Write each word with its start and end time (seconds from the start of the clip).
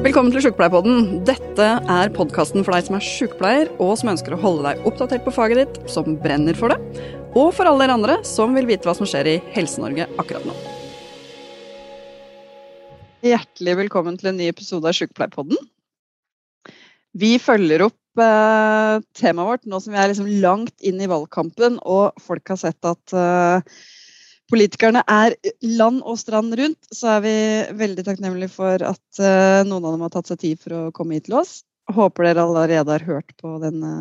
Velkommen 0.00 0.32
til 0.32 0.40
Sjukepleierpodden. 0.40 1.18
Dette 1.28 1.64
er 1.92 2.12
podkasten 2.16 2.62
for 2.64 2.72
deg 2.72 2.86
som 2.86 2.94
er 2.96 3.02
sjukepleier, 3.04 3.68
og 3.84 3.98
som 4.00 4.08
ønsker 4.14 4.32
å 4.32 4.38
holde 4.40 4.64
deg 4.64 4.86
oppdatert 4.88 5.26
på 5.26 5.34
faget 5.36 5.60
ditt, 5.60 5.76
som 5.92 6.14
brenner 6.22 6.56
for 6.56 6.72
det, 6.72 7.04
og 7.36 7.50
for 7.52 7.68
alle 7.68 7.84
dere 7.84 7.98
andre 7.98 8.14
som 8.24 8.56
vil 8.56 8.64
vite 8.70 8.88
hva 8.88 8.94
som 8.96 9.04
skjer 9.04 9.28
i 9.28 9.36
Helse-Norge 9.52 10.06
akkurat 10.16 10.48
nå. 10.48 10.56
Hjertelig 13.28 13.76
velkommen 13.82 14.16
til 14.16 14.32
en 14.32 14.40
ny 14.40 14.48
episode 14.48 14.88
av 14.88 14.96
Sjukepleierpodden. 14.96 15.60
Vi 17.20 17.34
følger 17.44 17.84
opp 17.90 18.24
eh, 18.24 19.04
temaet 19.20 19.52
vårt 19.52 19.68
nå 19.68 19.84
som 19.84 19.92
vi 19.92 20.00
er 20.00 20.14
liksom 20.14 20.32
langt 20.40 20.78
inn 20.80 21.04
i 21.04 21.12
valgkampen, 21.12 21.76
og 21.84 22.16
folk 22.24 22.56
har 22.56 22.64
sett 22.64 22.88
at 22.88 23.20
eh, 23.20 23.80
politikerne 24.50 25.02
er 25.10 25.36
land 25.78 26.02
og 26.06 26.18
strand 26.20 26.54
rundt, 26.58 26.80
så 26.94 27.16
er 27.16 27.24
vi 27.24 27.34
veldig 27.78 28.04
takknemlige 28.06 28.52
for 28.52 28.82
at 28.82 29.22
uh, 29.22 29.62
noen 29.66 29.84
av 29.84 29.94
dem 29.94 30.04
har 30.04 30.12
tatt 30.14 30.30
seg 30.30 30.40
tid 30.42 30.62
for 30.62 30.76
å 30.76 30.82
komme 30.96 31.16
hit 31.16 31.28
til 31.28 31.38
oss. 31.40 31.60
Håper 31.90 32.28
dere 32.28 32.44
allerede 32.44 32.94
har 32.94 33.06
hørt 33.06 33.34
på 33.40 33.56
denne 33.62 33.92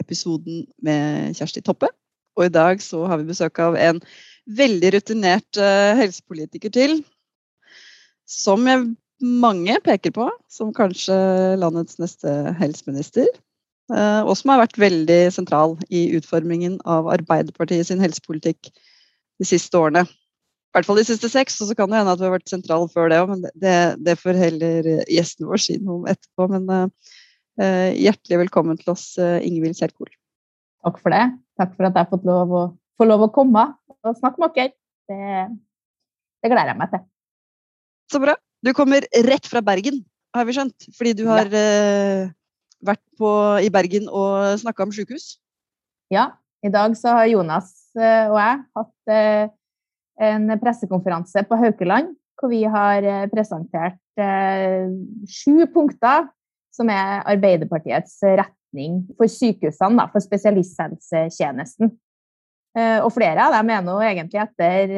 episoden 0.00 0.64
med 0.84 1.38
Kjersti 1.38 1.62
Toppe. 1.64 1.90
Og 2.38 2.46
i 2.46 2.52
dag 2.52 2.80
så 2.84 3.04
har 3.08 3.20
vi 3.20 3.28
besøk 3.28 3.60
av 3.60 3.76
en 3.76 4.00
veldig 4.58 4.94
rutinert 4.96 5.60
uh, 5.60 5.92
helsepolitiker 6.00 6.72
til. 6.72 7.00
Som 8.28 8.66
mange 9.22 9.76
peker 9.84 10.14
på 10.14 10.26
som 10.50 10.72
kanskje 10.74 11.14
landets 11.60 11.98
neste 12.00 12.30
helseminister. 12.58 13.28
Og 13.92 14.32
som 14.38 14.50
har 14.50 14.62
vært 14.62 14.78
veldig 14.80 15.18
sentral 15.34 15.74
i 15.92 16.06
utformingen 16.16 16.78
av 16.88 17.10
Arbeiderpartiet 17.12 17.90
sin 17.90 18.00
helsepolitikk 18.00 18.70
de 19.42 19.48
siste 19.48 19.78
årene. 19.78 20.06
I 20.06 20.78
hvert 20.78 20.88
fall 20.88 21.02
de 21.02 21.04
siste 21.04 21.28
seks, 21.28 21.58
og 21.60 21.68
så 21.68 21.76
kan 21.76 21.90
det 21.90 21.98
hende 21.98 22.14
at 22.14 22.20
vi 22.20 22.24
har 22.24 22.32
vært 22.32 22.48
sentrale 22.48 22.88
før 22.88 23.10
det 23.12 23.18
òg, 23.20 23.34
men 23.34 23.42
det, 23.60 23.76
det, 24.00 24.16
får 24.16 24.38
heller 24.40 24.86
gjesten 25.10 25.48
vår 25.50 25.60
si 25.60 25.76
noe 25.82 25.98
om 25.98 26.06
etterpå. 26.08 26.46
Men 26.54 26.70
uh, 26.72 27.90
hjertelig 27.92 28.38
velkommen 28.46 28.80
til 28.80 28.94
oss, 28.94 29.10
uh, 29.20 29.36
Ingvild 29.44 29.76
Kjerkol. 29.76 30.08
Takk 30.86 30.96
for 31.02 31.12
det. 31.12 31.26
Takk 31.60 31.74
for 31.76 31.90
at 31.90 31.98
jeg 31.98 32.06
har 32.06 32.10
fått 32.14 32.24
lov 32.24 32.56
å, 32.56 32.62
få 32.96 33.08
lov 33.10 33.26
å 33.26 33.32
komme 33.34 33.66
og 34.00 34.16
snakke 34.22 34.40
med 34.40 34.56
dere. 34.56 34.72
Det, 35.12 35.44
det 36.40 36.54
gleder 36.54 36.72
jeg 36.72 36.80
meg 36.80 36.94
til. 36.94 37.04
Så 38.14 38.22
bra. 38.22 38.38
Du 38.64 38.72
kommer 38.78 39.04
rett 39.28 39.48
fra 39.50 39.60
Bergen, 39.66 40.00
har 40.32 40.48
vi 40.48 40.56
skjønt. 40.56 40.88
Fordi 40.96 41.12
du 41.20 41.26
har 41.28 41.52
ja. 41.52 41.66
uh, 42.32 42.32
vært 42.88 43.04
på, 43.20 43.32
i 43.60 43.68
Bergen 43.74 44.08
og 44.08 44.56
snakka 44.62 44.88
om 44.88 44.96
sykehus? 44.96 45.34
Ja. 46.12 46.30
I 46.62 46.70
dag 46.70 46.96
så 46.96 47.16
har 47.16 47.30
Jonas 47.30 47.82
Eh, 47.98 48.26
og 48.30 48.38
jeg 48.40 48.60
hatt 48.78 49.12
eh, 49.12 49.46
en 50.28 50.52
pressekonferanse 50.60 51.44
på 51.48 51.58
Haukeland 51.60 52.14
hvor 52.40 52.50
vi 52.52 52.62
har 52.68 53.04
eh, 53.06 53.26
presentert 53.32 53.98
sju 55.32 55.64
punkter 55.72 56.26
som 56.72 56.90
er 56.92 57.22
Arbeiderpartiets 57.28 58.18
retning 58.24 58.98
for 59.16 59.28
sykehusene, 59.28 60.04
for 60.12 60.20
spesialisthelsetjenesten. 60.20 61.88
Og 62.76 63.08
flere 63.14 63.46
av 63.46 63.56
dem 63.56 63.72
er 63.72 63.80
nå 63.86 63.94
egentlig 64.04 64.42
etter 64.42 64.92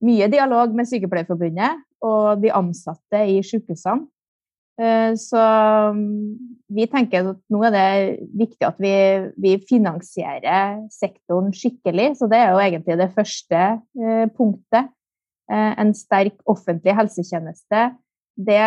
mye 0.00 0.30
dialog 0.32 0.72
med 0.76 0.88
Sykepleierforbundet 0.88 1.84
og 2.08 2.40
de 2.40 2.54
ansatte 2.56 3.20
i 3.28 3.36
sykehusene 3.44 4.08
Eh, 4.08 4.19
så 5.20 5.40
mm, 5.92 6.60
vi 6.72 6.86
tenker 6.88 7.26
at 7.32 7.40
nå 7.52 7.60
er 7.68 7.74
det 7.74 7.88
viktig 8.38 8.64
at 8.64 8.78
vi, 8.80 8.92
vi, 9.40 9.56
finansierer 9.68 10.86
sektoren 10.94 11.50
skikkelig. 11.56 12.14
Så 12.20 12.30
det 12.30 12.38
er 12.40 12.54
jo 12.54 12.62
egentlig 12.62 12.96
det 13.00 13.10
første 13.16 13.60
eh, 13.76 14.24
punktet. 14.36 14.88
Eh, 15.50 15.74
en 15.82 15.92
sterk 15.96 16.38
offentlig 16.48 16.94
helsetjeneste. 16.96 17.84
Det, 18.40 18.64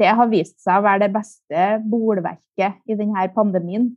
det 0.00 0.16
har 0.20 0.32
vist 0.32 0.56
seg 0.64 0.80
å 0.80 0.86
være 0.86 1.04
det 1.04 1.12
beste 1.18 1.68
bolverket 1.90 2.80
i 2.88 2.96
denne 2.96 3.28
pandemien. 3.34 3.90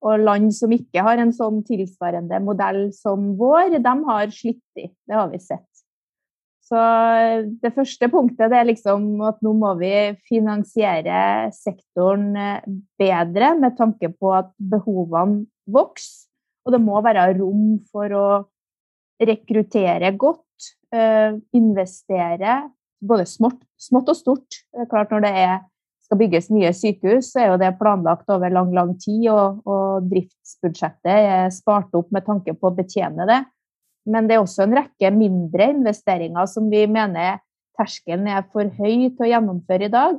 Og 0.00 0.22
land 0.24 0.48
som 0.56 0.72
ikke 0.72 1.04
har 1.04 1.20
en 1.20 1.34
sånn 1.36 1.60
tilsvarende 1.68 2.40
modell 2.42 2.86
som 2.96 3.34
vår, 3.38 3.76
de 3.84 3.94
har 4.08 4.32
slitt 4.32 4.80
i. 4.80 4.88
Det 4.88 5.14
har 5.18 5.28
vi 5.28 5.42
sett. 5.44 5.69
Så 6.70 6.80
det 7.64 7.72
første 7.74 8.06
punktet 8.12 8.52
er 8.54 8.68
liksom 8.68 9.08
at 9.26 9.40
nå 9.42 9.56
må 9.58 9.72
vi 9.80 9.90
finansiere 10.28 11.50
sektoren 11.56 12.28
eh, 12.38 12.68
bedre 13.00 13.56
med 13.58 13.74
tanke 13.78 14.12
på 14.14 14.30
at 14.38 14.52
behovene 14.54 15.48
vokser. 15.66 16.28
Og 16.68 16.74
det 16.76 16.82
må 16.84 17.00
være 17.02 17.32
rom 17.40 17.80
for 17.90 18.14
å 18.14 18.26
rekruttere 19.20 20.12
godt, 20.14 20.70
eh, 20.94 21.34
investere 21.56 22.60
både 23.00 23.26
smått, 23.26 23.60
smått 23.80 24.12
og 24.12 24.18
stort. 24.18 24.62
Det 24.70 24.84
er 24.84 24.90
klart 24.90 25.10
Når 25.10 25.26
det 25.26 25.34
er, 25.42 25.58
skal 26.06 26.18
bygges 26.20 26.50
nye 26.54 26.70
sykehus, 26.74 27.32
så 27.32 27.40
er 27.40 27.50
jo 27.50 27.60
det 27.60 27.78
planlagt 27.78 28.30
over 28.30 28.50
lang, 28.50 28.70
lang 28.76 28.94
tid, 28.98 29.26
og, 29.32 29.62
og 29.66 30.06
driftsbudsjettet 30.10 31.10
er 31.10 31.50
spart 31.54 31.94
opp 31.98 32.10
med 32.14 32.26
tanke 32.26 32.54
på 32.54 32.70
å 32.70 32.76
betjene 32.76 33.26
det. 33.26 33.42
Men 34.10 34.28
det 34.28 34.36
er 34.36 34.42
også 34.42 34.64
en 34.66 34.74
rekke 34.78 35.12
mindre 35.14 35.70
investeringer 35.74 36.48
som 36.50 36.66
vi 36.72 36.84
mener 36.90 37.38
terskelen 37.78 38.28
er 38.30 38.44
for 38.52 38.68
høy 38.80 39.08
til 39.08 39.24
å 39.26 39.30
gjennomføre 39.30 39.88
i 39.88 39.92
dag. 39.92 40.18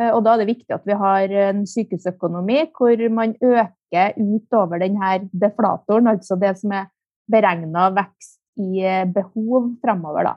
Eh, 0.00 0.10
og 0.10 0.24
da 0.24 0.34
er 0.34 0.42
det 0.42 0.50
viktig 0.52 0.76
at 0.76 0.86
vi 0.88 0.96
har 0.96 1.36
en 1.46 1.64
sykehusøkonomi 1.68 2.62
hvor 2.76 3.06
man 3.14 3.34
øker 3.36 4.16
utover 4.18 4.82
denne 4.82 5.16
deflatoren, 5.32 6.10
altså 6.12 6.38
det 6.40 6.54
som 6.60 6.74
er 6.76 6.88
beregna 7.30 7.90
vekst 7.96 8.38
i 8.60 8.84
eh, 8.84 9.08
behov 9.08 9.74
fremover. 9.82 10.30
Da. 10.30 10.36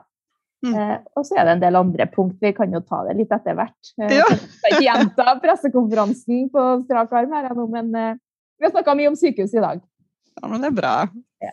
Mm. 0.64 0.74
Eh, 0.74 0.96
og 1.16 1.26
så 1.28 1.38
er 1.38 1.48
det 1.48 1.56
en 1.56 1.64
del 1.64 1.80
andre 1.80 2.08
punkt. 2.12 2.38
Vi 2.42 2.52
kan 2.56 2.72
jo 2.72 2.82
ta 2.84 3.02
det 3.08 3.18
litt 3.20 3.32
etter 3.34 3.56
hvert. 3.58 3.94
Ja. 4.00 4.28
Jeg 4.28 4.38
ikke 4.70 4.84
gjenta 4.86 5.38
pressekonferansen 5.42 6.46
på 6.52 6.68
strak 6.86 7.12
arm, 7.16 7.34
her, 7.36 7.50
men 7.68 7.92
vi 7.94 8.66
har 8.66 8.72
snakka 8.72 8.96
mye 8.96 9.10
om 9.12 9.18
sykehus 9.18 9.56
i 9.56 9.64
dag. 9.64 9.82
Ja, 10.40 10.48
men 10.50 10.64
det 10.64 10.72
er 10.72 10.76
bra. 10.76 10.94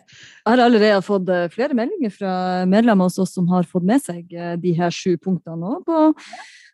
Jeg 0.00 0.48
har 0.48 0.62
allerede 0.64 1.02
fått 1.06 1.30
eh, 1.32 1.48
flere 1.52 1.76
meldinger 1.76 2.12
fra 2.14 2.32
medlemmer 2.68 3.08
hos 3.08 3.18
oss 3.22 3.34
som 3.36 3.48
har 3.52 3.68
fått 3.68 3.86
med 3.88 4.02
seg 4.04 4.32
eh, 4.34 4.54
de 4.60 4.74
her 4.78 4.94
sju 4.94 5.16
punktene. 5.22 5.78
Og 5.82 6.22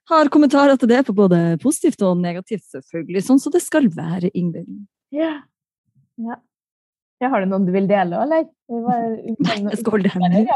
har 0.09 0.33
kommentarer 0.33 0.77
til 0.81 0.91
det 0.91 1.03
på 1.07 1.15
både 1.17 1.59
positivt 1.63 2.03
og 2.07 2.21
negativt, 2.21 2.65
selvfølgelig. 2.73 3.25
Sånn 3.25 3.41
som 3.41 3.53
så 3.53 3.59
det 3.59 3.65
skal 3.65 3.89
være, 3.93 4.33
Ingvild. 4.33 4.87
Ja. 5.15 5.35
ja. 6.17 6.39
ja. 7.21 7.33
Har 7.33 7.45
du 7.45 7.51
noen 7.51 7.69
du 7.69 7.73
vil 7.75 7.89
dele, 7.91 8.25
eller? 8.25 8.49
Nei, 9.49 9.59
jeg 9.69 9.81
skal 9.83 9.97
holde 9.97 10.09
det 10.09 10.15
hemmelig. 10.17 10.47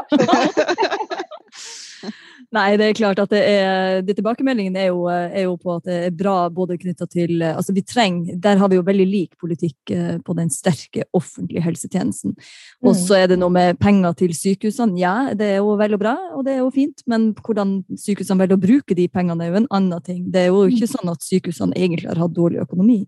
Nei, 2.52 2.74
det 2.76 2.84
er 2.90 2.96
klart 2.98 3.20
at 3.22 3.30
det 3.32 3.40
er, 3.48 4.02
de 4.04 4.12
tilbakemeldingene 4.12 4.80
er 4.82 4.90
jo, 4.90 5.06
er 5.08 5.46
jo, 5.46 5.54
på 5.56 5.78
at 5.78 5.86
det 5.88 5.94
er 6.08 6.16
bra 6.16 6.34
både 6.52 6.76
knytta 6.76 7.06
til 7.08 7.40
altså 7.48 7.72
vi 7.72 7.84
trenger, 7.86 8.36
Der 8.44 8.60
har 8.60 8.68
vi 8.68 8.76
jo 8.76 8.84
veldig 8.84 9.06
lik 9.08 9.38
politikk 9.40 9.92
eh, 9.94 10.18
på 10.20 10.36
den 10.36 10.52
sterke 10.52 11.06
offentlige 11.16 11.64
helsetjenesten. 11.64 12.36
Og 12.84 12.98
så 12.98 13.22
er 13.22 13.32
det 13.32 13.38
noe 13.40 13.52
med 13.52 13.80
penger 13.80 14.12
til 14.20 14.36
sykehusene. 14.36 15.00
Ja, 15.00 15.32
det 15.32 15.48
er 15.48 15.62
jo 15.62 15.78
vel 15.80 15.96
og 15.96 16.04
bra, 16.04 16.14
og 16.36 16.44
det 16.44 16.58
er 16.58 16.60
jo 16.60 16.70
fint, 16.74 17.00
men 17.08 17.30
hvordan 17.40 17.78
sykehusene 17.96 18.44
velger 18.44 18.60
å 18.60 18.64
bruke 18.66 19.00
de 19.00 19.08
pengene, 19.08 19.46
er 19.46 19.54
jo 19.54 19.62
en 19.62 19.72
annen 19.80 20.04
ting. 20.04 20.26
Det 20.28 20.44
er 20.44 20.52
jo 20.52 20.66
ikke 20.68 20.92
sånn 20.92 21.08
at 21.08 21.24
sykehusene 21.24 21.78
egentlig 21.78 22.12
har 22.12 22.20
hatt 22.20 22.36
dårlig 22.36 22.60
økonomi. 22.66 23.06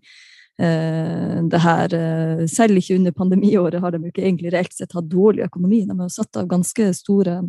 Uh, 0.55 1.41
det 1.51 1.59
her, 1.59 1.91
uh, 1.91 2.45
selv 2.47 2.79
ikke 2.79 2.95
under 2.95 3.13
pandemiåret 3.13 3.81
har 3.83 3.91
de 3.91 4.05
jo 4.07 4.13
ikke 4.13 4.23
egentlig 4.23 4.53
reelt 4.53 4.73
sett 4.73 4.95
hatt 4.95 5.09
dårlig 5.11 5.43
økonomi. 5.45 5.83
De 5.85 5.97
har 5.99 6.13
satt 6.13 6.39
av 6.39 6.47
ganske 6.49 6.93
store 6.95 7.43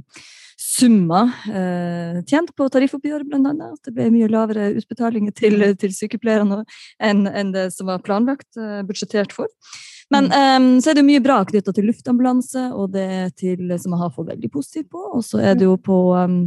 summer 0.57 1.31
eh, 1.53 2.23
tjent 2.29 2.53
på 2.57 2.69
tariffoppgjøret, 2.73 3.29
bl.a. 3.29 3.53
At 3.69 3.89
det 3.89 3.95
ble 3.97 4.09
mye 4.15 4.31
lavere 4.33 4.71
utbetalinger 4.81 5.35
til, 5.37 5.61
til 5.81 5.93
sykepleierne 5.93 6.63
enn, 7.03 7.27
enn, 7.29 7.53
det 7.55 7.69
som 7.77 7.91
var 7.93 8.05
planlagt, 8.05 8.49
eh, 8.57 8.81
budsjettert 8.89 9.37
for. 9.37 9.53
Men 10.15 10.31
um, 10.31 10.69
så 10.79 10.93
er 10.93 11.01
det 11.01 11.07
mye 11.07 11.23
bra 11.23 11.41
knytta 11.49 11.73
til 11.75 11.89
luftambulanse, 11.91 12.69
og 12.79 12.93
det 12.95 13.35
til, 13.41 13.73
som 13.75 13.97
jeg 13.97 14.03
har 14.05 14.13
fått 14.15 14.31
veldig 14.31 14.51
positivt 14.55 14.93
på. 14.95 15.03
Og 15.19 15.25
så 15.27 15.41
er 15.43 15.59
det 15.59 15.67
jo 15.67 15.75
på 15.83 15.99
um, 16.15 16.39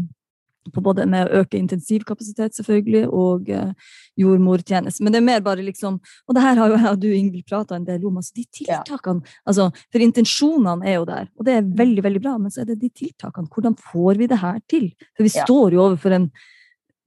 på 0.74 0.84
både 0.84 1.06
med 1.10 1.28
å 1.28 1.42
øke 1.42 1.58
intensivkapasitet, 1.60 2.56
selvfølgelig, 2.58 3.04
og 3.10 3.50
uh, 3.54 3.72
jordmortjeneste. 4.20 5.04
Men 5.04 5.16
det 5.16 5.22
er 5.22 5.28
mer 5.30 5.44
bare 5.46 5.66
liksom 5.66 6.00
Og 6.00 6.36
det 6.36 6.44
her 6.44 6.60
har 6.60 6.72
jo 6.72 6.78
jeg 6.78 6.92
og 6.92 7.02
du, 7.02 7.08
Ingvild, 7.14 7.46
prata 7.50 7.76
en 7.76 7.88
del 7.88 8.06
om. 8.06 8.18
altså 8.18 8.36
de 8.36 8.46
tiltakene, 8.62 9.26
ja. 9.26 9.42
altså, 9.46 9.70
For 9.92 10.06
intensjonene 10.06 10.88
er 10.88 11.00
jo 11.00 11.10
der, 11.10 11.28
og 11.38 11.46
det 11.46 11.58
er 11.58 11.74
veldig 11.84 12.06
veldig 12.06 12.24
bra. 12.24 12.38
Men 12.38 12.54
så 12.54 12.64
er 12.64 12.72
det 12.72 12.80
de 12.84 12.90
tiltakene. 12.90 13.50
Hvordan 13.50 13.76
får 13.92 14.22
vi 14.22 14.30
det 14.32 14.40
her 14.40 14.60
til? 14.70 14.90
For 15.16 15.28
vi 15.28 15.34
ja. 15.34 15.46
står 15.46 15.78
jo 15.78 15.86
overfor 15.88 16.18
en 16.20 16.32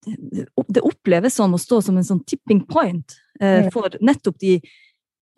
Det 0.02 0.82
oppleves 0.82 1.36
som 1.38 1.52
å 1.54 1.60
stå 1.62 1.78
som 1.86 1.96
en 1.96 2.06
sånn 2.06 2.24
tipping 2.26 2.64
point 2.66 3.14
uh, 3.42 3.68
for 3.70 3.94
nettopp 4.02 4.40
de 4.42 4.56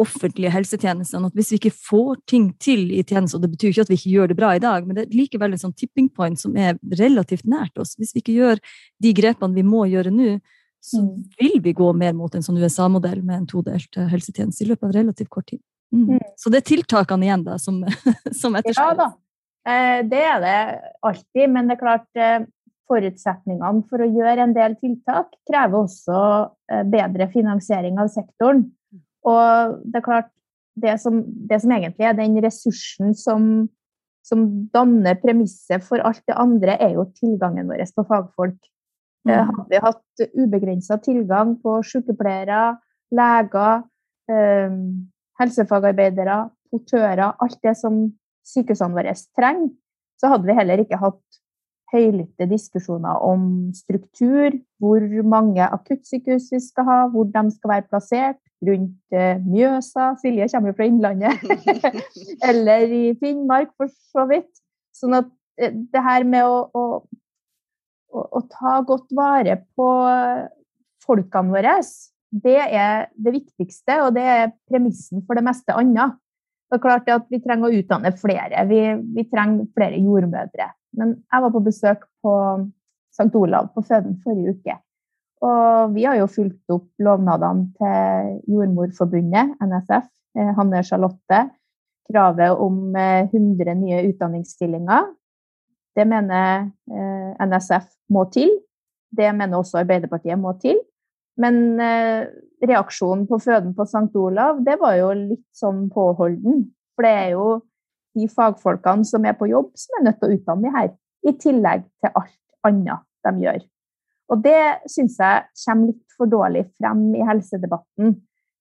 offentlige 0.03 0.51
helsetjenestene. 0.51 1.31
At 1.31 1.39
hvis 1.39 1.53
vi 1.53 1.61
ikke 1.61 1.75
får 1.75 2.19
ting 2.31 2.49
til 2.63 2.89
i 2.91 3.03
tjenesten, 3.03 3.39
og 3.39 3.45
det 3.45 3.53
betyr 3.55 3.71
ikke 3.71 3.87
at 3.87 3.93
vi 3.93 3.99
ikke 4.01 4.15
gjør 4.17 4.33
det 4.33 4.39
bra 4.39 4.51
i 4.57 4.63
dag, 4.63 4.87
men 4.87 4.97
det 4.97 5.07
er 5.07 5.17
likevel 5.17 5.55
en 5.55 5.63
sånn 5.63 5.77
tipping 5.79 6.11
point 6.11 6.41
som 6.41 6.57
er 6.59 6.79
relativt 6.99 7.47
nært 7.47 7.79
oss. 7.79 7.95
Hvis 7.99 8.15
vi 8.15 8.25
ikke 8.25 8.37
gjør 8.39 8.63
de 9.05 9.15
grepene 9.17 9.55
vi 9.55 9.67
må 9.67 9.85
gjøre 9.91 10.13
nå, 10.15 10.39
så 10.85 11.01
mm. 11.01 11.13
vil 11.41 11.61
vi 11.65 11.73
gå 11.73 11.93
mer 11.97 12.17
mot 12.17 12.35
en 12.35 12.45
sånn 12.45 12.59
USA-modell 12.61 13.23
med 13.25 13.39
en 13.39 13.47
todelt 13.49 13.97
eh, 13.97 14.09
helsetjeneste 14.11 14.67
i 14.67 14.69
løpet 14.69 14.91
av 14.91 14.97
relativt 14.99 15.31
kort 15.33 15.47
tid. 15.49 15.63
Mm. 15.95 16.17
Mm. 16.17 16.25
Så 16.37 16.51
det 16.53 16.61
er 16.61 16.67
tiltakene 16.75 17.29
igjen 17.29 17.47
da, 17.47 17.55
som, 17.63 17.79
som. 18.41 18.59
Ja 18.69 18.91
da, 18.99 19.09
eh, 19.65 20.03
det 20.11 20.21
er 20.21 20.43
det 20.45 20.59
alltid. 21.07 21.47
Men 21.55 21.71
det 21.71 21.79
er 21.79 21.81
klart, 21.81 22.11
eh, 22.19 22.45
forutsetningene 22.91 23.87
for 23.89 24.05
å 24.05 24.11
gjøre 24.13 24.45
en 24.45 24.53
del 24.53 24.75
tiltak 24.77 25.31
krever 25.49 25.87
også 25.87 26.19
bedre 26.93 27.31
finansiering 27.33 27.97
av 28.03 28.11
sektoren. 28.13 28.67
Og 29.25 29.79
det 29.85 30.01
er 30.01 30.05
klart, 30.05 30.31
det 30.75 30.99
som, 31.01 31.23
det 31.25 31.61
som 31.63 31.73
egentlig 31.75 32.07
er 32.09 32.17
den 32.19 32.37
ressursen 32.43 33.15
som, 33.17 33.69
som 34.27 34.47
danner 34.75 35.19
premisset 35.23 35.85
for 35.87 36.03
alt 36.03 36.23
det 36.29 36.37
andre, 36.41 36.77
er 36.83 36.97
jo 36.99 37.07
tilgangen 37.17 37.71
vår 37.71 37.85
på 37.95 38.07
fagfolk. 38.11 38.59
Mm. 39.25 39.37
Hadde 39.39 39.69
vi 39.71 39.81
hatt 39.81 40.25
ubegrensa 40.35 40.99
tilgang 41.01 41.55
på 41.63 41.79
sykepleiere, 41.87 42.75
leger, 43.15 43.87
eh, 44.29 44.77
helsefagarbeidere, 45.41 46.43
portører, 46.75 47.31
alt 47.33 47.59
det 47.65 47.77
som 47.79 48.05
sykehusene 48.45 48.99
våre 48.99 49.15
trenger, 49.39 49.73
så 50.21 50.31
hadde 50.33 50.49
vi 50.49 50.59
heller 50.59 50.83
ikke 50.83 51.01
hatt 51.01 51.41
høylytte 51.95 52.49
diskusjoner 52.51 53.23
om 53.25 53.47
struktur, 53.77 54.57
hvor 54.83 55.05
mange 55.27 55.65
akuttsykehus 55.65 56.51
vi 56.53 56.61
skal 56.63 56.89
ha, 56.89 56.99
hvor 57.13 57.29
de 57.31 57.45
skal 57.55 57.73
være 57.77 57.89
plassert, 57.91 58.41
rundt 58.65 59.17
uh, 59.17 59.43
Mjøsa 59.45 60.13
Silje 60.21 60.49
kommer 60.53 60.75
fra 60.77 60.89
Innlandet. 60.89 61.45
Eller 62.49 62.87
i 62.89 63.05
Finnmark, 63.21 63.75
for 63.79 63.93
så 64.15 64.27
vidt. 64.31 64.51
Sånn 64.97 65.17
at 65.19 65.29
uh, 65.29 65.71
det 65.71 66.05
her 66.07 66.27
med 66.29 66.49
å, 66.49 66.59
å, 66.73 66.85
å, 68.15 68.27
å, 68.41 68.45
ta 68.51 68.79
godt 68.87 69.15
vare 69.17 69.61
på 69.77 69.89
folkene 71.05 71.55
våre, 71.55 71.79
det 72.35 72.61
er 72.65 73.09
det 73.15 73.35
viktigste, 73.37 74.01
og 74.07 74.15
det 74.17 74.25
er 74.27 74.55
premissen 74.71 75.23
for 75.27 75.39
det 75.39 75.45
meste 75.47 75.77
annet. 75.77 76.17
Det 76.71 76.81
er 76.81 76.83
klart 76.83 77.11
at 77.13 77.29
Vi 77.31 77.39
trenger 77.45 77.69
å 77.69 77.77
utdanne 77.79 78.11
flere. 78.19 78.65
Vi, 78.67 78.81
vi 79.15 79.27
trenger 79.31 79.69
flere 79.77 80.01
jordmødre. 80.01 80.73
Men 80.99 81.19
jeg 81.21 81.45
var 81.45 81.53
på 81.55 81.63
besøk 81.65 82.03
på 82.25 82.35
St. 83.15 83.31
Olav 83.39 83.71
på 83.75 83.85
føden 83.87 84.19
forrige 84.25 84.57
uke. 84.57 84.79
Og 85.45 85.93
vi 85.95 86.07
har 86.07 86.19
jo 86.19 86.31
fulgt 86.31 86.73
opp 86.73 86.87
lovnadene 87.05 87.69
til 87.79 88.55
Jordmorforbundet, 88.55 89.57
NSF, 89.63 90.07
eh, 90.39 90.53
Hanne 90.57 90.83
Charlotte. 90.87 91.43
Kravet 92.05 92.61
om 92.61 92.97
100 92.97 93.69
eh, 93.69 93.77
nye 93.81 94.01
utdanningsstillinger. 94.11 95.13
Det 95.97 96.07
mener 96.09 96.71
eh, 96.91 97.47
NSF 97.47 97.87
må 98.13 98.27
til. 98.33 98.51
Det 99.15 99.31
mener 99.37 99.61
også 99.61 99.83
Arbeiderpartiet 99.83 100.41
må 100.41 100.57
til. 100.63 100.81
Men 101.39 101.81
reaksjonen 102.63 103.25
på 103.27 103.41
føden 103.43 103.73
på 103.75 103.83
St. 103.91 104.13
Olav, 104.15 104.61
det 104.63 104.77
var 104.79 104.95
jo 105.01 105.09
litt 105.19 105.47
sånn 105.55 105.89
påholden. 105.91 106.61
For 106.95 107.07
det 107.07 107.11
er 107.11 107.31
jo 107.33 107.47
de 108.15 108.29
fagfolkene 108.31 109.07
som 109.09 109.25
er 109.27 109.37
på 109.39 109.49
jobb, 109.51 109.73
som 109.79 109.99
er 109.99 110.09
nødt 110.09 110.21
til 110.21 110.31
å 110.31 110.39
utdanne 110.39 110.69
de 110.69 110.75
her. 110.75 110.93
I 111.25 111.33
tillegg 111.41 111.87
til 112.03 112.13
alt 112.21 112.69
annet 112.69 113.07
de 113.25 113.47
gjør. 113.47 113.65
Og 114.33 114.45
det 114.45 114.61
syns 114.91 115.19
jeg 115.21 115.49
kommer 115.65 115.91
litt 115.91 116.17
for 116.17 116.31
dårlig 116.31 116.65
frem 116.79 117.07
i 117.17 117.25
helsedebatten. 117.27 118.15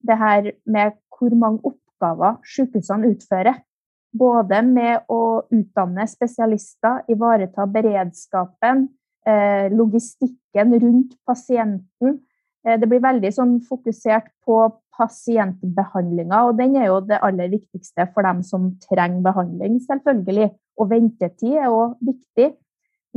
Det 0.03 0.17
her 0.19 0.49
med 0.65 0.97
hvor 1.13 1.35
mange 1.39 1.63
oppgaver 1.69 2.41
sykehusene 2.55 3.13
utfører. 3.13 3.61
Både 4.13 4.59
med 4.67 5.07
å 5.09 5.45
utdanne 5.49 6.05
spesialister, 6.09 7.01
ivareta 7.09 7.65
beredskapen, 7.65 8.87
eh, 9.25 9.71
logistikken 9.73 10.75
rundt 10.83 11.15
pasienten. 11.25 12.19
Eh, 12.63 12.79
det 12.79 12.89
blir 12.89 13.03
veldig 13.03 13.31
sånn 13.35 13.57
fokusert 13.67 14.31
på 14.47 14.57
pasientbehandlinga, 14.93 16.43
og 16.47 16.59
den 16.59 16.75
er 16.77 16.91
jo 16.91 16.99
det 17.07 17.21
aller 17.25 17.49
viktigste 17.51 18.05
for 18.13 18.25
dem 18.27 18.43
som 18.45 18.73
trenger 18.83 19.23
behandling, 19.25 19.79
selvfølgelig. 19.87 20.51
Og 20.81 20.89
ventetid 20.89 21.57
er 21.57 21.73
òg 21.73 21.97
viktig. 22.05 22.53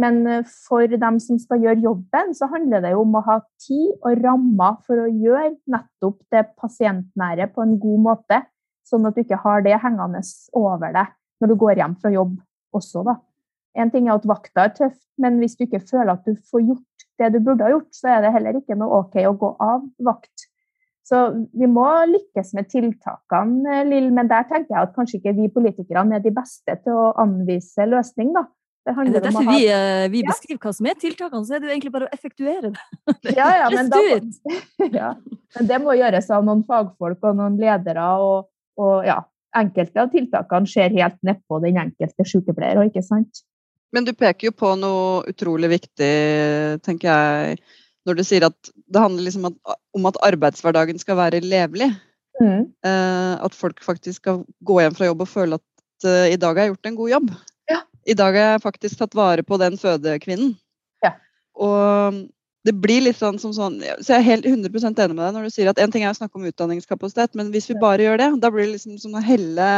Men 0.01 0.21
eh, 0.29 0.49
for 0.67 0.89
dem 0.91 1.21
som 1.23 1.39
skal 1.41 1.63
gjøre 1.65 1.85
jobben, 1.85 2.35
så 2.37 2.49
handler 2.53 2.85
det 2.85 2.93
jo 2.95 3.05
om 3.05 3.17
å 3.17 3.25
ha 3.29 3.39
tid 3.63 3.95
og 4.03 4.25
rammer 4.25 4.81
for 4.89 5.05
å 5.05 5.09
gjøre 5.09 5.55
nettopp 5.73 6.19
det 6.33 6.45
pasientnære 6.61 7.49
på 7.55 7.65
en 7.65 7.79
god 7.81 8.03
måte, 8.11 8.43
sånn 8.87 9.09
at 9.09 9.17
du 9.17 9.25
ikke 9.25 9.41
har 9.43 9.65
det 9.67 9.79
hengende 9.83 10.21
over 10.55 10.93
deg 10.95 11.15
når 11.41 11.51
du 11.51 11.57
går 11.61 11.81
hjem 11.81 11.97
fra 12.01 12.13
jobb 12.13 12.37
også, 12.77 13.03
da. 13.05 13.17
En 13.77 13.91
ting 13.93 14.07
er 14.09 14.17
at 14.17 14.29
vakta 14.29 14.67
er 14.67 14.73
tøft, 14.77 15.03
men 15.21 15.37
hvis 15.41 15.57
du 15.59 15.67
ikke 15.67 15.83
føler 15.85 16.15
at 16.15 16.25
du 16.25 16.37
får 16.49 16.63
gjort 16.65 16.96
det 17.21 17.33
du 17.35 17.41
burde 17.45 17.65
ha 17.67 17.73
gjort, 17.73 17.91
så 17.97 18.13
er 18.17 18.25
det 18.25 18.35
heller 18.35 18.59
ikke 18.61 18.77
noe 18.79 19.03
OK 19.03 19.19
å 19.25 19.35
gå 19.39 19.51
av 19.63 19.87
vakt. 20.05 20.49
Så 21.07 21.21
vi 21.55 21.69
må 21.71 21.87
lykkes 22.11 22.51
med 22.59 22.67
tiltakene, 22.73 23.85
Lill, 23.87 24.09
men 24.15 24.31
der 24.31 24.47
tenker 24.49 24.75
jeg 24.75 24.89
at 24.89 24.95
kanskje 24.97 25.21
ikke 25.21 25.37
vi 25.37 25.49
politikerne 25.55 26.19
er 26.19 26.25
de 26.25 26.33
beste 26.35 26.75
til 26.83 26.99
å 26.99 27.13
anvise 27.23 27.87
løsning, 27.87 28.33
da. 28.35 28.49
Det, 28.87 28.95
det 28.95 29.19
er 29.19 29.25
derfor 29.25 29.47
ha... 29.47 29.55
vi, 29.55 29.63
eh, 29.71 30.05
vi, 30.13 30.21
beskriver 30.27 30.61
hva 30.63 30.73
som 30.75 30.87
er 30.87 30.99
tiltakene, 30.99 31.43
så 31.47 31.57
er 31.57 31.63
det 31.63 31.69
jo 31.69 31.73
egentlig 31.75 31.95
bare 31.95 32.07
å 32.07 32.13
effektuere 32.15 32.71
det. 32.71 32.85
Ja, 33.39 33.49
ja, 33.63 33.71
men, 33.75 33.91
da, 33.91 34.03
ja. 35.01 35.09
men 35.57 35.71
det 35.71 35.81
må 35.83 35.95
gjøres 35.99 36.31
av 36.35 36.47
noen 36.47 36.63
fagfolk 36.67 37.27
og 37.27 37.39
noen 37.39 37.59
ledere, 37.59 38.07
og, 38.23 38.47
og 38.79 39.07
ja, 39.07 39.21
enkelte 39.59 40.03
av 40.03 40.13
tiltakene 40.15 40.71
skjer 40.71 40.95
helt 40.99 41.19
nedpå 41.27 41.59
den 41.65 41.81
enkelte 41.83 42.27
sykepleier, 42.27 42.83
ikke 42.87 43.03
sant? 43.07 43.43
Men 43.95 44.07
du 44.07 44.13
peker 44.17 44.51
jo 44.51 44.55
på 44.57 44.73
noe 44.81 45.23
utrolig 45.31 45.71
viktig, 45.77 46.13
tenker 46.87 47.11
jeg, 47.11 47.61
når 48.07 48.19
du 48.19 48.25
sier 48.27 48.47
at 48.47 48.71
det 48.87 49.03
handler 49.03 49.27
liksom 49.27 49.49
om 49.51 50.09
at 50.11 50.21
arbeidshverdagen 50.27 50.99
skal 51.03 51.19
være 51.19 51.43
levelig. 51.45 51.91
Mm. 52.41 52.69
Eh, 52.85 53.35
at 53.41 53.57
folk 53.57 53.83
faktisk 53.85 54.21
skal 54.21 54.45
gå 54.67 54.79
hjem 54.83 54.97
fra 54.97 55.09
jobb 55.09 55.25
og 55.25 55.31
føle 55.31 55.59
at 55.59 56.07
uh, 56.07 56.27
i 56.29 56.37
dag 56.37 56.53
har 56.53 56.67
jeg 56.67 56.75
gjort 56.75 56.91
en 56.91 56.99
god 57.01 57.13
jobb. 57.15 57.31
Ja. 57.71 57.81
I 58.07 58.17
dag 58.19 58.37
har 58.37 58.51
jeg 58.55 58.65
faktisk 58.67 59.01
tatt 59.01 59.17
vare 59.17 59.45
på 59.47 59.59
den 59.61 59.79
fødekvinnen. 59.81 60.53
Ja. 61.05 61.15
Og 61.57 62.21
det 62.67 62.75
blir 62.83 63.05
litt 63.07 63.19
sånn 63.19 63.39
som 63.39 63.53
sånn 63.55 63.79
Så 64.03 64.11
jeg 64.11 64.19
er 64.19 64.27
helt 64.27 64.47
100% 64.49 64.99
enig 64.99 65.15
med 65.15 65.23
deg 65.23 65.35
når 65.37 65.47
du 65.47 65.55
sier 65.55 65.71
at 65.71 65.81
en 65.81 65.93
ting 65.95 66.03
er 66.03 66.11
å 66.11 66.19
snakke 66.19 66.39
om 66.39 66.47
utdanningskapasitet, 66.51 67.37
men 67.39 67.53
hvis 67.55 67.71
vi 67.71 67.79
bare 67.81 68.03
gjør 68.03 68.21
det, 68.21 68.31
da 68.43 68.51
blir 68.53 68.67
det 68.67 68.77
liksom 68.77 68.99
som 69.01 69.15
å 69.17 69.23
helle 69.25 69.69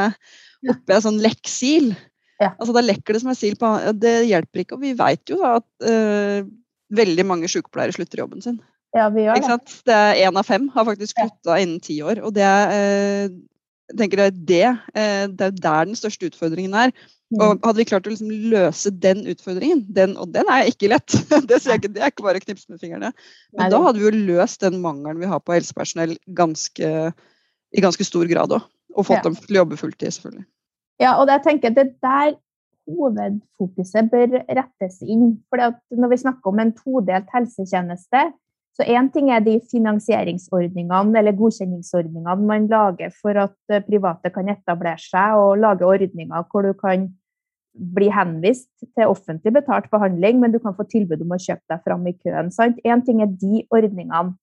oppi 0.72 0.96
en 0.96 1.04
sånn 1.04 1.20
lekksil. 1.22 1.92
Ja. 2.38 2.52
Altså, 2.54 2.72
da 2.76 2.84
lekker 2.84 3.14
det 3.14 3.22
som 3.24 3.32
en 3.32 3.38
sil 3.38 3.58
på 3.58 3.68
Det 3.98 4.14
hjelper 4.28 4.62
ikke. 4.62 4.78
Og 4.78 4.84
vi 4.84 4.94
vet 4.98 5.32
jo 5.32 5.40
at 5.46 5.66
uh, 5.82 6.46
veldig 6.94 7.26
mange 7.26 7.50
sykepleiere 7.50 7.96
slutter 7.96 8.22
jobben 8.22 8.44
sin. 8.44 8.60
Ja, 8.96 9.10
vi 9.12 9.26
gjør 9.26 9.42
det. 9.42 9.76
det 9.84 9.94
er 9.94 10.22
Én 10.28 10.40
av 10.40 10.48
fem 10.48 10.70
har 10.72 10.86
faktisk 10.88 11.16
slutta 11.16 11.56
ja. 11.56 11.64
innen 11.64 11.82
ti 11.84 11.98
år. 12.00 12.22
Og 12.24 12.34
det 12.36 12.46
uh, 12.46 13.36
tenker 13.98 14.22
jeg, 14.24 14.36
det, 14.48 14.64
uh, 14.94 15.24
det 15.28 15.50
er 15.50 15.62
der 15.62 15.90
den 15.90 15.98
største 15.98 16.30
utfordringen 16.30 16.76
er. 16.78 16.94
Mm. 17.28 17.42
Og 17.44 17.66
hadde 17.66 17.82
vi 17.82 17.88
klart 17.90 18.06
å 18.08 18.12
liksom 18.12 18.30
løse 18.54 18.90
den 19.04 19.26
utfordringen, 19.28 19.82
den, 19.92 20.14
og 20.16 20.30
den 20.32 20.48
er 20.48 20.70
ikke 20.70 20.88
lett, 20.88 21.12
det, 21.50 21.58
ikke, 21.60 21.90
det 21.92 22.00
er 22.00 22.12
ikke 22.14 22.24
bare 22.24 22.40
å 22.40 22.44
knipse 22.44 22.72
med 22.72 22.80
fingrene, 22.80 23.10
men 23.52 23.66
Nei, 23.66 23.66
da 23.74 23.82
hadde 23.84 24.00
vi 24.00 24.06
jo 24.06 24.22
løst 24.30 24.64
den 24.64 24.78
mangelen 24.80 25.20
vi 25.20 25.28
har 25.28 25.42
på 25.44 25.52
helsepersonell 25.52 26.14
ganske, 26.38 26.88
i 27.68 27.84
ganske 27.84 28.06
stor 28.08 28.24
grad 28.30 28.56
òg. 28.56 28.64
Og 28.96 29.04
fått 29.10 29.20
ja. 29.20 29.26
dem 29.28 29.36
til 29.36 29.58
å 29.58 29.60
jobbe 29.60 29.76
fulltid, 29.76 30.08
selvfølgelig. 30.16 30.48
Ja, 30.98 31.14
og 31.20 31.30
jeg 31.30 31.44
tenker 31.44 31.74
det 31.74 31.92
der 32.02 32.34
hovedfokuset 32.88 34.10
bør 34.10 34.40
rettes 34.48 35.00
inn. 35.04 35.38
For 35.48 35.62
når 35.94 36.12
vi 36.12 36.20
snakker 36.24 36.50
om 36.50 36.62
en 36.62 36.74
todelt 36.76 37.30
helsetjeneste, 37.34 38.30
så 38.78 38.86
én 38.86 39.08
ting 39.10 39.30
er 39.34 39.42
de 39.42 39.56
finansieringsordningene 39.72 41.18
eller 41.18 41.34
godkjenningsordningene 41.34 42.46
man 42.46 42.68
lager 42.70 43.10
for 43.10 43.34
at 43.42 43.56
eh, 43.74 43.82
private 43.82 44.30
kan 44.30 44.50
etablere 44.52 45.02
seg, 45.02 45.34
og 45.34 45.58
lage 45.58 45.86
ordninger 45.86 46.44
hvor 46.50 46.62
du 46.62 46.76
kan 46.78 47.08
bli 47.74 48.06
henvist 48.10 48.70
til 48.94 49.10
offentlig 49.10 49.52
betalt 49.54 49.90
behandling, 49.90 50.38
men 50.40 50.54
du 50.54 50.60
kan 50.62 50.76
få 50.78 50.86
tilbud 50.90 51.22
om 51.24 51.34
å 51.34 51.40
kjøpe 51.42 51.74
deg 51.74 51.82
fram 51.86 52.06
i 52.06 52.14
køen. 52.14 52.50
Én 52.86 53.02
ting 53.06 53.22
er 53.22 53.34
de 53.42 53.64
ordningene, 53.74 54.36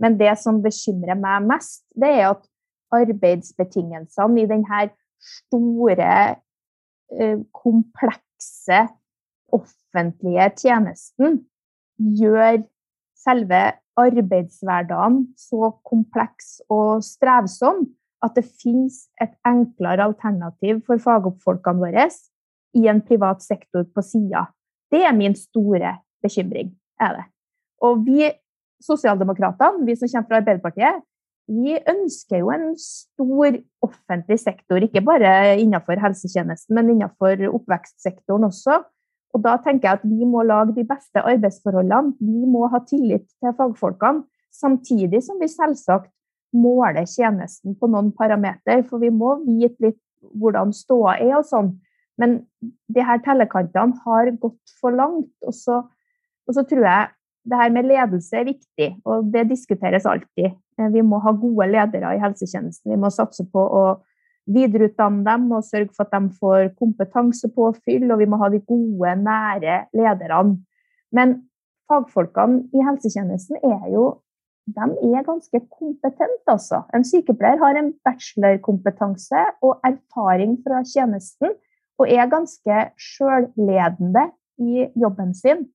men 0.00 0.16
det 0.18 0.36
som 0.38 0.62
bekymrer 0.62 1.18
meg 1.18 1.50
mest, 1.50 1.82
det 1.94 2.14
er 2.14 2.30
at 2.30 2.46
arbeidsbetingelsene 2.94 4.42
i 4.42 4.48
denne 4.50 4.86
store, 5.20 6.40
eh, 7.12 7.38
komplekse 7.52 8.86
offentlige 9.52 10.48
tjenesten 10.56 11.40
gjør 11.98 12.62
selve 13.20 13.62
arbeidshverdagen 14.00 15.24
så 15.36 15.72
kompleks 15.84 16.60
og 16.72 17.02
strevsom 17.04 17.84
at 18.24 18.36
det 18.36 18.46
finnes 18.62 19.06
et 19.20 19.32
enklere 19.48 20.06
alternativ 20.10 20.82
for 20.86 21.00
fagoppfolkene 21.00 21.80
våre 21.80 22.06
i 22.76 22.86
en 22.88 23.00
privat 23.04 23.42
sektor 23.42 23.86
på 23.94 24.04
sida. 24.04 24.46
Det 24.92 25.02
er 25.06 25.16
min 25.16 25.34
store 25.36 25.98
bekymring. 26.22 26.76
er 27.00 27.14
det. 27.16 27.24
Og 27.80 28.04
vi 28.04 28.28
sosialdemokratene, 28.84 29.86
vi 29.86 29.94
som 29.96 30.08
kommer 30.08 30.28
fra 30.28 30.40
Arbeiderpartiet, 30.42 31.02
vi 31.50 31.74
ønsker 31.90 32.44
jo 32.44 32.52
en 32.54 32.70
stor 32.78 33.56
offentlig 33.82 34.38
sektor, 34.38 34.78
ikke 34.84 35.02
bare 35.02 35.58
innenfor 35.58 35.98
helsetjenesten, 35.98 36.76
men 36.76 36.92
innenfor 36.94 37.42
oppvekstsektoren 37.50 38.46
også. 38.46 38.80
Og 39.34 39.42
da 39.44 39.56
tenker 39.62 39.88
jeg 39.88 40.00
at 40.00 40.06
vi 40.06 40.26
må 40.26 40.42
lage 40.46 40.74
de 40.76 40.84
beste 40.86 41.22
arbeidsforholdene. 41.22 42.14
Vi 42.18 42.46
må 42.50 42.66
ha 42.70 42.80
tillit 42.86 43.26
til 43.28 43.54
fagfolkene, 43.58 44.24
samtidig 44.54 45.22
som 45.26 45.38
vi 45.42 45.50
selvsagt 45.50 46.10
måler 46.54 47.06
tjenesten 47.06 47.76
på 47.78 47.90
noen 47.90 48.10
parameter. 48.14 48.82
For 48.88 49.02
vi 49.02 49.12
må 49.14 49.36
vite 49.44 49.86
litt 49.86 50.00
hvordan 50.34 50.74
ståa 50.74 51.16
er 51.22 51.36
og 51.38 51.46
sånn. 51.46 51.76
Men 52.20 52.40
de 52.90 53.04
her 53.06 53.22
tellekantene 53.24 54.02
har 54.04 54.32
gått 54.42 54.74
for 54.80 54.94
langt. 54.94 55.32
Og 55.46 55.54
så 55.56 55.84
Og 56.48 56.54
så 56.56 56.64
tror 56.66 56.82
jeg 56.82 57.10
det 57.50 57.58
her 57.60 57.72
med 57.74 57.88
ledelse 57.88 58.38
er 58.38 58.46
viktig, 58.48 58.88
og 59.04 59.28
det 59.32 59.48
diskuteres 59.50 60.06
alltid. 60.08 60.54
Eh, 60.78 60.88
vi 60.94 61.02
må 61.06 61.20
ha 61.24 61.34
gode 61.36 61.68
ledere 61.70 62.14
i 62.16 62.22
helsetjenesten. 62.22 62.92
Vi 62.92 63.00
må 63.00 63.10
satse 63.14 63.44
på 63.50 63.60
å 63.60 63.84
videreutdanne 64.50 65.24
dem 65.26 65.50
og 65.54 65.66
sørge 65.66 65.92
for 65.94 66.06
at 66.06 66.16
de 66.16 66.32
får 66.40 66.72
kompetansepåfyll, 66.80 68.08
og 68.10 68.22
vi 68.22 68.28
må 68.30 68.40
ha 68.40 68.50
de 68.52 68.62
gode, 68.64 69.14
nære 69.26 69.84
lederne. 69.96 70.58
Men 71.14 71.36
fagfolkene 71.90 72.68
i 72.74 72.84
helsetjenesten 72.86 73.60
er 73.66 73.86
jo 73.92 74.08
de 74.70 74.86
er 75.16 75.24
ganske 75.26 75.60
kompetente, 75.72 76.46
altså. 76.46 76.84
En 76.94 77.04
sykepleier 77.06 77.58
har 77.58 77.78
en 77.78 77.90
bachelorkompetanse 78.06 79.40
og 79.66 79.80
erfaring 79.86 80.58
fra 80.62 80.84
tjenesten, 80.86 81.56
og 81.98 82.08
er 82.08 82.30
ganske 82.30 82.76
sjølledende 83.00 84.28
i 84.62 84.86
jobben 85.00 85.34
sin. 85.34 85.66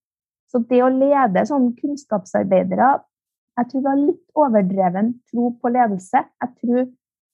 Så 0.51 0.61
det 0.69 0.81
å 0.85 0.91
lede 0.93 1.45
sånn 1.47 1.73
kunnskapsarbeidere 1.79 2.93
Jeg 3.55 3.67
tror 3.71 3.81
vi 3.81 3.87
har 3.87 3.99
litt 4.01 4.23
overdreven 4.35 5.13
tro 5.31 5.49
på 5.61 5.71
ledelse. 5.71 6.21
Jeg 6.43 6.49
tror 6.59 6.87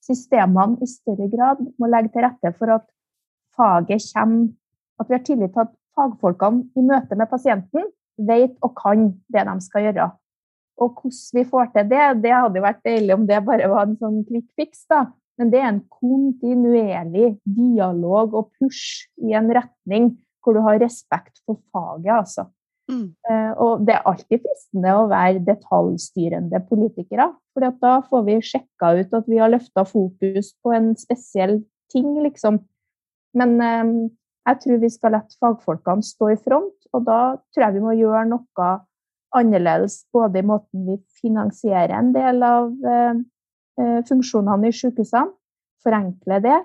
systemene 0.06 0.78
i 0.82 0.90
større 0.90 1.28
grad 1.32 1.64
må 1.82 1.90
legge 1.90 2.14
til 2.14 2.26
rette 2.28 2.52
for 2.60 2.78
at 2.78 2.86
faget 3.58 4.06
kommer 4.14 4.52
At 5.02 5.10
vi 5.10 5.18
har 5.18 5.24
tillit 5.26 5.54
til 5.56 5.64
at 5.66 5.74
fagfolkene 5.98 6.68
i 6.78 6.84
møte 6.86 7.18
med 7.18 7.30
pasienten 7.32 7.88
vet 8.22 8.54
og 8.62 8.76
kan 8.78 9.08
det 9.34 9.46
de 9.48 9.56
skal 9.66 9.88
gjøre. 9.88 10.12
Og 10.82 11.02
hvordan 11.02 11.38
vi 11.38 11.44
får 11.50 11.72
til 11.74 11.90
det, 11.90 12.06
det 12.24 12.34
hadde 12.36 12.60
jo 12.60 12.66
vært 12.66 12.86
deilig 12.86 13.16
om 13.16 13.26
det 13.30 13.42
bare 13.46 13.70
var 13.72 13.88
en 13.88 13.98
sånn 13.98 14.22
quick 14.28 14.48
fix, 14.58 14.86
da. 14.90 15.08
Men 15.40 15.50
det 15.50 15.62
er 15.62 15.70
en 15.72 15.84
kontinuerlig 15.90 17.32
dialog 17.50 18.36
og 18.38 18.52
push 18.60 19.08
i 19.26 19.34
en 19.38 19.50
retning 19.54 20.12
hvor 20.42 20.58
du 20.58 20.62
har 20.66 20.82
respekt 20.82 21.42
for 21.46 21.60
faget, 21.74 22.14
altså. 22.14 22.48
Mm. 22.90 23.12
Uh, 23.30 23.52
og 23.62 23.84
det 23.88 23.94
er 23.96 24.08
alltid 24.10 24.42
fristende 24.44 24.96
å 24.98 25.08
være 25.12 25.44
detaljstyrende 25.48 26.64
politikere. 26.70 27.30
For 27.54 27.68
da 27.84 27.98
får 28.08 28.26
vi 28.28 28.40
sjekka 28.46 28.94
ut 29.00 29.14
at 29.18 29.30
vi 29.30 29.40
har 29.42 29.52
løfta 29.52 29.86
fokus 29.88 30.54
på 30.64 30.74
en 30.76 30.94
spesiell 31.00 31.60
ting, 31.92 32.14
liksom. 32.24 32.62
Men 33.38 33.58
eh, 33.64 33.92
jeg 34.50 34.62
tror 34.64 34.80
vi 34.82 34.90
skal 34.92 35.16
la 35.16 35.22
fagfolkene 35.40 36.06
stå 36.06 36.32
i 36.34 36.40
front, 36.40 36.88
og 36.96 37.06
da 37.08 37.20
tror 37.52 37.66
jeg 37.68 37.78
vi 37.78 37.84
må 37.84 37.96
gjøre 37.96 38.26
noe 38.32 38.72
annerledes 39.38 40.02
både 40.12 40.42
i 40.42 40.48
måten 40.48 40.88
vi 40.88 40.98
finansierer 41.22 41.94
en 41.96 42.12
del 42.16 42.42
av 42.44 42.72
eh, 42.84 43.22
funksjonene 44.08 44.72
i 44.72 44.76
sykehusene, 44.76 45.32
forenkle 45.82 46.42
det, 46.44 46.60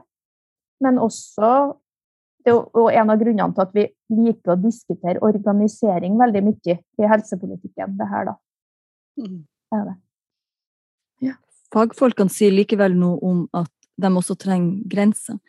men 0.85 0.99
også 1.00 1.50
det 2.47 2.55
er 2.55 2.97
en 3.00 3.11
av 3.11 3.19
grunnene 3.19 3.55
til 3.55 3.65
at 3.65 3.73
vi 3.75 3.85
liker 4.15 4.55
å 4.55 4.61
diskutere 4.61 5.23
organisering 5.26 6.15
veldig 6.21 6.43
mye 6.47 6.76
i 6.79 7.09
helsepolitikken. 7.11 7.97
det 7.99 8.09
her 8.11 8.29
da. 8.31 8.35
Mm. 9.19 9.41
Det 9.43 9.79
er 9.79 9.87
det. 9.88 9.97
Ja. 11.26 11.35
Fagfolkene 11.75 12.31
sier 12.31 12.55
likevel 12.55 12.95
noe 12.95 13.19
om 13.19 13.41
at 13.57 13.73
de 13.97 14.12
også 14.12 14.37
trenger 14.38 14.85
grenser. 14.87 15.41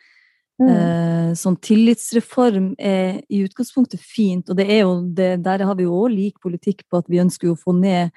Mm. 0.58 0.70
Eh, 0.72 1.28
sånn 1.38 1.54
tillitsreform 1.62 2.72
er 2.82 3.20
i 3.30 3.44
utgangspunktet 3.46 4.02
fint, 4.02 4.48
og 4.50 4.58
det 4.58 4.66
er 4.66 4.82
jo 4.82 4.96
det, 5.14 5.36
der 5.44 5.62
har 5.62 5.78
vi 5.78 5.86
jo 5.86 6.00
òg 6.00 6.16
lik 6.16 6.42
politikk 6.42 6.82
på 6.90 6.98
at 6.98 7.06
vi 7.06 7.22
ønsker 7.22 7.52
å 7.52 7.58
få 7.58 7.76
ned 7.78 8.10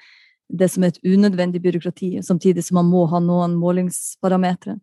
det 0.52 0.68
som 0.72 0.82
er 0.82 0.90
et 0.90 1.04
unødvendig 1.06 1.62
byråkrati, 1.62 2.16
samtidig 2.26 2.64
som 2.66 2.80
man 2.80 2.90
må 2.90 3.06
ha 3.12 3.22
noen 3.22 3.54
målingsparametere. 3.60 4.80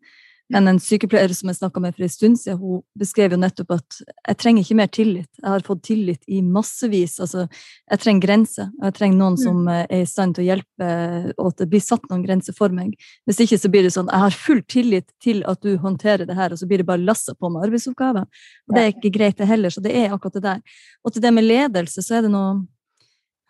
Men 0.49 0.67
en 0.67 0.79
sykepleier 0.81 1.29
som 1.37 1.51
jeg 1.51 1.59
snakka 1.59 1.81
med 1.83 1.93
for 1.93 2.05
en 2.05 2.11
stund 2.11 2.39
siden, 2.41 2.57
hun 2.57 2.81
beskrev 2.97 3.35
jo 3.35 3.37
nettopp 3.37 3.75
at 3.75 3.99
jeg 4.01 4.37
trenger 4.41 4.65
ikke 4.65 4.77
mer 4.79 4.89
tillit. 4.89 5.29
Jeg 5.37 5.45
har 5.45 5.65
fått 5.65 5.83
tillit 5.85 6.23
i 6.25 6.41
massevis. 6.41 7.19
Altså, 7.21 7.45
jeg 7.91 8.01
trenger 8.01 8.25
grenser. 8.25 8.71
Jeg 8.81 8.95
trenger 8.97 9.19
noen 9.19 9.37
mm. 9.37 9.43
som 9.43 9.69
eh, 9.69 9.83
er 9.85 10.01
i 10.01 10.09
stand 10.09 10.35
til 10.35 10.45
å 10.45 10.47
hjelpe, 10.47 10.89
og 11.35 11.51
at 11.51 11.61
det 11.61 11.69
blir 11.69 11.83
satt 11.85 12.09
noen 12.09 12.25
grenser 12.25 12.57
for 12.57 12.73
meg. 12.73 12.97
Hvis 13.29 13.43
ikke 13.45 13.61
så 13.61 13.71
blir 13.71 13.85
det 13.85 13.93
sånn 13.93 14.09
jeg 14.09 14.25
har 14.25 14.39
full 14.47 14.63
tillit 14.65 15.07
til 15.21 15.43
at 15.49 15.61
du 15.61 15.75
håndterer 15.83 16.25
det 16.25 16.39
her, 16.39 16.55
og 16.55 16.61
så 16.61 16.69
blir 16.69 16.81
det 16.81 16.89
bare 16.89 17.05
lassa 17.05 17.37
på 17.37 17.53
med 17.53 17.69
arbeidsoppgaver. 17.69 18.25
Og 18.69 18.75
det 18.75 18.83
er 18.83 18.93
ikke 18.95 19.13
greit, 19.19 19.37
det 19.37 19.49
heller. 19.49 19.73
Så 19.73 19.85
det 19.85 19.93
er 19.93 20.09
akkurat 20.15 20.39
det 20.39 20.45
der. 20.47 20.83
Og 21.05 21.13
til 21.13 21.23
det 21.23 21.35
med 21.35 21.45
ledelse, 21.45 22.01
så 22.01 22.17
er 22.17 22.25
det 22.25 22.33
noe 22.33 22.57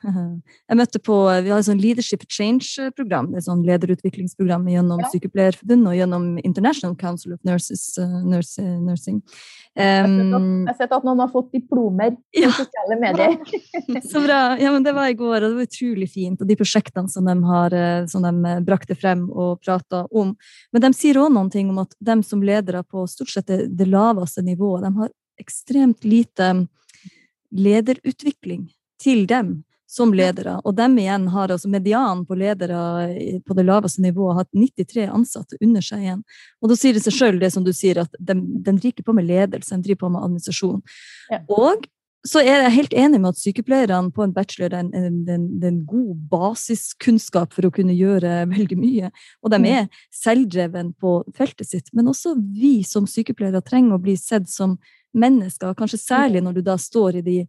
Jeg 0.03 0.77
møtte 0.79 0.99
på, 1.03 1.15
Vi 1.43 1.51
har 1.51 1.59
et 1.59 1.67
sånn 1.67 1.81
Leadership 1.81 2.23
Change-program, 2.31 3.33
et 3.35 3.43
sånn 3.43 3.65
lederutviklingsprogram 3.67 4.67
gjennom 4.71 5.01
ja. 5.03 5.09
Sykepleierforbundet 5.11 5.91
og 5.91 5.97
gjennom 5.97 6.27
International 6.39 6.95
Council 6.99 7.35
of 7.35 7.41
Nurses, 7.47 7.83
uh, 7.99 8.21
nurse, 8.23 8.63
Nursing. 8.63 9.19
Um, 9.75 10.63
jeg 10.65 10.71
har 10.71 10.77
sett 10.79 10.95
at 10.95 11.05
noen 11.07 11.21
har 11.21 11.29
fått 11.31 11.51
diplomer 11.55 12.15
i 12.35 12.45
ja. 12.45 12.49
sosiale 12.55 12.97
medier. 12.99 13.37
Så 14.11 14.23
bra. 14.23 14.39
Ja, 14.59 14.71
men 14.73 14.83
Det 14.87 14.95
var 14.95 15.11
i 15.11 15.17
går, 15.19 15.37
og 15.43 15.45
det 15.45 15.59
var 15.59 15.69
utrolig 15.69 16.09
fint. 16.11 16.41
Og 16.41 16.49
de 16.49 16.57
prosjektene 16.59 17.11
som 17.11 17.27
de 17.27 17.35
har 17.51 17.75
eh, 17.75 18.07
som 18.11 18.25
de 18.25 18.33
eh, 18.49 18.63
brakte 18.65 18.97
frem 18.97 19.27
og 19.29 19.61
prata 19.63 20.05
om. 20.11 20.33
Men 20.73 20.87
de 20.87 20.93
sier 20.97 21.19
òg 21.21 21.31
noen 21.35 21.51
ting 21.53 21.69
om 21.71 21.83
at 21.83 21.95
de 21.99 22.17
som 22.25 22.43
ledere 22.43 22.83
på 22.87 23.05
stort 23.11 23.31
sett 23.35 23.47
det, 23.51 23.61
det 23.77 23.87
laveste 23.91 24.43
nivået, 24.43 24.87
de 24.87 24.93
har 25.03 25.15
ekstremt 25.39 26.03
lite 26.03 26.51
lederutvikling 27.55 28.67
til 29.01 29.25
dem 29.29 29.59
som 29.89 30.11
ledere. 30.13 30.59
Og 30.69 30.75
dem 30.77 30.97
igjen 31.01 31.25
har 31.33 31.49
altså 31.49 31.69
medianen 31.71 32.21
på 32.29 32.37
ledere 32.37 33.41
på 33.41 33.55
det 33.57 33.65
laveste 33.65 34.03
nivået 34.05 34.43
hatt 34.43 34.49
93 34.53 35.07
ansatte 35.09 35.57
under 35.65 35.85
seg 35.85 36.03
igjen. 36.05 36.25
Og 36.61 36.69
da 36.69 36.77
sier 36.77 36.93
det 36.93 37.01
seg 37.07 37.15
sjøl 37.17 37.39
det 37.41 37.49
som 37.55 37.65
du 37.65 37.71
sier, 37.73 38.03
at 38.03 38.19
de, 38.19 38.35
de 38.37 38.75
driver 38.75 39.07
på 39.07 39.15
med 39.17 39.25
ledelse, 39.31 39.73
de 39.73 39.89
driver 39.89 40.05
på 40.05 40.11
med 40.13 40.27
administrasjon. 40.27 40.83
Ja. 41.33 41.41
Og 41.49 41.89
så 42.27 42.43
er 42.43 42.65
jeg 42.65 42.75
helt 42.75 42.93
enig 42.99 43.21
med 43.23 43.31
at 43.31 43.39
sykepleierne 43.39 44.11
på 44.13 44.25
en 44.25 44.33
bachelor 44.35 44.73
er 44.73 44.83
en, 44.83 44.89
en, 44.93 45.19
en, 45.31 45.45
en, 45.63 45.81
god 45.87 46.15
basiskunnskap 46.29 47.55
for 47.55 47.65
å 47.65 47.73
kunne 47.73 47.95
gjøre 47.95 48.43
veldig 48.53 48.77
mye. 48.77 49.11
Og 49.41 49.53
de 49.55 49.61
mm. 49.63 49.69
er 49.71 49.87
selvdreven 50.13 50.93
på 50.99 51.21
feltet 51.37 51.71
sitt. 51.71 51.89
Men 51.95 52.11
også 52.11 52.35
vi 52.37 52.81
som 52.85 53.07
sykepleiere 53.09 53.63
trenger 53.65 53.95
å 53.95 54.03
bli 54.03 54.17
sett 54.19 54.51
som 54.51 54.77
mennesker, 55.17 55.73
kanskje 55.73 56.03
særlig 56.03 56.43
når 56.45 56.59
du 56.59 56.67
da 56.67 56.75
står 56.77 57.21
i 57.21 57.25
de 57.25 57.39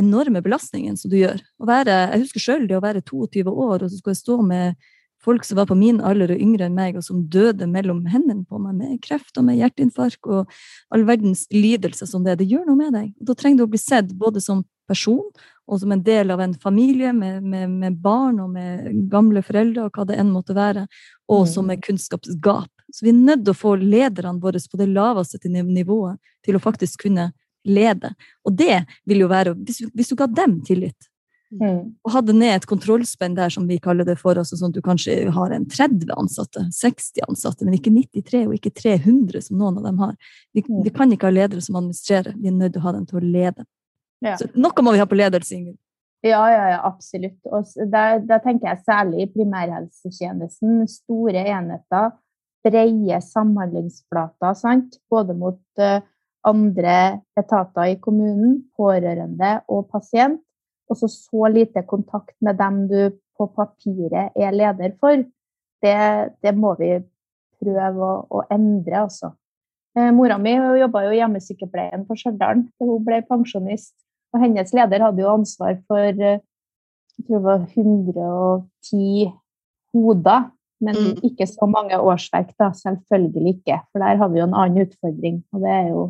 enorme 0.00 0.42
belastningen 0.44 0.96
som 0.96 1.10
du 1.10 1.18
gjør. 1.20 1.40
Være, 1.66 1.98
jeg 2.12 2.24
husker 2.24 2.44
sjøl 2.44 2.66
det 2.68 2.78
å 2.78 2.84
være 2.84 3.02
22 3.02 3.44
år, 3.50 3.82
og 3.82 3.86
så 3.88 3.96
skulle 3.96 4.16
jeg 4.16 4.22
stå 4.22 4.40
med 4.46 4.90
folk 5.20 5.44
som 5.44 5.58
var 5.60 5.68
på 5.68 5.76
min 5.76 6.00
alder 6.00 6.32
og 6.32 6.40
yngre 6.40 6.66
enn 6.66 6.76
meg, 6.76 6.96
og 6.96 7.04
som 7.04 7.22
døde 7.32 7.68
mellom 7.68 8.04
hendene 8.08 8.46
på 8.48 8.60
meg 8.62 8.78
med 8.78 9.00
kreft 9.04 9.36
og 9.36 9.46
med 9.48 9.58
hjerteinfarkt 9.60 10.28
og 10.30 10.50
all 10.94 11.04
verdens 11.08 11.44
lidelse 11.52 12.08
som 12.08 12.24
det. 12.24 12.38
Det 12.40 12.48
gjør 12.48 12.66
noe 12.68 12.78
med 12.78 12.94
deg. 12.96 13.10
Og 13.20 13.28
da 13.28 13.36
trenger 13.36 13.60
du 13.60 13.66
å 13.66 13.72
bli 13.74 13.82
sett 13.82 14.14
både 14.16 14.42
som 14.44 14.64
person 14.90 15.26
og 15.70 15.78
som 15.78 15.92
en 15.94 16.02
del 16.02 16.32
av 16.34 16.40
en 16.42 16.54
familie 16.58 17.12
med, 17.14 17.44
med, 17.46 17.70
med 17.70 17.98
barn 18.02 18.40
og 18.42 18.50
med 18.56 18.88
gamle 19.12 19.42
foreldre 19.46 19.86
og 19.86 19.94
hva 19.94 20.06
det 20.08 20.16
enn 20.18 20.32
måtte 20.34 20.56
være, 20.56 20.86
og 21.30 21.44
som 21.48 21.68
mm. 21.68 21.74
et 21.76 21.84
kunnskapsgap. 21.86 22.72
Så 22.90 23.06
vi 23.06 23.12
er 23.12 23.20
nødt 23.20 23.44
til 23.44 23.54
å 23.54 23.60
få 23.60 23.76
lederne 23.78 24.40
våre 24.42 24.58
på 24.58 24.80
det 24.80 24.88
laveste 24.90 25.38
nivået 25.46 26.18
til 26.46 26.58
å 26.58 26.62
faktisk 26.64 27.06
kunne 27.06 27.30
lede. 27.64 28.12
Og 28.46 28.56
det 28.56 28.84
vil 29.08 29.24
jo 29.24 29.30
være 29.30 29.54
Hvis, 29.54 29.82
hvis 29.94 30.08
du 30.08 30.16
ga 30.16 30.26
dem 30.26 30.60
tillit, 30.66 31.10
mm. 31.50 31.80
og 32.04 32.12
hadde 32.14 32.36
ned 32.36 32.54
et 32.54 32.68
kontrollspenn 32.70 33.36
der, 33.36 33.52
som 33.52 33.66
vi 33.68 33.80
kaller 33.82 34.06
det 34.08 34.18
for, 34.20 34.38
altså 34.38 34.58
sånn 34.58 34.72
at 34.72 34.78
du 34.78 34.84
kanskje 34.84 35.16
har 35.34 35.54
en 35.54 35.66
30 35.68 36.14
ansatte, 36.16 36.64
60 36.76 37.26
ansatte, 37.28 37.66
men 37.66 37.76
ikke 37.78 37.92
93 37.94 38.46
og 38.46 38.56
ikke 38.56 38.74
300 38.76 39.48
som 39.48 39.60
noen 39.60 39.80
av 39.80 39.90
dem 39.90 40.00
har. 40.04 40.16
Vi, 40.56 40.64
mm. 40.66 40.80
vi 40.86 40.94
kan 40.94 41.12
ikke 41.12 41.30
ha 41.30 41.36
ledere 41.36 41.64
som 41.64 41.78
administrerer, 41.80 42.34
vi 42.38 42.50
er 42.50 42.56
nødt 42.56 42.76
til 42.76 42.82
å 42.82 42.88
ha 42.88 42.96
dem 42.96 43.06
til 43.10 43.20
å 43.20 43.24
lede. 43.26 43.68
Ja. 44.20 44.36
Så 44.36 44.50
noe 44.54 44.84
må 44.84 44.92
vi 44.94 45.00
ha 45.00 45.08
på 45.08 45.18
ledelse, 45.18 45.56
Ingrid. 45.56 45.78
Ja, 46.20 46.42
ja, 46.52 46.64
ja, 46.74 46.80
absolutt. 46.84 47.38
Og 47.48 47.64
der, 47.88 48.20
tenker 48.44 48.68
jeg 48.68 48.84
særlig 48.84 49.22
i 49.22 49.30
primærhelsetjenesten. 49.32 50.82
Store 50.92 51.44
enheter, 51.48 52.10
brede 52.66 53.20
samhandlingsflater, 53.24 54.56
sant? 54.58 54.98
både 55.08 55.36
mot 55.40 55.62
uh, 55.80 56.02
andre 56.46 57.20
etater 57.38 57.92
i 57.92 57.98
kommunen, 58.02 58.60
pårørende 58.76 59.58
og 59.68 59.88
pasient, 59.92 60.40
og 60.90 60.98
så 60.98 61.08
så 61.12 61.50
lite 61.52 61.84
kontakt 61.86 62.34
med 62.42 62.58
dem 62.58 62.86
du 62.90 63.12
på 63.38 63.46
papiret 63.54 64.34
er 64.36 64.56
leder 64.56 64.96
for, 65.00 65.22
det, 65.80 65.98
det 66.42 66.52
må 66.56 66.74
vi 66.80 66.96
prøve 67.60 68.04
å, 68.04 68.24
å 68.28 68.44
endre, 68.52 69.04
altså. 69.04 69.32
Eh, 69.98 70.10
mora 70.14 70.36
mi 70.38 70.52
jobba 70.54 71.02
jo 71.08 71.16
hjemmesykepleien 71.16 72.04
på 72.06 72.16
Stjørdal 72.18 72.62
til 72.68 72.92
hun 72.92 73.04
ble 73.06 73.20
pensjonist. 73.26 73.94
Og 74.30 74.44
hennes 74.44 74.70
leder 74.76 75.02
hadde 75.02 75.24
jo 75.24 75.32
ansvar 75.32 75.80
for 75.90 76.06
eh, 76.06 76.40
jeg 77.20 77.26
tror 77.26 77.36
det 77.36 77.44
var 77.44 77.64
110 77.76 79.32
hoder, 79.92 80.44
men 80.80 80.96
mm. 80.96 81.18
ikke 81.28 81.44
så 81.50 81.66
mange 81.68 81.98
årsverk, 82.00 82.54
da. 82.56 82.70
Selvfølgelig 82.72 83.58
ikke. 83.58 83.76
For 83.90 84.00
der 84.00 84.16
har 84.22 84.30
vi 84.32 84.40
jo 84.40 84.46
en 84.46 84.56
annen 84.56 84.86
utfordring, 84.86 85.42
og 85.52 85.66
det 85.66 85.74
er 85.74 85.88
jo 85.90 86.06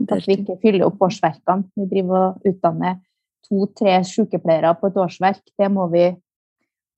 at 0.00 0.28
vi 0.28 0.38
ikke 0.38 0.58
fyller 0.62 0.86
opp 0.86 1.02
årsverkene. 1.04 1.68
Vi 1.76 1.88
driver 1.90 2.28
og 2.28 2.46
utdanner 2.48 3.00
to-tre 3.48 3.98
sykepleiere 4.06 4.74
på 4.80 4.90
et 4.90 5.00
årsverk. 5.02 5.42
Det 5.58 5.68
må 5.72 5.88
vi 5.92 6.06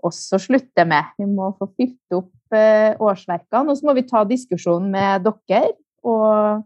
også 0.04 0.38
slutte 0.42 0.84
med. 0.86 1.14
Vi 1.18 1.26
må 1.30 1.50
få 1.58 1.70
fylt 1.78 2.18
opp 2.18 2.54
eh, 2.54 2.92
årsverkene. 3.00 3.72
Og 3.72 3.78
så 3.78 3.88
må 3.88 3.96
vi 3.96 4.06
ta 4.08 4.22
diskusjonen 4.28 4.92
med 4.94 5.26
dere 5.26 5.74
og 6.04 6.64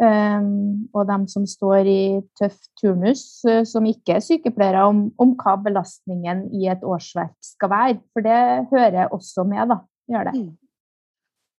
Um, 0.00 0.88
og 0.96 1.04
dem 1.10 1.26
som 1.28 1.42
står 1.44 1.84
i 1.84 2.02
tøff 2.40 2.56
turnus, 2.80 3.42
uh, 3.44 3.66
som 3.68 3.84
ikke 3.84 4.14
er 4.16 4.22
sykepleiere, 4.24 4.86
om, 4.88 5.02
om, 5.20 5.34
hva 5.36 5.58
belastningen 5.60 6.46
i 6.56 6.70
et 6.72 6.80
årsverk 6.80 7.34
skal 7.44 7.68
være. 7.68 7.98
For 8.14 8.24
det 8.24 8.38
hører 8.70 9.12
også 9.12 9.44
med, 9.44 9.74
da. 9.74 9.76
Gjør 10.08 10.30
det. 10.30 10.32
Mm. 10.38 10.48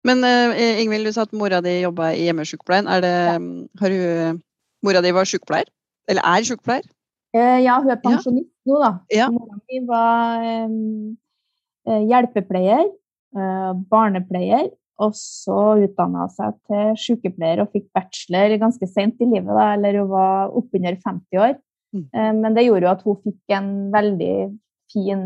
Men 0.08 0.26
uh, 0.26 0.56
Ingvild, 0.82 1.06
du 1.06 1.14
sa 1.16 1.28
at 1.28 1.36
mora 1.38 1.62
di 1.64 1.82
jobba 1.84 2.12
i 2.18 2.26
hjemmesykepleien. 2.26 2.90
Det, 3.04 3.12
ja. 3.12 3.38
har 3.82 3.94
du, 3.94 4.42
mora 4.86 5.04
di 5.06 5.14
var 5.14 5.30
sykepleier? 5.30 5.70
Eller 6.10 6.26
er 6.26 6.48
sykepleier? 6.48 6.88
Uh, 7.38 7.60
ja, 7.62 7.78
hun 7.80 7.94
er 7.94 8.02
pensjonist 8.02 8.50
ja. 8.50 8.72
nå, 8.72 8.80
da. 8.82 8.92
Ja. 9.14 9.30
Mora 9.34 9.60
mi 9.62 9.82
var 9.88 10.46
um, 10.66 11.18
hjelpepleier, 12.10 12.90
barnepleier 13.90 14.68
og 15.02 15.14
så 15.18 15.78
utdanna 15.82 16.26
hun 16.28 16.34
seg 16.36 16.58
til 16.68 16.98
sykepleier 17.00 17.62
og 17.64 17.72
fikk 17.74 17.88
bachelor 17.96 18.54
ganske 18.62 18.90
sent 18.92 19.22
i 19.24 19.30
livet, 19.30 19.50
da, 19.50 19.72
eller 19.78 20.02
hun 20.02 20.12
var 20.12 20.52
oppunder 20.60 20.98
50 21.00 21.40
år. 21.42 21.56
Mm. 21.96 22.04
Men 22.44 22.58
det 22.58 22.68
gjorde 22.68 22.86
jo 22.86 22.92
at 22.92 23.02
hun 23.08 23.18
fikk 23.24 23.56
en 23.56 23.72
veldig 23.96 24.36
fin 24.94 25.24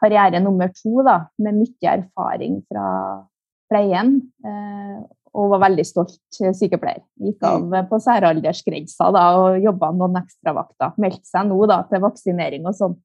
karriere 0.00 0.40
nummer 0.42 0.70
to, 0.74 1.02
da, 1.06 1.20
med 1.42 1.60
mye 1.60 1.92
erfaring 1.92 2.60
fra 2.68 2.88
pleien. 3.70 4.18
Eh, 4.44 4.98
og 5.38 5.52
var 5.52 5.60
veldig 5.66 5.84
stolt 5.86 6.16
sykepleier. 6.32 7.02
Gikk 7.22 7.44
av 7.46 7.66
mm. 7.66 7.88
på 7.90 7.98
særaldersgrensa 8.02 9.10
da, 9.14 9.24
og 9.38 9.58
jobba 9.62 9.90
noen 9.94 10.16
ekstravakter. 10.22 10.96
Meldte 11.02 11.28
seg 11.28 11.50
nå 11.50 11.58
da, 11.70 11.82
til 11.90 12.02
vaksinering 12.02 12.66
og 12.66 12.76
sånn, 12.78 12.96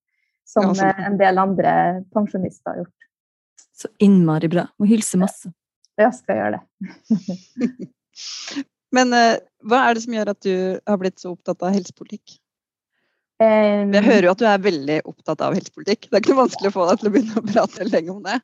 som 0.50 0.72
en 0.74 1.20
del 1.20 1.42
andre 1.42 1.74
pensjonister 2.16 2.72
har 2.72 2.84
gjort. 2.84 3.10
Så 3.74 3.90
innmari 4.04 4.50
bra. 4.52 4.68
Må 4.80 4.88
hilse 4.90 5.20
masse. 5.20 5.52
Ja, 6.00 6.10
skal 6.16 6.40
gjøre 6.40 6.62
det. 6.62 7.90
Men 8.96 9.14
uh, 9.14 9.36
hva 9.66 9.88
er 9.88 9.98
det 9.98 10.06
som 10.06 10.16
gjør 10.16 10.34
at 10.34 10.46
du 10.46 10.56
har 10.78 11.00
blitt 11.02 11.22
så 11.22 11.34
opptatt 11.34 11.66
av 11.66 11.74
helsepolitikk? 11.76 12.38
Jeg 13.42 14.04
hører 14.06 14.28
jo 14.28 14.34
at 14.36 14.40
du 14.40 14.46
er 14.48 14.62
veldig 14.62 15.00
opptatt 15.10 15.42
av 15.44 15.56
helsepolitikk. 15.58 16.06
Det 16.08 16.16
er 16.16 16.22
ikke 16.22 16.32
noe 16.32 16.44
vanskelig 16.44 16.70
å 16.70 16.76
få 16.76 16.86
deg 16.88 17.02
til 17.02 17.10
å 17.10 17.14
begynne 17.16 17.42
å 17.42 17.46
prate 17.48 17.88
lenge 17.90 18.14
om 18.14 18.22
det. 18.24 18.38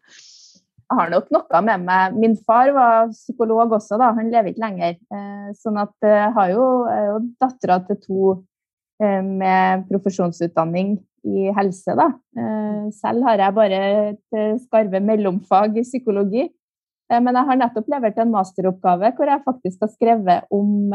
Jeg 0.89 0.97
har 0.97 1.11
nok 1.13 1.27
noe 1.35 1.61
med 1.67 1.85
meg. 1.85 2.15
Min 2.17 2.35
far 2.47 2.71
var 2.73 3.11
psykolog 3.13 3.75
også, 3.77 3.99
da. 4.01 4.09
Han 4.17 4.31
lever 4.33 4.51
ikke 4.51 4.65
lenger. 4.65 4.97
Uh, 5.13 5.51
sånn 5.61 5.77
at 5.79 5.93
jeg 6.03 6.31
har 6.35 6.55
jo, 6.55 6.65
jo 6.89 7.19
dattera 7.39 7.77
til 7.85 7.99
to 8.07 8.31
uh, 8.33 9.21
med 9.21 9.85
profesjonsutdanning 9.91 10.97
i 11.27 11.49
helse, 11.55 11.95
da. 11.97 12.09
Eh, 12.37 12.87
selv 12.95 13.25
har 13.27 13.41
jeg 13.41 13.55
bare 13.55 13.81
et 14.11 14.37
eh, 14.37 14.55
skarve 14.63 15.01
mellomfag 15.03 15.79
i 15.79 15.85
psykologi. 15.85 16.45
Eh, 16.45 17.19
men 17.19 17.35
jeg 17.35 17.49
har 17.49 17.59
nettopp 17.59 17.91
levert 17.91 18.19
en 18.21 18.33
masteroppgave 18.33 19.13
hvor 19.17 19.31
jeg 19.31 19.45
faktisk 19.45 19.85
har 19.85 19.93
skrevet 19.93 20.55
om 20.55 20.93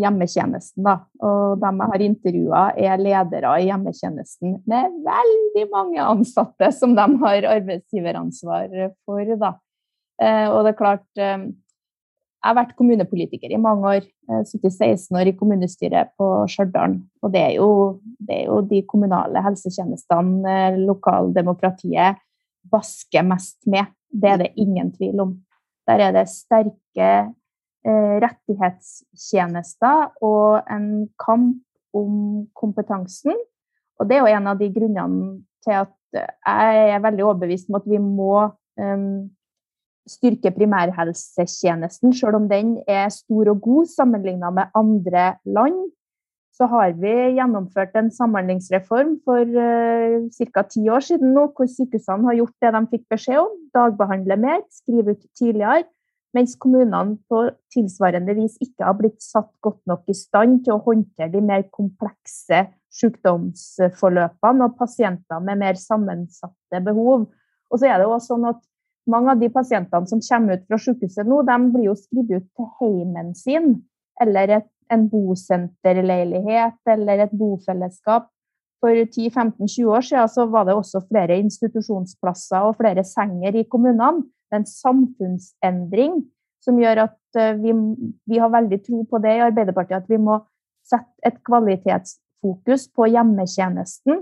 hjemmetjenesten. 0.00 0.84
Da. 0.86 0.98
Og 1.22 1.60
de 1.60 1.72
jeg 1.72 1.90
har 1.92 2.04
intervjua, 2.06 2.62
er 2.76 3.02
ledere 3.02 3.56
i 3.60 3.66
hjemmetjenesten 3.68 4.60
med 4.70 4.94
veldig 5.04 5.66
mange 5.72 6.06
ansatte 6.14 6.70
som 6.76 6.96
de 6.96 7.06
har 7.24 7.48
arbeidsgiveransvar 7.56 8.94
for. 9.04 9.34
Da. 9.42 9.52
Og 10.22 10.58
det 10.64 10.72
er 10.72 10.78
klart 10.78 11.22
jeg 12.42 12.50
har 12.50 12.56
vært 12.58 12.74
kommunepolitiker 12.74 13.52
i 13.54 13.60
mange 13.62 13.86
år. 13.86 14.06
Sittet 14.48 14.74
16 14.74 15.14
år 15.14 15.28
i 15.30 15.34
kommunestyret 15.38 16.10
på 16.18 16.26
Stjørdal. 16.50 16.96
Og 17.22 17.30
det 17.30 17.38
er, 17.38 17.52
jo, 17.60 18.00
det 18.18 18.40
er, 18.40 18.48
jo, 18.48 18.56
de 18.66 18.80
kommunale 18.88 19.42
helsetjenestene 19.44 20.50
eh, 20.50 20.78
lokaldemokratiet 20.82 22.18
basker 22.72 23.28
mest 23.28 23.60
med. 23.70 23.92
Det 24.10 24.32
er 24.32 24.42
det 24.42 24.50
ingen 24.58 24.90
tvil 24.96 25.22
om. 25.22 25.36
Der 25.86 26.02
er 26.08 26.16
det 26.16 26.26
sterke 26.34 27.06
eh, 27.06 27.30
rettighetstjenester 27.84 30.12
og 30.22 30.62
en 30.70 31.08
kamp 31.18 31.58
om 31.96 32.46
kompetansen. 32.54 33.36
Og 34.00 34.08
det 34.08 34.16
er 34.16 34.24
jo 34.24 34.36
en 34.36 34.50
av 34.52 34.60
de 34.60 34.70
grunnene 34.72 35.38
til 35.64 35.78
at 35.84 35.94
jeg 36.12 36.92
er 36.92 37.04
veldig 37.04 37.24
overbevist 37.24 37.70
om 37.70 37.78
at 37.78 37.88
vi 37.88 38.00
må 38.02 38.34
um, 38.80 39.30
styrke 40.08 40.52
primærhelsetjenesten, 40.54 42.12
selv 42.16 42.40
om 42.40 42.48
den 42.50 42.76
er 42.90 43.08
stor 43.14 43.52
og 43.54 43.62
god 43.64 43.90
sammenlignet 43.92 44.54
med 44.54 44.72
andre 44.76 45.36
land. 45.46 45.78
Så 46.52 46.66
har 46.68 46.92
vi 47.00 47.12
gjennomført 47.38 47.94
en 47.96 48.10
samhandlingsreform 48.12 49.14
for 49.24 49.40
uh, 49.40 50.20
eh, 50.20 50.48
ca. 50.52 50.66
ti 50.68 50.84
år 50.90 51.00
siden 51.06 51.32
nå, 51.32 51.46
hvor 51.56 51.70
sykehusene 51.70 52.28
har 52.28 52.36
gjort 52.42 52.56
det 52.60 52.74
de 52.74 52.82
fikk 52.92 53.06
beskjed 53.14 53.40
om. 53.40 53.54
Dagbehandle 53.72 54.36
mer, 54.36 54.60
skrive 54.82 55.16
ut 55.16 55.24
tidligere. 55.38 55.86
Mens 56.32 56.54
kommunene 56.56 57.18
på 57.28 57.42
tilsvarende 57.74 58.34
vis 58.38 58.54
ikke 58.64 58.86
har 58.86 58.96
blitt 58.96 59.20
satt 59.20 59.50
godt 59.64 59.82
nok 59.90 60.08
i 60.08 60.16
stand 60.16 60.62
til 60.64 60.78
å 60.78 60.84
håndtere 60.86 61.28
de 61.34 61.42
mer 61.44 61.66
komplekse 61.74 62.64
sykdomsforløpene 62.92 64.68
og 64.68 64.76
pasienter 64.78 65.44
med 65.44 65.60
mer 65.60 65.80
sammensatte 65.80 66.80
behov. 66.84 67.28
Og 67.72 67.80
så 67.80 67.88
er 67.88 68.00
det 68.00 68.08
også 68.08 68.34
sånn 68.34 68.48
at 68.52 68.60
mange 69.12 69.34
av 69.34 69.40
de 69.40 69.48
pasientene 69.52 70.08
som 70.08 70.20
kommer 70.24 70.56
ut 70.58 70.68
fra 70.68 70.78
sykehuset 70.80 71.28
nå, 71.28 71.42
de 71.48 71.56
blir 71.74 71.88
jo 71.90 71.96
skrevet 71.98 72.42
ut 72.42 72.50
til 72.56 72.68
heimen 72.80 73.32
sin, 73.36 73.72
eller 74.22 74.58
et, 74.60 74.68
en 74.92 75.08
bosenterleilighet 75.10 76.92
eller 76.94 77.26
et 77.26 77.32
bofellesskap. 77.36 78.28
For 78.82 78.98
10-15-20 78.98 79.88
år 79.94 80.04
siden 80.06 80.30
så 80.30 80.46
var 80.50 80.66
det 80.66 80.74
også 80.74 81.04
flere 81.06 81.38
institusjonsplasser 81.42 82.66
og 82.66 82.78
flere 82.80 83.04
senger 83.06 83.60
i 83.60 83.66
kommunene. 83.70 84.24
Det 84.52 84.58
er 84.58 84.60
en 84.60 84.68
samfunnsendring 84.68 86.16
som 86.60 86.76
gjør 86.76 87.06
at 87.06 87.40
eh, 87.40 87.54
vi, 87.56 87.72
vi 88.28 88.38
har 88.38 88.52
veldig 88.52 88.78
tro 88.84 89.00
på 89.08 89.20
det 89.24 89.38
i 89.38 89.44
Arbeiderpartiet, 89.46 90.04
at 90.04 90.10
vi 90.12 90.18
må 90.20 90.42
sette 90.84 91.24
et 91.24 91.38
kvalitetsfokus 91.46 92.84
på 92.92 93.08
hjemmetjenesten 93.14 94.20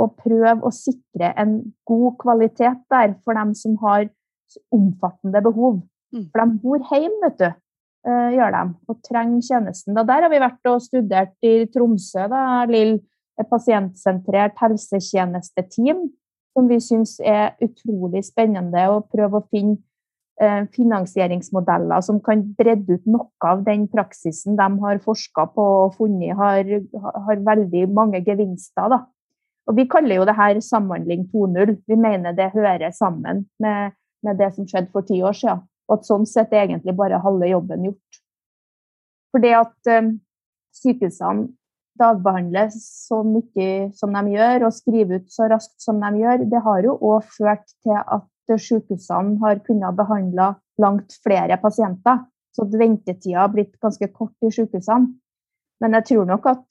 og 0.00 0.14
prøve 0.22 0.64
å 0.64 0.72
sikre 0.72 1.34
en 1.36 1.58
god 1.84 2.16
kvalitet 2.22 2.80
der 2.88 3.12
for 3.20 3.36
dem 3.36 3.52
som 3.58 3.76
har 3.82 4.08
omfattende 4.72 5.42
behov. 5.44 5.82
Mm. 6.14 6.30
For 6.32 6.40
de 6.40 6.62
bor 6.62 6.86
hjemme, 6.88 7.20
vet 7.26 7.42
du. 7.42 7.50
Uh, 8.00 8.30
gjør 8.32 8.54
de, 8.54 8.60
og 8.88 8.96
trenger 9.04 9.42
tjenesten. 9.44 9.92
Da 9.92 10.06
der 10.08 10.24
har 10.24 10.32
vi 10.32 10.40
vært 10.40 10.68
og 10.70 10.80
studert 10.80 11.34
i 11.44 11.66
Tromsø, 11.68 12.30
da, 12.32 12.62
Lill, 12.70 12.94
et 13.36 13.48
pasientsentrert 13.50 14.56
helsetjenesteteam 14.56 16.06
som 16.56 16.68
vi 16.70 16.80
syns 16.82 17.18
er 17.22 17.54
utrolig 17.62 18.24
spennende 18.26 18.82
å 18.90 19.00
prøve 19.06 19.40
å 19.40 19.46
finne 19.52 19.78
uh, 20.42 20.66
finansieringsmodeller 20.74 22.02
som 22.04 22.20
kan 22.24 22.42
bredde 22.58 22.98
ut 22.98 23.06
noe 23.10 23.52
av 23.52 23.62
den 23.66 23.86
praksisen 23.92 24.58
de 24.58 24.68
har 24.82 25.02
forska 25.04 25.46
på 25.54 25.66
og 25.84 25.96
funnet 25.98 26.36
har, 26.38 26.74
har 27.26 27.44
veldig 27.46 27.86
mange 27.94 28.22
gevinster. 28.26 28.90
Da. 28.90 29.04
Og 29.70 29.76
Vi 29.76 29.86
kaller 29.90 30.18
jo 30.20 30.26
det 30.26 30.36
her 30.38 30.60
Samhandling 30.64 31.28
2.0. 31.30 31.76
Vi 31.86 31.96
mener 31.96 32.34
det 32.34 32.52
hører 32.54 32.90
sammen 32.96 33.44
med, 33.62 33.94
med, 34.22 34.38
det 34.40 34.50
som 34.56 34.66
skjedde 34.66 34.90
for 34.92 35.06
ti 35.06 35.20
år 35.22 35.36
siden. 35.36 35.62
Og 35.90 35.98
at 35.98 36.06
sånn 36.06 36.26
sett 36.26 36.52
er 36.54 36.66
egentlig 36.66 36.94
bare 36.98 37.22
halve 37.22 37.48
jobben 37.50 37.86
gjort. 37.88 38.20
For 39.30 39.42
det 39.42 39.54
at 39.58 39.90
um, 39.94 40.16
sykehusene 40.74 41.48
dagbehandler 41.98 42.70
så 42.74 43.22
mye 43.26 43.90
som 43.96 44.14
de 44.16 44.34
gjør, 44.36 44.66
og 44.66 44.74
skrive 44.76 45.20
ut 45.20 45.32
så 45.32 45.48
raskt 45.50 45.78
som 45.82 46.00
de 46.02 46.22
gjør, 46.22 46.44
det 46.50 46.62
har 46.64 46.84
jo 46.86 46.96
òg 47.10 47.26
ført 47.36 47.66
til 47.84 47.96
at 48.00 48.26
sykehusene 48.50 49.38
har 49.44 49.60
kunnet 49.66 49.98
behandle 49.98 50.52
langt 50.82 51.14
flere 51.24 51.58
pasienter. 51.62 52.24
Så 52.56 52.66
ventetida 52.66 53.44
har 53.44 53.52
blitt 53.52 53.76
ganske 53.82 54.08
kort 54.10 54.34
i 54.42 54.50
sykehusene. 54.50 55.12
Men 55.80 55.96
jeg 55.96 56.08
tror 56.10 56.26
nok 56.28 56.48
at 56.50 56.64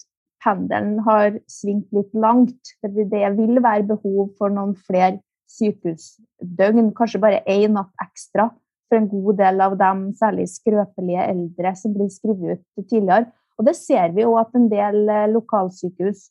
pendelen 0.43 0.99
har 1.07 1.39
svingt 1.51 1.87
litt 1.95 2.11
langt. 2.13 2.73
Det 2.83 3.07
vil 3.37 3.63
være 3.63 3.87
behov 3.87 4.33
for 4.37 4.51
noen 4.53 4.75
flere 4.75 5.21
sykehusdøgn, 5.49 6.91
kanskje 6.97 7.21
bare 7.23 7.43
én 7.49 7.73
natt 7.77 7.93
ekstra 8.03 8.49
for 8.89 8.97
en 8.97 9.09
god 9.09 9.37
del 9.39 9.61
av 9.61 9.75
dem, 9.79 10.05
særlig 10.17 10.47
skrøpelige 10.49 11.25
eldre, 11.31 11.73
som 11.77 11.93
blir 11.93 12.09
skrevet 12.13 12.63
ut 12.77 12.87
tidligere. 12.89 13.29
Og 13.59 13.67
det 13.67 13.75
ser 13.75 14.13
vi 14.15 14.23
jo 14.23 14.37
at 14.39 14.55
en 14.55 14.69
del 14.71 15.03
eh, 15.11 15.27
lokalsykehus 15.33 16.29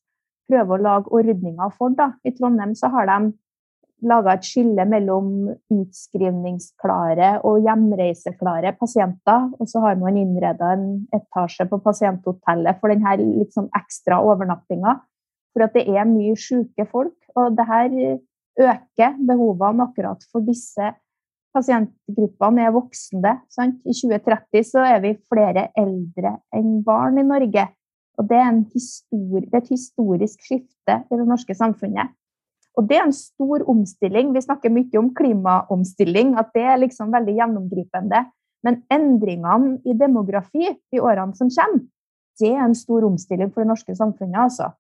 prøver 0.49 0.79
å 0.79 0.85
lage 0.87 1.13
ordninger 1.13 1.75
for. 1.77 1.93
Da. 1.97 2.15
I 2.25 2.33
Trondheim 2.37 2.73
så 2.79 2.89
har 2.95 3.09
de 3.11 3.33
laga 4.09 4.37
et 4.37 4.47
skille 4.47 4.85
mellom 4.89 5.51
utskrivningsklare 5.75 7.33
og 7.47 7.65
hjemreiseklare 7.67 8.73
pasienter. 8.79 9.51
Og 9.59 9.69
så 9.71 9.83
har 9.85 9.99
man 10.01 10.17
innreda 10.21 10.73
en 10.77 10.89
etasje 11.15 11.69
på 11.69 11.81
pasienthotellet 11.85 12.81
for 12.81 12.95
denne 12.95 13.17
liksom 13.21 13.69
ekstra 13.77 14.23
overnattinga. 14.25 14.97
For 15.53 15.67
at 15.67 15.77
det 15.77 15.85
er 15.91 16.09
mye 16.09 16.37
syke 16.39 16.87
folk. 16.89 17.19
Og 17.37 17.59
det 17.59 17.69
her 17.69 17.93
øker 18.59 19.21
behovene 19.29 19.85
akkurat 19.85 20.25
for 20.33 20.47
disse 20.47 20.95
pasientgruppene 21.59 22.69
er 22.69 22.75
voksende. 22.75 23.35
Sant? 23.53 23.81
I 23.85 23.95
2030 23.97 24.65
så 24.71 24.85
er 24.87 25.03
vi 25.05 25.17
flere 25.29 25.69
eldre 25.79 26.39
enn 26.55 26.79
barn 26.87 27.21
i 27.21 27.27
Norge. 27.27 27.67
Og 28.19 28.27
det 28.31 28.39
er, 28.39 28.63
det 28.63 29.53
er 29.53 29.61
et 29.61 29.75
historisk 29.75 30.47
skifte 30.47 30.97
i 31.07 31.19
det 31.19 31.27
norske 31.27 31.55
samfunnet. 31.55 32.15
Og 32.79 32.87
det 32.87 32.99
er 32.99 33.07
en 33.09 33.15
stor 33.15 33.65
omstilling. 33.71 34.33
Vi 34.35 34.43
snakker 34.45 34.71
mye 34.71 34.99
om 35.01 35.13
klimaomstilling, 35.19 36.35
at 36.39 36.53
det 36.55 36.67
er 36.67 36.83
liksom 36.83 37.11
veldig 37.15 37.35
gjennomgripende. 37.41 38.25
Men 38.67 38.83
endringene 38.91 39.79
i 39.87 39.95
demografi 39.99 40.67
i 40.67 41.01
årene 41.03 41.35
som 41.39 41.51
kommer, 41.51 41.87
det 42.39 42.53
er 42.55 42.63
en 42.63 42.77
stor 42.79 43.07
omstilling 43.07 43.51
for 43.51 43.65
det 43.65 43.71
norske 43.73 43.95
samfunnet. 43.99 44.39
altså. 44.39 44.71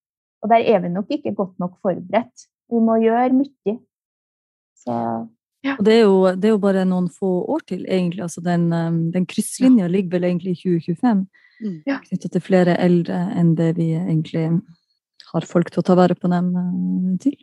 Og 0.43 0.51
der 0.51 0.63
er 0.63 0.83
vi 0.83 0.91
nok 0.95 1.11
ikke 1.11 1.35
godt 1.35 1.59
nok 1.59 1.79
forberedt. 1.83 2.47
Vi 2.71 2.79
må 2.79 2.99
gjøre 3.03 3.35
mye. 3.35 3.75
Så 4.79 4.95
ja. 5.69 5.75
Og 5.77 5.85
det 5.87 5.95
er, 5.95 6.01
jo, 6.07 6.17
det 6.33 6.49
er, 6.49 6.55
jo, 6.55 6.63
bare 6.63 6.87
noen 6.89 7.09
få 7.13 7.31
år 7.55 7.65
til, 7.69 7.85
egentlig. 7.87 8.25
Altså 8.27 8.43
den, 8.45 8.69
um, 8.73 9.03
den 9.15 9.27
krysslinja 9.29 9.89
ligger 9.91 10.17
vel 10.17 10.29
egentlig 10.31 10.57
i 10.57 10.61
2025. 10.63 11.23
Mm. 11.59 11.77
Ja. 11.89 11.99
Knytta 12.07 12.31
til 12.33 12.45
flere 12.45 12.79
eldre 12.81 13.21
enn 13.37 13.55
det 13.59 13.73
vi 13.79 13.91
egentlig 13.99 14.47
har 15.29 15.47
folk 15.49 15.73
til 15.73 15.83
å 15.83 15.87
ta 15.87 15.97
vare 15.99 16.17
på 16.19 16.31
dem 16.33 16.51
uh, 16.57 17.15
til. 17.23 17.37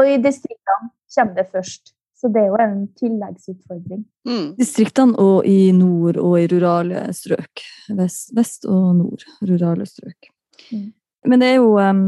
Og 0.00 0.08
i 0.08 0.20
distriktene 0.22 0.92
kommer 1.14 1.38
det 1.38 1.48
først. 1.52 1.94
Så 2.22 2.28
det 2.30 2.44
er 2.44 2.52
jo 2.52 2.58
en 2.62 2.82
tilleggsutfordring. 3.00 4.04
Mm. 4.28 4.50
Distriktene 4.54 5.18
og 5.18 5.46
i 5.48 5.72
nord 5.74 6.20
og 6.22 6.36
i 6.38 6.44
rurale 6.52 7.08
strøk. 7.18 7.64
Vest, 7.98 8.30
vest 8.36 8.68
og 8.70 8.92
nord. 9.00 9.24
Rurale 9.42 9.88
strøk. 9.90 10.30
Mm. 10.70 10.92
Men 11.26 11.42
det 11.42 11.48
er 11.48 11.58
jo 11.58 11.72
um, 11.82 12.04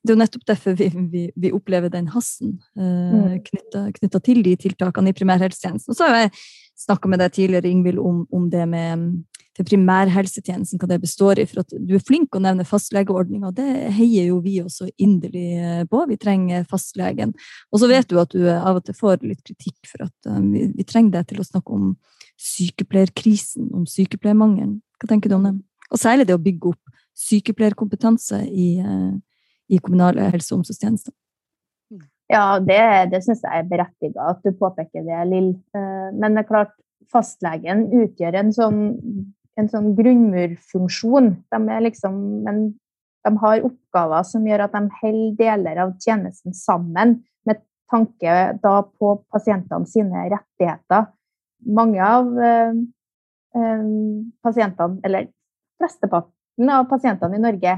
det 0.00 0.12
er 0.12 0.16
jo 0.16 0.22
nettopp 0.22 0.46
derfor 0.48 0.76
vi, 0.78 0.88
vi, 1.12 1.26
vi 1.36 1.52
opplever 1.52 1.92
den 1.92 2.08
hassen 2.14 2.54
eh, 2.78 3.12
mm. 3.12 3.34
knytta 3.98 4.20
til 4.24 4.40
de 4.46 4.54
tiltakene 4.56 5.12
i 5.12 5.16
primærhelsetjenesten. 5.16 5.92
Og 5.92 5.98
så 5.98 6.08
har 6.08 6.22
jeg 6.22 6.32
snakka 6.80 7.10
med 7.12 7.20
deg 7.20 7.34
tidligere, 7.36 7.68
Ingvild, 7.68 8.00
om, 8.00 8.22
om, 8.32 8.48
det 8.52 8.64
med 8.70 9.04
til 9.58 9.66
primærhelsetjenesten, 9.66 10.80
hva 10.80 10.88
det 10.88 11.00
består 11.02 11.42
i. 11.42 11.46
For 11.50 11.60
at 11.64 11.74
du 11.76 11.94
er 11.98 12.04
flink 12.06 12.36
å 12.36 12.42
nevne 12.42 12.64
fastlegeordninga, 12.64 13.52
det 13.56 13.68
heier 13.98 14.30
jo 14.30 14.40
vi 14.44 14.56
også 14.64 14.88
inderlig 14.96 15.46
eh, 15.60 15.84
på. 15.90 16.04
Vi 16.08 16.20
trenger 16.20 16.64
fastlegen. 16.70 17.34
Og 17.68 17.82
så 17.82 17.90
vet 17.90 18.08
du 18.08 18.16
at 18.22 18.32
du 18.32 18.46
av 18.54 18.80
og 18.80 18.86
til 18.86 18.96
får 18.96 19.20
litt 19.26 19.42
kritikk 19.44 19.90
for 19.90 20.08
at 20.08 20.32
um, 20.32 20.52
vi, 20.54 20.70
vi, 20.78 20.86
trenger 20.88 21.18
deg 21.18 21.32
til 21.32 21.42
å 21.42 21.50
snakke 21.50 21.76
om 21.76 21.90
sykepleierkrisen, 22.40 23.68
om 23.76 23.84
sykepleiermangelen. 23.90 24.78
Hva 25.00 25.10
tenker 25.12 25.28
du 25.28 25.36
om 25.36 25.50
det? 25.50 25.58
Og 25.90 26.00
særlig 26.00 26.30
det 26.30 26.38
å 26.38 26.40
bygge 26.40 26.72
opp 26.72 27.02
sykepleierkompetanse 27.20 28.46
i 28.48 28.70
uh, 28.80 29.18
i 29.70 29.78
kommunale 29.78 30.28
helse- 30.32 30.54
og 30.54 30.60
omsorgstjenester. 30.60 31.14
Ja, 32.30 32.60
det, 32.62 32.82
det 33.10 33.22
syns 33.24 33.42
jeg 33.42 33.62
er 33.62 33.70
berettiget 33.70 34.18
at 34.22 34.44
du 34.44 34.52
påpeker 34.54 35.02
det, 35.06 35.18
Lill. 35.30 35.50
Eh, 35.74 36.10
men 36.14 36.36
det 36.36 36.44
er 36.44 36.50
klart, 36.50 36.76
fastlegen 37.10 37.88
utgjør 38.02 38.38
en 38.38 38.52
sånn, 38.54 38.84
en 39.58 39.70
sånn 39.72 39.88
grunnmurfunksjon. 39.98 41.32
De, 41.50 41.80
liksom, 41.88 42.20
de 42.46 43.32
har 43.42 43.66
oppgaver 43.66 44.28
som 44.28 44.46
gjør 44.46 44.68
at 44.68 44.76
de 44.76 44.84
holder 45.00 45.34
deler 45.40 45.82
av 45.86 45.96
tjenesten 45.98 46.54
sammen, 46.54 47.18
med 47.48 47.58
tanke 47.90 48.38
da 48.62 48.76
på 48.86 49.16
pasientene 49.34 49.90
sine 49.90 50.28
rettigheter. 50.30 51.10
Mange 51.66 52.00
av 52.06 52.30
eh 52.46 52.72
pasientene, 53.50 55.00
eller 55.02 55.26
flesteparten 55.80 56.70
av 56.70 56.84
pasientene 56.86 57.34
i 57.34 57.42
Norge, 57.42 57.72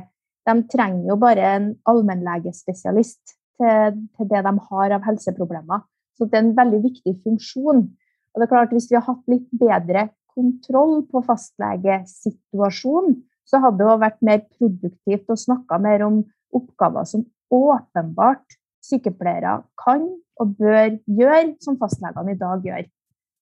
de 0.49 0.55
trenger 0.73 1.09
jo 1.13 1.17
bare 1.21 1.49
en 1.57 1.69
allmennlegespesialist 1.89 3.37
til, 3.61 3.99
til 4.17 4.31
det 4.31 4.43
de 4.47 4.53
har 4.71 4.95
av 4.97 5.05
helseproblemer. 5.07 5.85
Så 6.19 6.27
det 6.29 6.39
er 6.39 6.47
en 6.47 6.57
veldig 6.57 6.81
viktig 6.85 7.15
funksjon. 7.25 7.85
Og 8.33 8.41
det 8.41 8.47
er 8.47 8.53
klart, 8.55 8.73
Hvis 8.73 8.91
vi 8.91 8.97
har 8.99 9.07
hatt 9.07 9.29
litt 9.29 9.49
bedre 9.53 10.09
kontroll 10.33 11.03
på 11.11 11.23
fastlegesituasjonen, 11.27 13.21
så 13.45 13.61
hadde 13.61 13.85
det 13.85 14.01
vært 14.01 14.23
mer 14.25 14.41
produktivt 14.57 15.31
å 15.33 15.37
snakke 15.37 15.79
mer 15.83 16.05
om 16.07 16.23
oppgaver 16.57 17.05
som 17.09 17.27
åpenbart 17.53 18.57
sykepleiere 18.83 19.61
kan 19.79 20.07
og 20.41 20.55
bør 20.59 20.97
gjøre, 21.07 21.57
som 21.61 21.79
fastlegene 21.81 22.33
i 22.35 22.41
dag 22.41 22.65
gjør. 22.65 22.87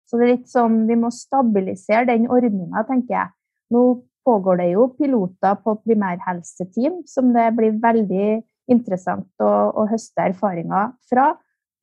Så 0.09 0.19
det 0.19 0.27
er 0.27 0.33
litt 0.35 0.51
sånn, 0.51 0.87
Vi 0.89 0.97
må 0.99 1.13
stabilisere 1.15 2.09
den 2.09 2.27
ordninga, 2.27 2.83
tenker 2.89 3.15
jeg. 3.15 3.29
Nå 3.71 4.03
pågår 4.27 4.61
det 4.61 4.71
jo 4.73 4.89
piloter 4.99 5.59
på 5.65 5.77
primærhelseteam, 5.85 7.03
som 7.09 7.33
det 7.35 7.51
blir 7.57 7.79
veldig 7.83 8.41
interessant 8.71 9.43
å, 9.43 9.51
å 9.75 9.87
høste 9.91 10.29
erfaringer 10.31 10.93
fra. 11.11 11.33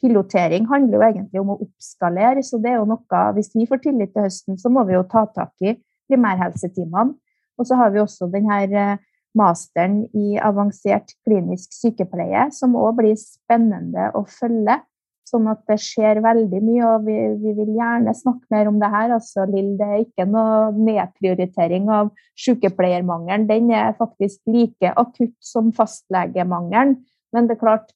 Pilotering 0.02 0.68
handler 0.70 1.00
jo 1.00 1.06
egentlig 1.08 1.42
om 1.42 1.54
å 1.56 1.60
oppskalere, 1.66 2.44
så 2.46 2.60
det 2.62 2.74
er 2.74 2.80
jo 2.80 2.90
noe 2.90 3.22
Hvis 3.34 3.50
vi 3.56 3.66
får 3.66 3.82
tillit 3.82 4.14
til 4.14 4.28
høsten, 4.28 4.58
så 4.62 4.70
må 4.70 4.86
vi 4.86 4.94
jo 4.94 5.06
ta 5.10 5.26
tak 5.34 5.54
i 5.66 5.74
primærhelseteamene. 6.10 7.18
Og 7.58 7.66
så 7.66 7.78
har 7.80 7.90
vi 7.90 8.04
også 8.04 8.30
denne 8.30 8.60
eh, 8.70 9.00
masteren 9.38 10.04
i 10.14 10.38
avansert 10.38 11.16
klinisk 11.26 11.74
sykepleie, 11.74 12.48
som 12.54 12.78
òg 12.78 13.00
blir 13.00 13.18
spennende 13.18 14.12
å 14.14 14.24
følge. 14.30 14.78
Sånn 15.28 15.48
at 15.52 15.60
det 15.68 15.76
skjer 15.84 16.22
veldig 16.24 16.60
mye, 16.64 16.88
og 16.88 17.08
vi, 17.08 17.16
vi, 17.42 17.52
vil 17.58 17.74
gjerne 17.76 18.14
snakke 18.16 18.48
mer 18.54 18.70
om 18.70 18.78
det 18.80 18.88
her. 18.94 19.12
Altså, 19.18 19.44
Lill, 19.50 19.74
det 19.80 19.88
er 19.88 20.04
ikke 20.06 20.28
noe 20.30 20.70
nedprioritering 20.78 21.90
av 21.92 22.14
sykepleiermangelen. 22.40 23.48
Den 23.50 23.74
er 23.76 23.98
faktisk 24.00 24.40
like 24.48 24.94
akutt 24.96 25.36
som 25.44 25.74
fastlegemangelen. 25.76 27.02
Men 27.36 27.50
det 27.50 27.58
er 27.58 27.64
klart, 27.66 27.92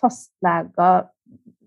fastleger 0.00 1.08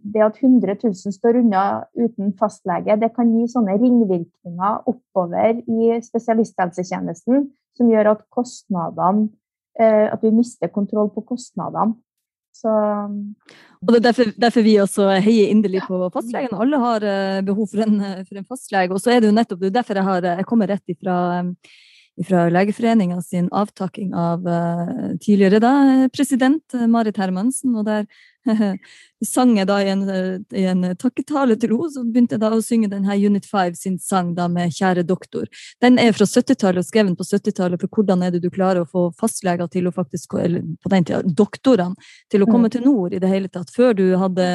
Det 0.05 0.21
at 0.21 0.35
100 0.37 0.75
000 0.83 1.13
står 1.15 1.39
unna 1.39 1.61
uten 1.97 2.33
fastlege, 2.37 2.93
det 3.01 3.07
kan 3.15 3.31
gi 3.33 3.47
sånne 3.49 3.73
ringvirkninger 3.81 4.83
oppover 4.91 5.63
i 5.65 5.95
spesialisthelsetjenesten 6.05 7.47
som 7.75 7.89
gjør 7.89 8.11
at 8.11 8.21
eh, 9.79 10.05
At 10.13 10.21
vi 10.21 10.31
mister 10.31 10.67
kontroll 10.67 11.09
på 11.09 11.25
kostnadene. 11.25 11.97
Så 12.55 12.71
og 13.85 13.91
Det 13.93 13.99
er 13.99 14.05
derfor, 14.07 14.29
derfor, 14.41 14.63
vi 14.65 14.77
også 14.81 15.09
heier 15.21 15.51
inderlig 15.53 15.83
på 15.85 15.97
fastlegen. 16.13 16.55
Alle 16.57 16.77
har 16.81 17.03
uh, 17.05 17.41
behov 17.45 17.67
for 17.69 17.83
en, 17.83 17.99
uh, 18.01 18.21
for 18.25 18.39
en, 18.39 18.47
fastlege. 18.47 18.95
Og 18.95 19.01
så 19.03 19.11
er 19.13 19.21
det 19.21 19.29
jo 19.29 19.35
nettopp 19.35 19.61
det 19.61 19.69
er 19.69 19.75
derfor 19.75 19.99
jeg, 19.99 20.07
har, 20.07 20.29
jeg 20.39 20.47
kommer 20.49 20.71
rett 20.71 20.95
ifra, 20.95 21.17
um, 22.17 22.23
legeforeningen 22.23 22.53
Legeforeninga 22.53 23.21
sin 23.21 23.49
avtakking 23.51 24.13
av 24.13 24.47
uh, 24.47 25.17
tidligere 25.21 25.59
da, 25.59 26.09
president 26.13 26.73
Marit 26.87 27.17
Hermansen. 27.17 27.75
og 27.75 27.85
der 27.85 28.05
sang 29.25 29.55
jeg 29.57 29.65
da 29.67 29.79
i 29.81 29.89
en, 29.89 30.03
i 30.53 30.65
en 30.69 30.83
takketale 31.01 31.55
til 31.57 31.73
henne, 31.73 31.89
så 31.91 32.03
begynte 32.05 32.35
jeg 32.35 32.43
da 32.43 32.51
å 32.53 32.61
synge 32.61 32.91
denne 32.91 33.15
Unit 33.17 33.47
5 33.49 33.75
sin 33.79 33.97
sang 33.99 34.35
da 34.35 34.47
med 34.47 34.71
'Kjære 34.71 35.03
doktor'. 35.03 35.47
Den 35.81 35.97
er 35.99 36.13
fra 36.13 36.25
70-tallet 36.29 36.83
og 36.83 36.85
skrevet 36.85 37.17
på 37.17 37.25
70-tallet 37.25 37.81
for 37.81 37.89
hvordan 37.89 38.23
er 38.23 38.35
det 38.35 38.43
du 38.43 38.49
klarer 38.49 38.83
å 38.83 38.89
få 38.89 39.07
fastleger 39.17 39.67
til 39.67 39.87
å 39.87 39.95
faktisk, 39.95 40.37
eller 40.37 40.61
på 40.61 40.89
den 40.93 41.07
tida 41.07 41.23
doktorene, 41.25 41.95
til 42.29 42.43
å 42.43 42.49
komme 42.49 42.69
mm. 42.69 42.75
til 42.75 42.85
nord 42.85 43.13
i 43.13 43.19
det 43.19 43.31
hele 43.31 43.49
tatt. 43.49 43.73
Før 43.73 43.97
du 43.97 44.05
hadde 44.19 44.45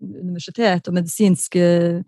universitet 0.00 0.88
og 0.88 0.98
medisinsk 0.98 1.56
Eh, 1.58 2.02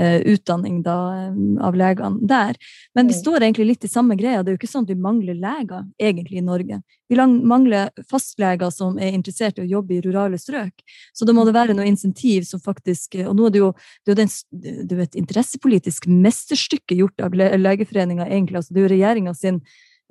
utdanning 0.00 0.82
da, 0.82 0.96
eh, 1.26 1.64
av 1.64 1.76
legene 1.76 2.26
der. 2.28 2.56
Men 2.94 3.06
vi 3.10 3.14
mm. 3.14 3.20
står 3.20 3.42
egentlig 3.42 3.66
litt 3.66 3.84
i 3.84 3.90
samme 3.92 4.16
greia. 4.16 4.42
Det 4.42 4.52
er 4.52 4.56
jo 4.56 4.60
ikke 4.60 4.70
sånn 4.70 4.86
at 4.86 4.92
vi 4.94 5.04
mangler 5.04 5.36
leger 5.36 5.84
egentlig 6.00 6.40
i 6.40 6.44
Norge. 6.46 6.80
Vi 7.12 7.18
mangler 7.20 7.90
fastleger 8.08 8.72
som 8.72 8.96
er 8.98 9.12
interessert 9.12 9.58
i 9.58 9.66
å 9.66 9.68
jobbe 9.68 9.98
i 9.98 10.00
rurale 10.04 10.40
strøk. 10.40 10.80
Så 11.12 11.28
da 11.28 11.34
må 11.36 11.44
det 11.44 11.56
være 11.56 11.76
noe 11.76 11.88
insentiv 11.90 12.46
som 12.48 12.62
faktisk 12.62 13.18
Og 13.26 13.34
nå 13.36 13.46
er 13.46 13.52
det 13.52 13.60
jo, 13.60 13.72
det 14.06 14.16
er 14.16 14.94
jo 14.96 15.04
et 15.04 15.18
interessepolitisk 15.18 16.06
mesterstykke 16.08 16.96
gjort 16.96 17.20
av 17.20 17.36
Legeforeninga, 17.36 18.24
egentlig. 18.30 18.62
Altså, 18.62 18.72
det 18.72 18.80
er 18.80 18.86
jo 18.86 18.94
regjeringa 18.94 19.34
sin 19.36 19.60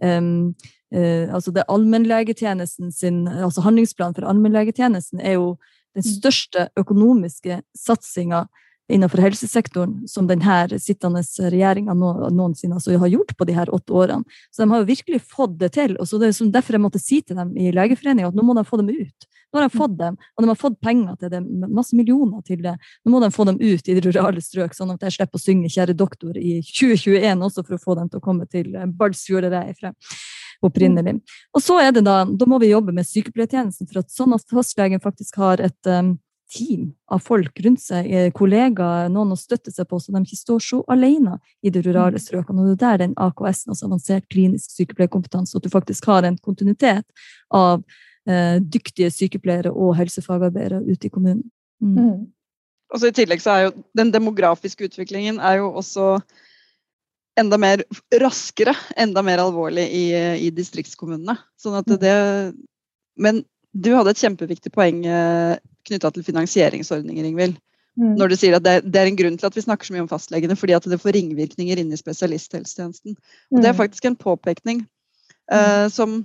um, 0.04 0.54
uh, 0.94 1.34
altså 1.34 1.52
det 1.56 1.66
allmennlegetjenesten 1.68 2.92
sin 2.94 3.28
altså 3.28 3.64
Handlingsplanen 3.66 4.18
for 4.18 4.30
allmennlegetjenesten 4.30 5.22
er 5.22 5.40
jo 5.40 5.56
den 5.96 6.06
mm. 6.06 6.12
største 6.22 6.70
økonomiske 6.80 7.62
satsinga 7.78 8.46
innenfor 8.92 9.24
helsesektoren 9.24 10.08
som 10.10 10.28
denne 10.30 10.80
sittende 10.82 11.24
regjeringa 11.24 11.96
noensinne 11.96 12.78
altså 12.78 12.98
har 13.00 13.12
gjort 13.12 13.36
på 13.38 13.48
de 13.48 13.56
her 13.58 13.72
åtte 13.74 13.96
årene. 13.96 14.40
Så 14.52 14.64
de 14.64 14.70
har 14.72 14.84
jo 14.84 14.90
virkelig 14.92 15.22
fått 15.26 15.58
det 15.60 15.74
til. 15.78 15.98
og 15.98 16.08
så 16.08 16.20
Det 16.20 16.32
er 16.32 16.52
derfor 16.52 16.78
jeg 16.78 16.86
måtte 16.86 17.02
si 17.02 17.22
til 17.22 17.40
dem 17.40 17.56
i 17.58 17.72
Legeforeningen 17.72 18.32
at 18.32 18.38
nå 18.38 18.46
må 18.46 18.56
de 18.58 18.66
få 18.68 18.82
dem 18.82 18.90
ut. 18.90 19.28
Nå 19.52 19.60
har 19.60 19.68
de 19.68 19.78
fått 19.78 19.98
dem, 20.00 20.16
og 20.16 20.44
de 20.44 20.48
har 20.48 20.60
fått 20.60 20.78
penger 20.80 21.16
til 21.20 21.32
det, 21.34 21.42
masse 21.68 21.96
millioner 21.96 22.40
til 22.48 22.62
det. 22.64 22.78
Nå 23.04 23.12
må 23.12 23.20
de 23.20 23.32
få 23.36 23.44
dem 23.50 23.58
ut 23.60 23.90
i 23.90 23.96
de 23.98 24.04
rurale 24.06 24.40
strøk, 24.44 24.76
sånn 24.76 24.94
at 24.94 25.04
jeg 25.04 25.18
slipper 25.18 25.40
å 25.40 25.44
synge 25.44 25.68
'Kjære 25.68 25.96
doktor' 26.00 26.40
i 26.40 26.62
2021 26.64 27.44
også 27.44 27.66
for 27.68 27.76
å 27.76 27.84
få 27.84 27.96
dem 28.00 28.10
til 28.10 28.22
å 28.22 28.24
komme 28.24 28.48
til 28.48 28.72
der 28.72 28.88
jeg 29.52 29.70
er 29.70 29.76
fra 29.76 29.92
opprinnelig. 30.64 31.20
Og 31.54 31.62
så 31.64 31.80
er 31.82 31.92
det 31.92 32.06
da, 32.06 32.24
da 32.26 32.46
må 32.48 32.60
vi 32.62 32.72
jobbe 32.72 32.94
med 32.94 33.08
sykepleiertjenesten, 33.10 33.90
for 33.90 34.00
at 34.00 34.14
sånn 34.14 34.36
at 34.38 34.46
fastlegen 34.48 35.02
faktisk 35.04 35.36
har 35.42 35.60
et 35.60 35.90
um, 35.90 36.18
team 36.52 36.92
av 37.12 37.24
folk 37.24 37.60
rundt 37.64 37.82
seg, 37.84 38.08
eh, 38.12 38.30
kollegaer, 38.36 39.10
noen 39.14 39.34
å 39.34 39.40
støtte 39.40 39.72
seg 39.72 39.88
på, 39.88 40.00
så 40.00 40.14
de 40.14 40.22
ikke 40.26 40.40
står 40.40 40.62
så 40.66 40.82
alene 40.92 41.38
i 41.64 41.72
de 41.74 41.84
rurale 41.86 42.20
mm. 42.20 42.24
strøkene. 42.26 42.62
Og 42.62 42.70
det 42.70 42.76
er 42.76 42.84
der 42.84 43.02
den 43.06 43.16
AKS-en, 43.16 43.74
altså 43.74 43.88
avansert 43.88 44.28
klinisk 44.34 44.76
sykepleierkompetanse, 44.76 45.58
at 45.58 45.66
du 45.66 45.72
faktisk 45.72 46.10
har 46.12 46.28
en 46.28 46.38
kontinuitet 46.44 47.08
av 47.56 47.82
eh, 48.28 48.60
dyktige 48.62 49.12
sykepleiere 49.14 49.72
og 49.72 49.96
helsefagarbeidere 50.00 50.84
ute 50.90 51.08
i 51.08 51.14
kommunen. 51.14 51.48
Mm. 51.82 51.98
Mm. 51.98 52.22
Og 52.92 53.00
så 53.00 53.10
I 53.10 53.16
tillegg 53.16 53.42
så 53.44 53.54
er 53.54 53.68
jo 53.68 53.76
den 53.98 54.12
demografiske 54.12 54.90
utviklingen 54.90 55.40
er 55.40 55.62
jo 55.62 55.72
også 55.80 56.18
enda 57.40 57.56
mer 57.62 57.86
raskere, 58.20 58.74
enda 59.00 59.24
mer 59.24 59.40
alvorlig 59.40 59.88
i, 59.88 60.06
i 60.48 60.52
distriktskommunene. 60.52 61.38
Sånn 61.60 61.80
at 61.80 61.88
mm. 61.88 61.98
det, 62.04 62.16
men 63.16 63.46
du 63.72 63.94
hadde 63.96 64.12
et 64.12 64.20
kjempeviktig 64.20 64.74
poeng 64.76 65.06
eh, 65.08 65.56
knytta 65.88 66.12
til 66.14 66.26
finansieringsordninger, 66.28 67.28
Ingvild. 67.32 67.60
Mm. 68.00 68.16
Når 68.16 68.32
du 68.32 68.38
sier 68.40 68.56
at 68.56 68.64
det 68.64 68.76
det 68.88 69.02
er, 69.02 69.10
en 69.10 69.20
grunn 69.20 69.38
til 69.38 69.50
at 69.50 69.56
vi 69.58 69.64
snakker 69.66 69.88
så 69.88 69.94
mye 69.96 70.06
om 70.06 70.10
fastlegene, 70.12 70.56
fordi 70.56 70.78
at 70.78 70.88
det 70.88 71.02
får 71.02 71.18
ringvirkninger 71.18 71.82
inn 71.82 71.92
i 71.92 72.00
spesialisthelsetjenesten. 72.00 73.18
Og 73.52 73.58
Det 73.60 73.68
er 73.68 73.76
mm. 73.76 73.82
faktisk 73.82 74.08
en 74.08 74.16
påpekning 74.16 74.86
eh, 75.52 75.88
som 75.92 76.22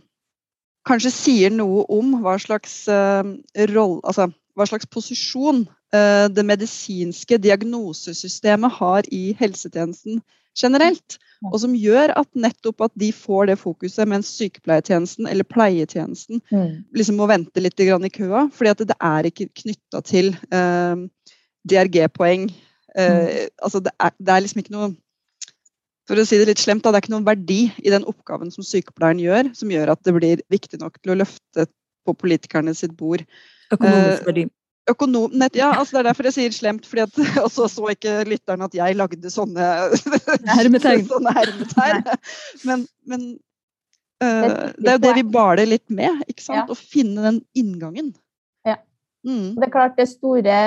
kanskje 0.87 1.11
sier 1.11 1.51
noe 1.51 1.83
om 1.91 2.21
hva 2.23 2.37
slags 2.39 2.85
eh, 2.89 3.33
roll, 3.75 3.99
altså 4.07 4.31
hva 4.57 4.67
slags 4.69 4.87
posisjon 4.89 5.65
eh, 5.95 6.27
det 6.33 6.47
medisinske 6.47 7.39
diagnosesystemet 7.43 8.79
har 8.79 9.09
i 9.13 9.35
helsetjenesten 9.39 10.23
generelt. 10.57 11.19
Og 11.45 11.59
som 11.61 11.75
gjør 11.77 12.15
at 12.17 12.29
nettopp 12.39 12.87
at 12.87 12.93
de 12.99 13.11
får 13.13 13.51
det 13.51 13.59
fokuset, 13.61 14.09
mens 14.09 14.31
sykepleiertjenesten 14.39 15.29
eller 15.29 15.45
pleietjenesten 15.45 16.41
mm. 16.49 16.71
liksom 16.97 17.19
må 17.21 17.29
vente 17.29 17.61
litt 17.61 17.81
i 17.81 17.89
køa. 17.91 18.49
fordi 18.53 18.71
at 18.71 18.85
det 18.89 18.97
er 18.97 19.29
ikke 19.29 19.51
knytta 19.63 20.01
til 20.01 20.33
eh, 20.51 20.97
DRG-poeng. 21.69 22.49
Eh, 22.97 23.13
mm. 23.13 23.51
altså 23.63 23.81
det 23.85 23.93
er, 24.01 24.15
det 24.19 24.33
er, 24.33 24.41
liksom 24.41 24.63
ikke 24.65 24.77
noe 24.77 24.95
for 26.07 26.19
å 26.19 26.25
si 26.25 26.39
det 26.39 26.47
litt 26.49 26.63
slemt, 26.63 26.85
da, 26.85 26.93
det 26.95 27.01
er 27.01 27.05
ikke 27.05 27.17
noen 27.17 27.27
verdi 27.27 27.63
i 27.83 27.93
den 27.93 28.07
oppgaven 28.07 28.53
som 28.55 28.65
sykepleieren 28.65 29.21
gjør, 29.21 29.51
som 29.59 29.73
gjør 29.75 29.91
at 29.97 30.05
det 30.07 30.15
blir 30.15 30.43
viktig 30.53 30.79
nok 30.81 31.01
til 31.03 31.13
å 31.13 31.19
løfte 31.19 31.67
på 32.07 32.15
politikerne 32.15 32.75
sitt 32.79 32.95
bord. 32.97 33.25
Økonomisk 33.75 34.23
eh, 34.23 34.29
verdi. 34.29 34.45
Økonom, 34.87 35.33
nett, 35.35 35.57
ja, 35.59 35.73
altså 35.75 35.97
det 35.97 36.01
er 36.01 36.09
derfor 36.11 36.29
jeg 36.29 36.37
sier 36.37 36.55
slemt, 36.55 36.87
fordi 36.87 37.03
at, 37.07 37.17
og 37.45 37.51
så 37.51 37.67
så 37.71 37.89
ikke 37.91 38.21
lytteren 38.29 38.63
at 38.67 38.75
jeg 38.77 38.99
lagde 38.99 39.33
sånne 39.33 39.71
hermetegn. 40.59 41.07
sånne 41.13 41.35
hermetegn. 41.35 42.05
Men, 42.69 42.85
men 43.11 43.25
uh, 44.23 44.71
det 44.79 44.93
er 44.93 44.99
jo 44.99 45.05
det 45.09 45.15
vi 45.19 45.27
baler 45.37 45.71
litt 45.71 45.87
med, 45.91 46.23
ikke 46.31 46.45
sant? 46.45 46.63
Ja. 46.63 46.67
å 46.71 46.79
finne 46.79 47.27
den 47.27 47.41
inngangen. 47.59 48.13
Ja. 48.69 48.79
Mm. 49.27 49.57
Det 49.59 49.67
er 49.67 49.75
klart 49.75 49.99
det 49.99 50.07
store 50.13 50.61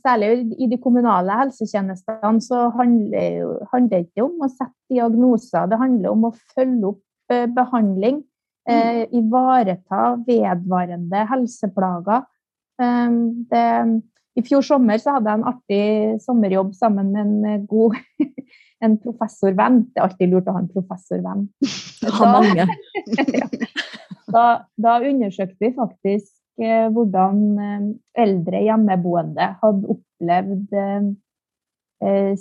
særlig 0.00 0.56
i 0.60 0.68
de 0.70 0.78
kommunale 0.80 1.36
helsetjenestene, 1.42 2.40
så 2.40 2.66
handler, 2.76 3.56
handler 3.72 3.92
det 3.92 4.06
ikke 4.06 4.26
om 4.26 4.44
å 4.44 4.50
sette 4.50 4.76
diagnoser. 4.92 5.68
Det 5.70 5.80
handler 5.80 6.12
om 6.12 6.28
å 6.28 6.34
følge 6.54 6.92
opp 6.94 7.32
eh, 7.34 7.48
behandling. 7.52 8.22
Eh, 8.70 9.02
mm. 9.02 9.16
ivareta 9.18 10.02
vedvarende 10.26 11.24
helseplager. 11.32 12.22
Eh, 12.80 13.16
det, 13.52 13.66
I 14.38 14.44
fjor 14.46 14.64
sommer 14.66 15.00
så 15.02 15.18
hadde 15.18 15.30
jeg 15.32 15.40
en 15.40 15.50
artig 15.52 15.84
sommerjobb 16.24 16.72
sammen 16.78 17.12
med 17.12 17.26
en 17.26 17.48
eh, 17.50 17.64
god 17.68 17.98
en 18.84 18.98
professorvenn. 18.98 19.82
Det 19.92 20.00
er 20.00 20.08
alltid 20.08 20.32
lurt 20.32 20.48
å 20.50 20.56
ha 20.56 20.64
en 20.64 20.72
professorvenn. 20.72 21.48
Da, 22.02 22.64
da, 24.34 24.46
da 24.74 24.92
undersøkte 25.06 25.62
vi 25.62 25.68
faktisk 25.76 26.32
Eh, 26.60 26.88
hvordan 26.92 27.38
eh, 27.64 27.84
eldre 28.22 28.60
hjemmeboende 28.66 29.54
hadde 29.62 29.92
opplevd 29.96 30.80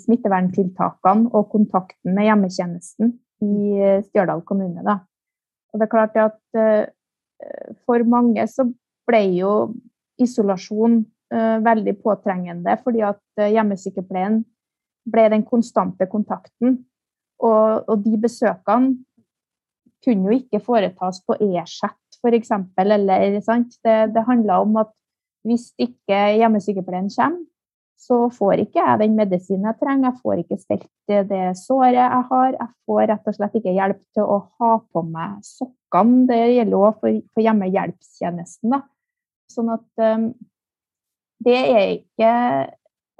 smitteverntiltakene 0.02 1.30
og 1.38 1.52
kontakten 1.52 2.16
med 2.18 2.26
hjemmetjenesten 2.26 3.12
i 3.46 3.78
Stjørdal 4.08 4.42
kommune. 4.42 4.82
Da. 4.82 4.96
Og 5.70 5.78
det 5.78 5.86
er 5.86 5.92
klart 5.92 6.18
at 6.18 6.90
for 7.86 8.08
mange 8.10 8.48
så 8.50 8.66
ble 9.06 9.20
jo 9.38 9.52
isolasjon 10.22 11.02
veldig 11.32 11.94
påtrengende, 12.04 12.74
fordi 12.84 13.06
at 13.08 13.40
hjemmesykepleien 13.40 14.42
ble 15.08 15.28
den 15.32 15.46
konstante 15.48 16.04
kontakten. 16.12 16.82
Og, 17.40 17.88
og 17.88 18.02
de 18.04 18.18
besøkene 18.20 18.98
kunne 20.04 20.28
jo 20.28 20.42
ikke 20.42 20.60
foretas 20.66 21.22
på 21.24 21.38
e-chat 21.40 21.96
f.eks. 22.22 22.52
Eller, 22.78 23.40
sant? 23.42 23.78
Det, 23.84 24.14
det 24.14 24.26
handler 24.28 24.66
om 24.66 24.78
at 24.82 24.92
hvis 25.48 25.72
ikke 25.82 26.20
hjemmesykepleien 26.38 27.10
kommer, 27.16 27.48
så 28.02 28.18
får 28.34 28.64
ikke 28.64 28.82
jeg 28.82 29.00
den 29.04 29.18
medisinen 29.18 29.68
jeg 29.70 29.78
trenger, 29.78 30.08
jeg 30.10 30.22
får 30.24 30.40
ikke 30.42 30.58
stelt 30.58 30.88
det 31.30 31.42
såret 31.60 32.00
jeg 32.00 32.24
har. 32.32 32.56
Jeg 32.56 32.70
får 32.90 33.02
rett 33.12 33.28
og 33.30 33.36
slett 33.36 33.58
ikke 33.60 33.76
hjelp 33.76 34.00
til 34.18 34.26
å 34.26 34.38
ha 34.58 34.72
på 34.82 35.04
meg 35.06 35.36
sokkene. 35.46 36.24
Det 36.30 36.40
gjelder 36.40 36.80
òg 36.80 36.98
for, 36.98 37.20
for 37.30 37.46
hjemmehjelpstjenesten. 37.46 38.74
Da. 38.74 38.82
Sånn 39.52 39.72
at 39.74 39.86
um, 40.02 40.32
det 41.44 41.58
er 41.58 41.86
ikke 41.96 42.32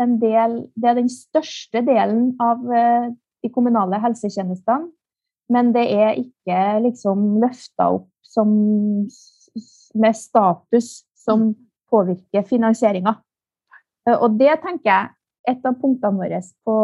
en 0.02 0.16
del 0.22 0.54
Det 0.74 0.88
er 0.90 0.96
den 0.98 1.10
største 1.14 1.84
delen 1.86 2.32
av 2.42 2.64
uh, 2.66 3.12
de 3.42 3.50
kommunale 3.54 4.00
helsetjenestene, 4.02 4.90
men 5.52 5.72
det 5.76 5.84
er 5.94 6.20
ikke 6.20 6.62
liksom 6.86 7.42
løfta 7.42 7.90
opp 7.98 8.08
som, 8.22 8.52
med 9.98 10.16
status 10.16 11.02
som 11.18 11.50
mm. 11.50 11.56
påvirker 11.92 12.46
finansieringa. 12.48 13.18
Eh, 14.08 14.16
og 14.16 14.38
det 14.40 14.54
tenker 14.64 14.90
jeg 14.90 15.12
et 15.52 15.66
av 15.66 15.78
punktene 15.82 16.22
våre 16.22 16.40
på 16.66 16.76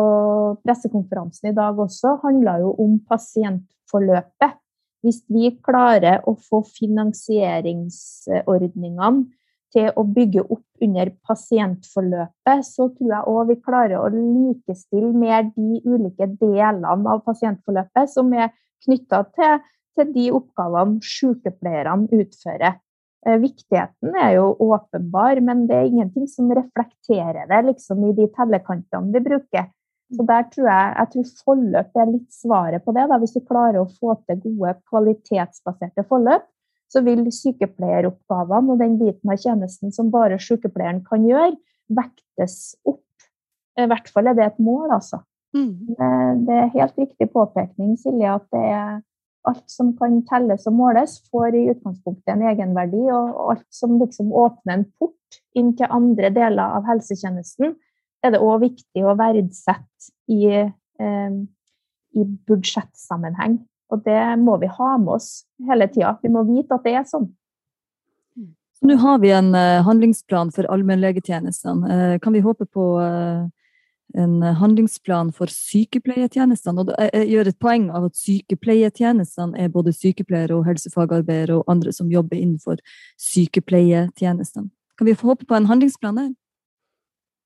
pressekonferansen 0.65 1.51
i 1.51 1.55
dag 1.57 1.77
også 1.79 2.17
handla 2.23 2.57
jo 2.63 2.73
om 2.81 2.97
pasientforløpet. 3.10 4.57
Hvis 5.05 5.19
vi 5.29 5.51
klarer 5.63 6.21
å 6.27 6.36
få 6.41 6.62
finansieringsordningene 6.73 9.25
til 9.75 9.91
å 9.99 10.03
bygge 10.03 10.41
opp 10.47 10.65
under 10.81 11.10
pasientforløpet, 11.27 12.65
så 12.65 12.89
tror 12.95 13.10
jeg 13.13 13.23
òg 13.29 13.47
vi 13.51 13.55
klarer 13.62 13.97
å 13.99 14.10
likestille 14.13 15.13
mer 15.13 15.43
de 15.53 15.81
ulike 15.86 16.27
delene 16.39 16.88
av 16.88 17.21
pasientforløpet 17.27 18.10
som 18.13 18.33
er 18.33 18.49
knytta 18.86 19.23
til 19.36 19.60
til 19.97 20.12
de 20.13 20.27
oppgavene 20.38 21.01
sykepleierne 21.05 22.21
utfører. 22.21 22.77
Eh, 23.25 23.39
viktigheten 23.41 24.17
er 24.21 24.36
jo 24.38 24.51
åpenbar, 24.67 25.41
men 25.43 25.65
det 25.69 25.77
er 25.77 25.89
ingenting 25.89 26.27
som 26.31 26.51
reflekterer 26.53 27.49
det 27.49 27.63
liksom, 27.71 28.05
i 28.05 28.13
de 28.17 28.29
tellekantene 28.36 29.13
vi 29.15 29.23
bruker. 29.25 29.69
Så 30.15 30.23
der 30.23 30.45
tror 30.53 30.67
jeg, 30.69 30.91
jeg 30.95 31.09
tror 31.13 31.31
forløp 31.43 31.97
er 31.99 32.11
litt 32.13 32.29
svaret 32.31 32.83
på 32.85 32.93
det. 32.95 33.07
Da. 33.11 33.17
Hvis 33.19 33.35
vi 33.35 33.43
klarer 33.47 33.81
å 33.81 33.89
få 33.91 34.15
til 34.23 34.39
gode 34.45 34.77
kvalitetsbaserte 34.87 36.05
forløp, 36.07 36.45
så 36.87 37.01
vil 37.03 37.25
sykepleieroppgavene 37.35 38.71
og 38.71 38.79
den 38.79 38.95
biten 39.01 39.33
av 39.33 39.41
tjenesten 39.41 39.91
som 39.91 40.11
bare 40.13 40.39
sykepleieren 40.39 41.01
kan 41.07 41.25
gjøre, 41.27 41.57
vektes 41.91 42.77
opp. 42.87 43.03
I 43.77 43.87
hvert 43.91 44.07
fall 44.13 44.31
er 44.31 44.37
det 44.37 44.45
et 44.47 44.61
mål, 44.63 44.93
altså. 44.95 45.19
Mm. 45.55 45.97
Det 46.47 46.55
er 46.55 46.73
helt 46.77 46.97
riktig 46.99 47.27
påpekning, 47.33 47.97
Silje, 47.99 48.37
at 48.39 48.47
det 48.55 48.63
er 48.63 48.95
alt 49.47 49.67
som 49.71 49.93
kan 49.99 50.21
telles 50.27 50.65
og 50.67 50.75
måles, 50.75 51.17
får 51.31 51.55
i 51.55 51.67
utgangspunktet 51.73 52.33
en 52.33 52.47
egenverdi. 52.49 53.03
Og 53.11 53.51
alt 53.51 53.67
som 53.75 53.97
liksom 53.99 54.31
åpner 54.35 54.79
en 54.79 54.87
port 54.99 55.41
inn 55.57 55.73
til 55.77 55.91
andre 55.91 56.31
deler 56.35 56.77
av 56.79 56.87
helsetjenesten, 56.87 57.75
er 58.25 58.34
det 58.34 58.43
òg 58.43 58.62
viktig 58.65 59.03
å 59.06 59.15
verdsette 59.17 60.12
i, 60.32 60.45
eh, 60.58 61.36
i 62.17 62.27
budsjettsammenheng. 62.49 63.60
Og 63.93 64.03
det 64.03 64.21
må 64.41 64.58
vi 64.60 64.69
ha 64.71 64.95
med 64.97 65.15
oss 65.15 65.45
hele 65.67 65.88
tida. 65.88 66.17
Vi 66.23 66.32
må 66.32 66.43
vite 66.47 66.75
at 66.75 66.84
det 66.84 66.95
er 66.99 67.06
sånn. 67.08 67.30
Så 68.77 68.86
nå 68.86 68.97
har 69.01 69.21
vi 69.23 69.32
en 69.34 69.56
uh, 69.56 69.82
handlingsplan 69.88 70.51
for 70.53 70.67
allmennlegetjenestene. 70.69 71.88
Uh, 71.88 72.17
kan 72.21 72.36
vi 72.36 72.43
håpe 72.45 72.67
på 72.69 72.89
uh, 73.01 73.47
en 74.13 74.36
handlingsplan 74.60 75.32
for 75.34 75.49
sykepleietjenestene. 75.49 76.84
Og 76.84 76.91
jeg 77.08 77.30
gjør 77.32 77.49
et 77.49 77.60
poeng 77.63 77.88
av 77.89 78.10
at 78.12 78.19
sykepleietjenestene 78.19 79.58
er 79.58 79.71
både 79.73 79.95
sykepleiere 79.95 80.60
og 80.60 80.67
helsefagarbeidere 80.69 81.58
og 81.58 81.71
andre 81.73 81.95
som 81.95 82.12
jobber 82.12 82.38
innenfor 82.38 82.77
sykepleietjenestene. 83.32 84.69
Kan 84.97 85.10
vi 85.10 85.17
få 85.17 85.34
håpe 85.34 85.49
på 85.49 85.58
en 85.58 85.69
handlingsplan 85.69 86.21
der? 86.21 86.30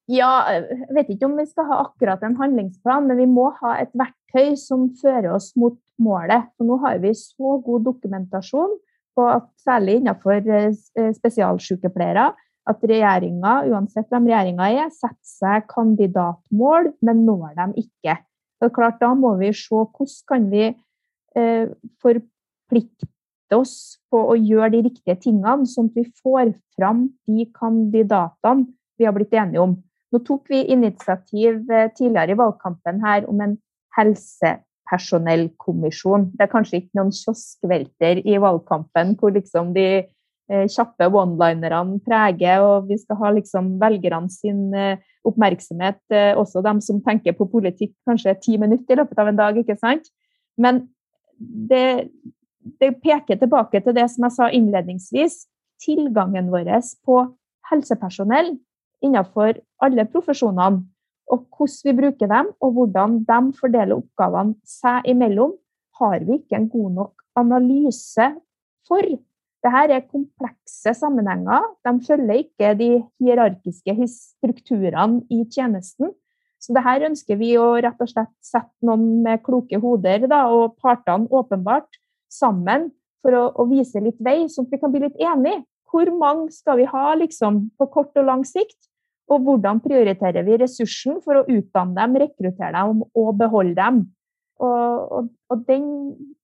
Ja, 0.10 0.32
jeg 0.50 0.88
vet 0.96 1.12
ikke 1.14 1.28
om 1.28 1.38
vi 1.38 1.46
skal 1.46 1.68
ha 1.70 1.82
akkurat 1.86 2.24
en 2.26 2.38
handlingsplan, 2.40 3.06
men 3.08 3.20
vi 3.22 3.28
må 3.30 3.52
ha 3.62 3.76
et 3.80 3.92
verktøy 3.98 4.56
som 4.60 4.90
fører 5.00 5.30
oss 5.36 5.52
mot 5.60 5.78
målet. 6.02 6.50
For 6.58 6.68
nå 6.68 6.80
har 6.82 6.98
vi 7.04 7.14
så 7.16 7.60
god 7.64 7.86
dokumentasjon 7.86 8.74
på 9.16 9.28
at 9.28 9.46
særlig 9.62 10.00
innenfor 10.00 10.42
eh, 10.42 11.12
spesialsykepleiere 11.16 12.32
at 12.70 12.84
regjeringa, 12.86 13.54
uansett 13.72 14.10
hvem 14.12 14.28
regjeringa 14.30 14.68
er, 14.72 14.92
setter 14.94 15.18
seg 15.28 15.66
kandidatmål, 15.72 16.92
men 17.06 17.24
når 17.28 17.56
dem 17.58 17.78
ikke. 17.82 18.18
Er 18.62 18.74
klart, 18.74 19.00
Da 19.02 19.14
må 19.18 19.36
vi 19.40 19.50
se 19.58 19.74
hvordan 19.74 20.28
kan 20.30 20.50
vi 20.52 20.68
eh, 20.70 21.72
forplikte 22.04 23.58
oss 23.58 23.98
på 24.12 24.22
å 24.32 24.36
gjøre 24.38 24.76
de 24.76 24.84
riktige 24.90 25.18
tingene, 25.24 25.66
sånn 25.66 25.90
at 25.90 25.98
vi 25.98 26.06
får 26.22 26.54
fram 26.78 27.08
de 27.28 27.48
kandidatene 27.58 28.70
vi 29.00 29.08
har 29.08 29.16
blitt 29.18 29.34
enige 29.34 29.64
om. 29.64 29.80
Nå 30.12 30.18
tok 30.28 30.44
vi 30.52 30.60
initiativ 30.74 31.54
eh, 31.72 31.92
tidligere 31.96 32.32
i 32.36 32.40
valgkampen 32.40 32.96
her 33.06 33.22
om 33.32 33.38
en 33.44 33.56
helsepersonellkommisjon. 33.98 36.22
Det 36.36 36.44
er 36.46 36.52
kanskje 36.52 36.78
ikke 36.82 36.98
noen 37.00 37.14
kioskvelter 37.16 38.16
i 38.24 38.36
valgkampen 38.42 39.08
hvor 39.20 39.32
liksom 39.36 39.66
de 39.76 39.88
Eh, 40.52 40.68
kjappe 40.68 41.08
one-linerne 41.08 42.02
preger, 42.04 42.60
og 42.66 42.90
vi 42.90 42.98
skal 43.00 43.20
ha 43.22 43.30
liksom 43.38 43.76
velgerne 43.80 44.28
sin 44.34 44.74
eh, 44.76 45.00
oppmerksomhet, 45.24 46.02
også 46.42 46.64
dem 46.66 46.80
som 46.82 46.98
tenker 47.06 47.36
på 47.38 47.46
politikk 47.52 47.94
kanskje 48.10 48.34
ti 48.42 48.56
minutter 48.60 48.96
i 48.96 49.00
løpet 49.00 49.20
av 49.22 49.30
en 49.30 49.38
dag, 49.38 49.60
ikke 49.62 49.78
sant? 49.78 50.10
Men 50.58 50.82
det, 51.38 52.10
det 52.82 52.90
peker 53.06 53.38
tilbake 53.38 53.84
til 53.86 53.96
det 53.96 54.08
som 54.12 54.26
jeg 54.26 54.34
sa 54.34 54.48
innledningsvis. 54.50 55.36
Tilgangen 55.86 56.50
vår 56.50 56.74
på 57.06 57.20
helsepersonell 57.70 58.56
innenfor 59.04 59.60
alle 59.84 60.06
profesjonene. 60.10 60.86
Og 61.32 61.46
hvordan 61.56 61.88
vi 61.88 61.96
bruker 61.96 62.28
dem, 62.28 62.52
og 62.60 62.72
hvordan 62.76 63.20
de 63.28 63.42
fordeler 63.56 63.96
oppgavene 63.96 64.58
seg 64.68 65.08
imellom, 65.14 65.54
har 66.02 66.24
vi 66.28 66.40
ikke 66.42 66.58
en 66.58 66.70
god 66.72 66.96
nok 66.98 67.22
analyse 67.40 68.26
for. 68.88 69.06
Dette 69.62 69.94
er 69.94 70.08
komplekse 70.10 70.94
sammenhenger. 70.98 71.68
De 71.86 71.94
følger 72.08 72.42
ikke 72.42 72.74
de 72.80 72.90
hierarkiske 73.22 73.96
strukturene 74.10 75.22
i 75.30 75.44
tjenesten. 75.46 76.12
Så 76.62 76.76
det 76.76 76.84
her 76.86 77.08
ønsker 77.08 77.40
vi 77.40 77.56
å 77.58 77.74
rett 77.82 78.02
og 78.02 78.10
slett 78.10 78.34
sette 78.46 78.86
noen 78.86 79.22
med 79.26 79.42
kloke 79.46 79.80
hoder, 79.82 80.28
da, 80.30 80.44
og 80.54 80.78
partene 80.82 81.30
åpenbart, 81.34 81.90
sammen 82.32 82.92
for 83.22 83.38
å, 83.38 83.48
å, 83.58 83.66
vise 83.70 84.02
litt 84.02 84.20
vei, 84.24 84.46
sånn 84.50 84.68
at 84.68 84.76
vi 84.76 84.82
kan 84.82 84.94
bli 84.94 85.04
litt 85.04 85.18
enige. 85.22 85.64
Hvor 85.92 86.08
mange 86.16 86.54
skal 86.56 86.78
vi 86.80 86.86
ha 86.88 87.16
liksom, 87.20 87.66
på 87.78 87.88
kort 87.92 88.16
og 88.18 88.30
lang 88.30 88.46
sikt? 88.48 88.78
Og 89.32 89.46
hvordan 89.46 89.80
prioriterer 89.84 90.44
vi 90.48 90.58
ressursen 90.60 91.22
for 91.24 91.40
å 91.40 91.46
utdanne 91.48 91.96
dem, 91.96 92.18
rekruttere 92.26 92.74
dem 92.76 93.06
og 93.08 93.30
beholde 93.40 93.78
dem? 93.80 94.02
Og, 94.62 95.14
og, 95.18 95.30
og 95.50 95.62
den, 95.66 95.86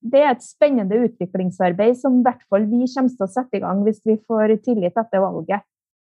det 0.01 0.23
er 0.23 0.31
et 0.31 0.45
spennende 0.45 1.03
utviklingsarbeid 1.05 1.99
som 1.99 2.17
i 2.17 2.23
hvert 2.25 2.41
fall 2.49 2.65
vi 2.65 2.87
kommer 2.89 3.13
til 3.13 3.25
å 3.27 3.29
sette 3.29 3.59
i 3.59 3.61
gang 3.61 3.83
hvis 3.85 3.99
vi 4.07 4.17
får 4.23 4.55
tillit 4.65 4.97
etter 4.97 5.21
valget. 5.21 5.65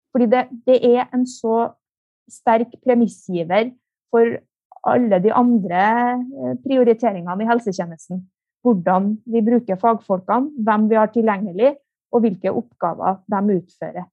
Fordi 0.09 0.29
det, 0.31 0.47
det 0.65 0.79
er 0.89 1.03
en 1.13 1.27
så 1.29 1.67
sterk 2.31 2.73
premissgiver 2.85 3.69
for 4.09 4.39
alle 4.89 5.19
de 5.21 5.33
andre 5.35 5.83
eh, 6.15 6.55
prioriteringene 6.63 7.45
i 7.45 7.49
helsetjenesten. 7.49 8.23
Hvordan 8.65 9.13
vi 9.29 9.43
bruker 9.45 9.79
fagfolkene, 9.79 10.63
hvem 10.65 10.87
vi 10.89 10.97
har 10.97 11.11
tilgjengelig, 11.13 11.75
og 12.09 12.23
hvilke 12.23 12.51
oppgaver 12.51 13.19
de 13.29 13.59
utfører. 13.59 14.07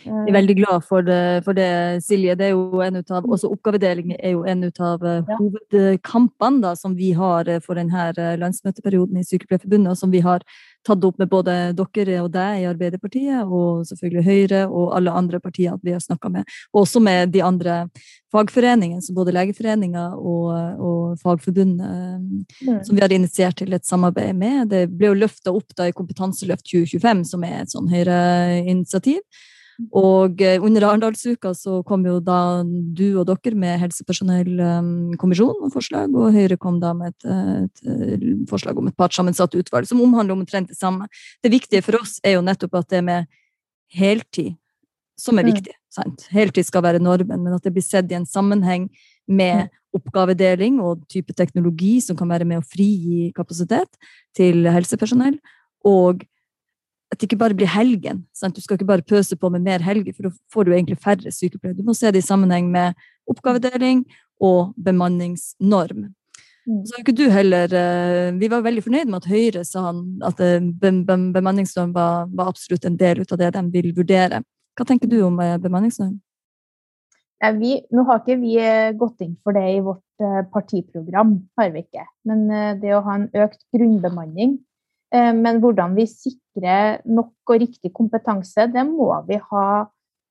Jeg 0.00 0.30
er 0.30 0.34
veldig 0.34 0.54
glad 0.56 0.84
for 0.88 1.04
det, 1.04 1.42
for 1.46 1.56
det 1.56 1.68
Silje. 2.04 2.36
Det 2.38 2.48
er 2.48 2.54
jo 2.54 2.80
en 2.84 2.98
av, 3.02 3.26
også 3.26 3.50
Oppgavedeling 3.52 4.14
er 4.18 4.34
jo 4.34 4.44
en 4.48 4.64
av 4.70 5.04
eh, 5.06 5.32
hovedkampene 5.38 6.62
da, 6.64 6.72
som 6.78 6.96
vi 6.96 7.12
har 7.16 7.48
eh, 7.50 7.60
for 7.64 7.78
denne 7.78 8.08
eh, 8.16 8.36
landsmøteperioden 8.40 9.20
i 9.20 9.26
Sykepleierforbundet, 9.26 9.92
og 9.92 10.00
som 10.00 10.12
vi 10.14 10.22
har 10.24 10.44
tatt 10.86 11.04
opp 11.06 11.20
med 11.20 11.30
både 11.30 11.54
dere 11.78 12.16
og 12.24 12.32
deg 12.34 12.62
i 12.62 12.66
Arbeiderpartiet, 12.70 13.44
og 13.44 13.84
selvfølgelig 13.86 14.24
Høyre 14.26 14.62
og 14.66 14.96
alle 14.96 15.14
andre 15.14 15.38
partier 15.42 15.76
vi 15.84 15.94
har 15.94 16.02
snakka 16.02 16.32
med. 16.32 16.48
Og 16.72 16.82
også 16.82 17.02
med 17.04 17.30
de 17.34 17.44
andre 17.46 17.84
fagforeningene, 18.32 19.02
som 19.04 19.14
både 19.14 19.34
Legeforeninga 19.36 20.08
og, 20.16 20.50
og 20.82 21.20
Fagforbundet, 21.22 22.18
mm. 22.18 22.82
som 22.88 22.96
vi 22.96 23.04
har 23.04 23.14
initiert 23.14 23.60
til 23.60 23.76
et 23.76 23.86
samarbeid 23.86 24.34
med. 24.34 24.72
Det 24.72 24.86
ble 24.90 25.12
jo 25.12 25.20
løfta 25.22 25.54
opp 25.54 25.76
da 25.78 25.86
i 25.86 25.94
Kompetanseløft 25.96 26.66
2025, 26.66 27.24
som 27.30 27.46
er 27.46 27.60
et 27.62 27.74
sånn 27.74 27.90
Høyre-initiativ. 27.92 29.22
Og 29.96 30.40
eh, 30.44 30.60
under 30.62 30.86
Arendalsuka 30.88 31.54
så 31.56 31.80
kom 31.88 32.04
jo 32.06 32.18
da 32.24 32.62
du 32.62 33.18
og 33.20 33.26
dere 33.28 33.58
med 33.58 33.80
helsepersonellkommisjon 33.82 35.66
og 35.66 35.72
forslag, 35.74 36.12
og 36.12 36.34
Høyre 36.36 36.58
kom 36.60 36.80
da 36.82 36.92
med 36.96 37.14
et, 37.14 37.28
et 38.16 38.48
forslag 38.50 38.78
om 38.78 38.90
et 38.90 38.98
partssammensatt 38.98 39.56
utvalg 39.58 39.88
som 39.88 40.02
omhandler 40.04 40.36
omtrent 40.36 40.72
det 40.72 40.78
samme. 40.78 41.08
Det 41.42 41.52
viktige 41.52 41.84
for 41.84 42.00
oss 42.02 42.18
er 42.24 42.36
jo 42.36 42.44
nettopp 42.44 42.82
at 42.82 42.90
det 42.92 43.04
med 43.06 43.30
heltid 43.92 44.54
som 45.22 45.38
er 45.38 45.46
mm. 45.46 45.52
viktig. 45.52 45.76
Sant? 45.92 46.26
Heltid 46.32 46.66
skal 46.66 46.84
være 46.86 47.02
normen, 47.02 47.42
men 47.44 47.54
at 47.54 47.64
det 47.64 47.74
blir 47.74 47.84
sett 47.84 48.10
i 48.12 48.18
en 48.18 48.28
sammenheng 48.28 48.88
med 49.30 49.66
mm. 49.66 49.72
oppgavedeling 49.98 50.80
og 50.82 51.04
type 51.12 51.34
teknologi 51.36 51.98
som 52.04 52.18
kan 52.18 52.30
være 52.32 52.48
med 52.48 52.62
å 52.62 52.66
frigi 52.66 53.30
kapasitet 53.36 54.00
til 54.36 54.66
helsepersonell. 54.72 55.36
Og 55.88 56.24
at 57.12 57.20
det 57.20 57.28
ikke 57.28 57.42
bare 57.42 57.56
blir 57.56 57.68
helgen. 57.68 58.24
Sant? 58.32 58.56
Du 58.56 58.64
skal 58.64 58.78
ikke 58.78 58.88
bare 58.88 59.04
pøse 59.04 59.36
på 59.36 59.50
med 59.52 59.64
mer 59.66 59.84
helger, 59.84 60.14
for 60.16 60.28
da 60.28 60.32
får 60.52 60.64
du 60.64 60.72
egentlig 60.72 60.96
færre 61.02 61.32
sykepleiere. 61.34 61.76
Du 61.76 61.84
må 61.84 61.94
se 61.94 62.10
det 62.10 62.22
i 62.22 62.26
sammenheng 62.26 62.70
med 62.72 62.96
oppgavedeling 63.28 64.06
og 64.42 64.72
bemanningsnorm. 64.80 66.08
Mm. 66.62 66.82
Så 66.86 67.00
ikke 67.00 67.14
du 67.18 67.24
heller 67.26 67.72
eh, 67.74 68.28
Vi 68.38 68.46
var 68.46 68.62
veldig 68.62 68.84
fornøyd 68.84 69.08
med 69.10 69.18
at 69.18 69.26
Høyre 69.26 69.64
sa 69.66 69.88
at 70.28 70.42
eh, 70.46 70.62
bemanningsnorm 70.78 71.90
var, 71.94 72.28
var 72.30 72.52
absolutt 72.52 72.86
en 72.86 72.98
del 73.00 73.24
av 73.24 73.38
det 73.40 73.50
de 73.56 73.62
vil 73.74 73.90
vurdere. 73.96 74.44
Hva 74.78 74.86
tenker 74.86 75.10
du 75.10 75.18
om 75.26 75.40
eh, 75.42 75.58
bemanningsnorm? 75.60 76.20
Vi, 77.58 77.72
nå 77.90 78.04
har 78.06 78.20
ikke 78.20 78.36
vi 78.38 78.52
gått 78.94 79.24
inn 79.24 79.32
for 79.42 79.56
det 79.56 79.64
i 79.66 79.80
vårt 79.82 80.22
partiprogram, 80.54 81.32
har 81.58 81.72
vi 81.74 81.80
ikke. 81.82 82.04
Men 82.30 82.44
det 82.78 82.92
å 82.94 83.00
ha 83.02 83.16
en 83.18 83.24
økt 83.34 83.58
grunnbemanning 83.74 84.60
men 85.12 85.58
hvordan 85.60 85.92
vi 85.96 86.06
sikrer 86.08 87.02
nok 87.04 87.52
og 87.52 87.60
riktig 87.60 87.90
kompetanse, 87.92 88.64
det 88.72 88.84
må 88.88 89.10
vi 89.26 89.36
ha 89.50 89.66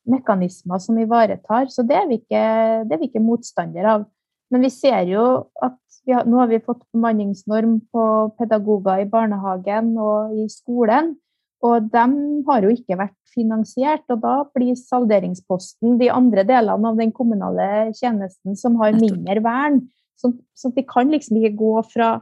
mekanismer 0.10 0.82
som 0.82 0.98
ivaretar. 0.98 1.70
Så 1.70 1.86
det 1.86 2.00
er 2.00 2.08
vi 2.10 2.18
ikke, 2.22 2.42
det 2.90 2.96
er 2.96 3.02
vi 3.02 3.10
ikke 3.12 3.24
motstander 3.24 3.90
av. 3.96 4.08
Men 4.52 4.66
vi 4.66 4.72
ser 4.74 5.06
jo 5.08 5.26
at 5.62 5.78
har, 6.10 6.26
nå 6.26 6.40
har 6.42 6.50
vi 6.50 6.62
fått 6.64 6.82
bemanningsnorm 6.94 7.78
på 7.94 8.06
pedagoger 8.40 9.04
i 9.04 9.10
barnehagen 9.10 9.94
og 10.02 10.34
i 10.36 10.48
skolen. 10.52 11.16
Og 11.62 11.92
de 11.94 12.06
har 12.48 12.66
jo 12.66 12.72
ikke 12.74 12.98
vært 12.98 13.18
finansiert, 13.32 14.04
og 14.10 14.24
da 14.24 14.34
blir 14.56 14.74
salderingsposten 14.76 16.00
de 16.02 16.10
andre 16.12 16.44
delene 16.48 16.90
av 16.90 16.98
den 17.00 17.14
kommunale 17.16 17.92
tjenesten 17.96 18.58
som 18.60 18.80
har 18.82 18.98
mindre 18.98 19.38
vern. 19.46 19.84
Så, 20.18 20.34
så 20.58 20.74
vi 20.74 20.84
kan 20.90 21.14
liksom 21.14 21.38
ikke 21.38 21.60
gå 21.60 21.76
fra 21.94 22.16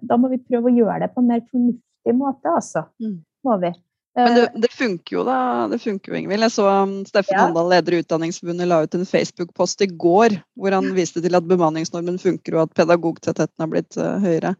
da 0.00 0.18
må 0.20 0.32
vi 0.32 0.42
prøve 0.42 0.70
å 0.70 0.76
gjøre 0.76 1.04
det 1.04 1.12
på 1.14 1.22
en 1.22 1.30
mer 1.30 1.42
fornuftig 1.50 2.16
måte, 2.18 2.54
altså. 2.56 2.86
Mm. 3.02 3.18
Må 3.42 3.56
vi. 3.62 3.72
Men 4.14 4.34
det, 4.36 4.42
det, 4.60 4.68
funker 4.76 5.16
jo, 5.16 5.22
da. 5.24 5.36
Det 5.72 5.78
funker 5.80 6.12
jo, 6.12 6.18
Ingvild. 6.18 6.44
Jeg 6.44 6.52
så 6.52 6.66
um, 6.68 6.98
Steffen 7.08 7.32
ja. 7.32 7.46
Handal, 7.46 7.70
leder 7.72 7.96
i 7.96 8.02
Utdanningsforbundet, 8.02 8.68
la 8.68 8.82
ut 8.84 8.96
en 8.98 9.08
Facebook-post 9.08 9.84
i 9.86 9.88
går 9.88 10.36
hvor 10.60 10.76
han 10.76 10.90
viste 10.96 11.22
til 11.24 11.38
at 11.38 11.48
bemanningsnormen 11.48 12.20
funker, 12.20 12.58
og 12.58 12.66
at 12.66 12.74
pedagogtettheten 12.82 13.64
har 13.64 13.70
blitt 13.72 13.96
uh, 13.96 14.18
høyere. 14.20 14.52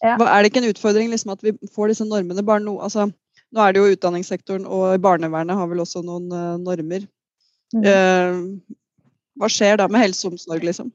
Ja. 0.00 0.16
Er 0.16 0.40
det 0.40 0.50
ikke 0.50 0.62
en 0.64 0.70
utfordring 0.70 1.12
liksom, 1.12 1.34
at 1.36 1.44
vi 1.44 1.52
får 1.74 1.92
disse 1.92 2.08
normene 2.08 2.44
bare 2.44 2.64
nå? 2.64 2.78
altså, 2.84 3.10
Nå 3.54 3.62
er 3.62 3.72
det 3.72 3.80
jo 3.80 3.92
utdanningssektoren 3.94 4.64
og 4.66 4.96
barnevernet 5.04 5.56
har 5.56 5.68
vel 5.70 5.84
også 5.84 6.02
noen 6.04 6.32
uh, 6.32 6.56
normer. 6.60 7.04
Mm. 7.76 7.84
Uh, 7.84 8.80
hva 9.40 9.50
skjer 9.52 9.80
da 9.80 9.88
med 9.90 10.02
helse 10.02 10.26
og 10.26 10.36
omsorg, 10.36 10.64
liksom? 10.66 10.92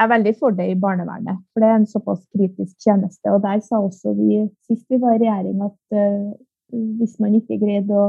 Jeg 0.00 0.08
er 0.08 0.14
veldig 0.16 0.32
for 0.40 0.56
det 0.56 0.66
i 0.72 0.78
barnevernet, 0.82 1.38
for 1.52 1.62
det 1.62 1.68
er 1.68 1.76
en 1.78 1.86
såpass 1.86 2.22
kritisk 2.34 2.74
tjeneste. 2.82 3.30
Og 3.30 3.44
der 3.44 3.60
sa 3.62 3.78
også 3.78 4.16
vi 4.18 4.40
sist 4.66 4.88
vi 4.90 4.98
var 5.02 5.14
i 5.14 5.22
regjering 5.22 5.62
at 5.62 5.78
uh, 5.94 6.32
hvis 6.98 7.18
man 7.22 7.36
ikke 7.38 7.60
greide 7.60 7.94
å, 7.94 8.08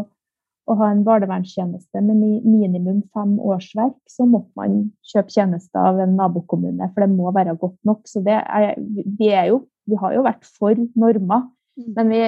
å 0.71 0.77
ha 0.79 0.89
en 0.89 1.03
barnevernstjeneste 1.05 2.01
med 2.07 2.23
minimum 2.47 3.03
fem 3.13 3.35
årsverk, 3.43 3.97
så 4.09 4.25
måtte 4.25 4.49
man 4.57 4.79
kjøpe 5.11 5.35
tjenester 5.35 5.91
av 5.91 5.99
en 6.01 6.15
nabokommune, 6.17 6.87
for 6.93 7.03
det 7.03 7.11
må 7.13 7.33
være 7.35 7.57
godt 7.61 7.77
nok. 7.85 8.07
Så 8.09 8.23
er, 8.25 8.73
vi, 8.79 9.29
er 9.29 9.51
jo, 9.51 9.65
vi 9.91 9.99
har 9.99 10.15
jo 10.15 10.25
vært 10.25 10.47
for 10.47 10.79
normer, 10.97 11.45
mm. 11.77 11.91
men 11.99 12.15
vi, 12.15 12.23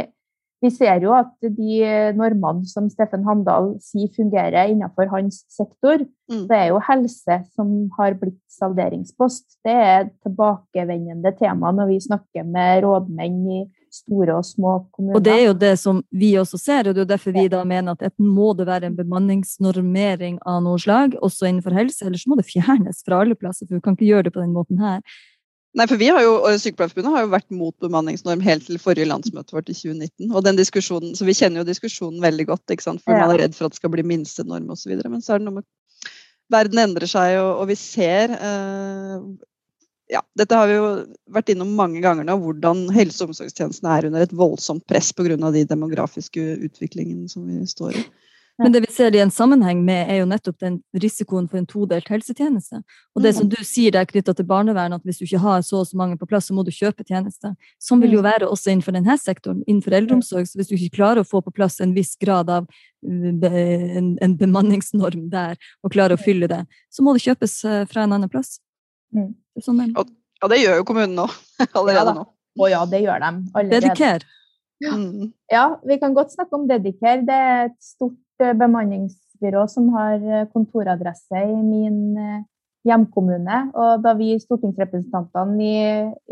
vi 0.64 0.72
ser 0.74 1.04
jo 1.04 1.14
at 1.16 1.34
de 1.42 1.80
normene 2.18 2.66
som 2.70 2.88
Steffen 2.90 3.26
Handal 3.28 3.74
sier 3.84 4.10
fungerer 4.16 4.72
innenfor 4.72 5.10
hans 5.12 5.44
sektor, 5.52 6.06
mm. 6.32 6.46
det 6.50 6.58
er 6.58 6.70
jo 6.72 6.82
helse 6.88 7.40
som 7.54 7.74
har 7.98 8.16
blitt 8.20 8.40
salderingspost. 8.56 9.60
Det 9.66 9.76
er 9.76 10.06
et 10.06 10.14
tilbakevendende 10.26 11.34
tema 11.38 11.74
når 11.76 11.92
vi 11.92 12.00
snakker 12.08 12.48
med 12.48 12.86
rådmenn 12.86 13.42
i 13.60 13.60
store 13.96 14.40
og 14.40 14.48
små 14.48 14.74
kommuner. 14.96 15.20
Og 15.20 15.24
det 15.24 15.36
er 15.36 15.46
jo 15.46 15.58
det 15.60 15.74
som 15.80 16.02
vi 16.12 16.34
også 16.40 16.60
ser, 16.60 16.90
og 16.90 16.96
det 16.96 17.06
er 17.06 17.12
derfor 17.14 17.36
vi 17.36 17.48
da 17.52 17.62
mener 17.68 17.96
at 17.96 18.04
enten 18.10 18.32
må 18.32 18.52
det 18.58 18.68
være 18.68 18.90
en 18.90 18.98
bemanningsnormering 18.98 20.42
av 20.48 20.64
noe 20.66 20.82
slag, 20.82 21.16
også 21.24 21.50
innenfor 21.50 21.76
helse, 21.78 22.04
ellers 22.08 22.26
må 22.28 22.40
det 22.40 22.48
fjernes 22.50 23.04
fra 23.06 23.22
alle 23.24 23.38
plasser, 23.40 23.68
for 23.68 23.78
vi 23.78 23.86
kan 23.86 23.96
ikke 23.96 24.10
gjøre 24.10 24.28
det 24.28 24.36
på 24.36 24.44
den 24.44 24.56
måten 24.56 24.84
her. 24.84 25.00
Nei, 25.76 25.88
for 25.92 26.00
vi 26.00 26.08
har 26.08 26.22
jo, 26.24 26.36
Sykepleierforbundet 26.62 27.12
har 27.12 27.26
jo 27.26 27.32
vært 27.34 27.50
mot 27.52 27.76
bemanningsnorm 27.84 28.44
helt 28.46 28.64
til 28.68 28.80
forrige 28.80 29.10
landsmøte 29.10 29.56
vårt 29.58 29.72
i 29.72 29.76
2019. 29.76 30.30
og 30.32 30.46
den 30.46 30.60
diskusjonen, 30.60 31.16
Så 31.20 31.28
vi 31.28 31.36
kjenner 31.36 31.62
jo 31.62 31.68
diskusjonen 31.68 32.22
veldig 32.24 32.46
godt, 32.48 32.64
ikke 32.72 32.86
sant? 32.86 33.04
for 33.04 33.12
ja. 33.12 33.26
man 33.26 33.36
er 33.36 33.44
redd 33.44 33.58
for 33.58 33.68
at 33.68 33.76
det 33.76 33.82
skal 33.82 33.92
bli 33.92 34.06
minstenorm 34.08 34.70
osv. 34.72 34.94
Men 35.04 35.26
så 35.26 35.36
er 35.36 35.44
det 35.44 35.50
noe 35.50 35.60
med 35.60 35.68
Verden 36.54 36.78
endrer 36.78 37.10
seg, 37.10 37.40
og, 37.42 37.64
og 37.64 37.70
vi 37.72 37.76
ser 37.80 38.36
eh, 38.38 39.22
ja, 40.14 40.22
Dette 40.38 40.60
har 40.60 40.70
vi 40.70 40.76
jo 40.78 40.90
vært 41.34 41.50
innom 41.52 41.72
mange 41.78 42.04
ganger 42.04 42.28
nå, 42.28 42.38
hvordan 42.44 42.86
helse- 42.94 43.26
og 43.26 43.34
omsorgstjenestene 43.34 43.96
er 43.96 44.08
under 44.12 44.26
et 44.26 44.36
voldsomt 44.36 44.86
press 44.88 45.12
pga. 45.18 45.36
de 45.52 45.66
demografiske 45.66 46.44
utviklingene 46.70 47.28
som 47.32 47.48
vi 47.50 47.66
står 47.68 47.98
i. 47.98 48.06
Men 48.62 48.72
det 48.72 48.82
vi 48.86 48.92
ser 48.94 49.16
i 49.16 49.20
en 49.20 49.32
sammenheng 49.34 49.82
med, 49.84 50.08
er 50.12 50.22
jo 50.22 50.28
nettopp 50.30 50.58
den 50.64 50.78
risikoen 51.04 51.48
for 51.52 51.60
en 51.60 51.68
todelt 51.68 52.08
helsetjeneste. 52.12 52.80
Og 53.16 53.24
det 53.26 53.34
som 53.36 53.50
mm. 53.50 53.52
du 53.52 53.58
sier 53.68 53.92
der 53.92 54.08
knytta 54.08 54.36
til 54.38 54.48
barnevern, 54.48 54.96
at 54.96 55.04
hvis 55.04 55.20
du 55.20 55.26
ikke 55.26 55.42
har 55.44 55.64
så 55.68 55.82
og 55.82 55.90
så 55.90 56.00
mange 56.00 56.16
på 56.20 56.28
plass, 56.30 56.48
så 56.48 56.56
må 56.56 56.64
du 56.64 56.72
kjøpe 56.72 57.04
tjenester. 57.04 57.56
Sånn 57.84 58.04
vil 58.04 58.16
jo 58.16 58.24
mm. 58.24 58.28
være 58.30 58.50
også 58.50 58.72
innenfor 58.72 58.96
denne 58.96 59.18
sektoren, 59.20 59.60
innenfor 59.68 59.98
eldreomsorg. 60.00 60.48
Så 60.48 60.60
hvis 60.60 60.72
du 60.72 60.78
ikke 60.78 61.02
klarer 61.02 61.24
å 61.24 61.28
få 61.28 61.44
på 61.44 61.54
plass 61.56 61.82
en 61.84 61.96
viss 61.98 62.14
grad 62.22 62.52
av 62.54 62.70
en, 63.04 64.14
en 64.24 64.38
bemanningsnorm 64.40 65.28
der, 65.34 65.60
og 65.84 65.96
klarer 65.96 66.16
å 66.16 66.22
fylle 66.22 66.48
det, 66.52 66.64
så 66.94 67.04
må 67.04 67.16
det 67.16 67.26
kjøpes 67.26 67.58
eh, 67.68 67.82
fra 67.92 68.06
en 68.06 68.16
annen 68.16 68.32
plass. 68.32 68.62
Mm. 69.16 69.34
Sånn 69.64 69.84
og, 69.96 70.08
ja, 70.42 70.52
det 70.52 70.64
gjør 70.64 70.80
jo 70.80 70.88
kommunen 70.88 71.20
nå. 71.20 71.28
Allerede 71.74 72.12
ja, 72.12 72.16
nå. 72.22 72.26
Å 72.56 72.72
ja, 72.72 72.82
det 72.88 73.04
gjør 73.04 73.20
de 73.20 73.30
allerede. 73.52 73.72
Dediker. 73.76 74.26
Ja. 74.84 74.96
Ja, 75.52 75.66
vi 75.88 75.98
kan 76.00 76.16
godt 76.16 76.34
snakke 76.34 76.56
om 76.56 76.68
Dedicare. 76.68 77.24
Det 77.28 77.36
er 77.36 77.66
et 77.70 77.78
stort 77.84 78.16
eh, 78.16 78.25
bemanningsbyrå 78.40 79.66
som 79.72 79.90
har 79.96 80.20
eh, 80.20 80.48
kontoradresse 80.52 81.42
i 81.46 81.56
min 81.64 82.18
eh, 82.18 82.44
hjemkommune. 82.86 83.62
Og 83.74 84.04
da 84.04 84.14
vi 84.18 84.36
stortingsrepresentantene 84.42 85.64
i, 85.64 85.80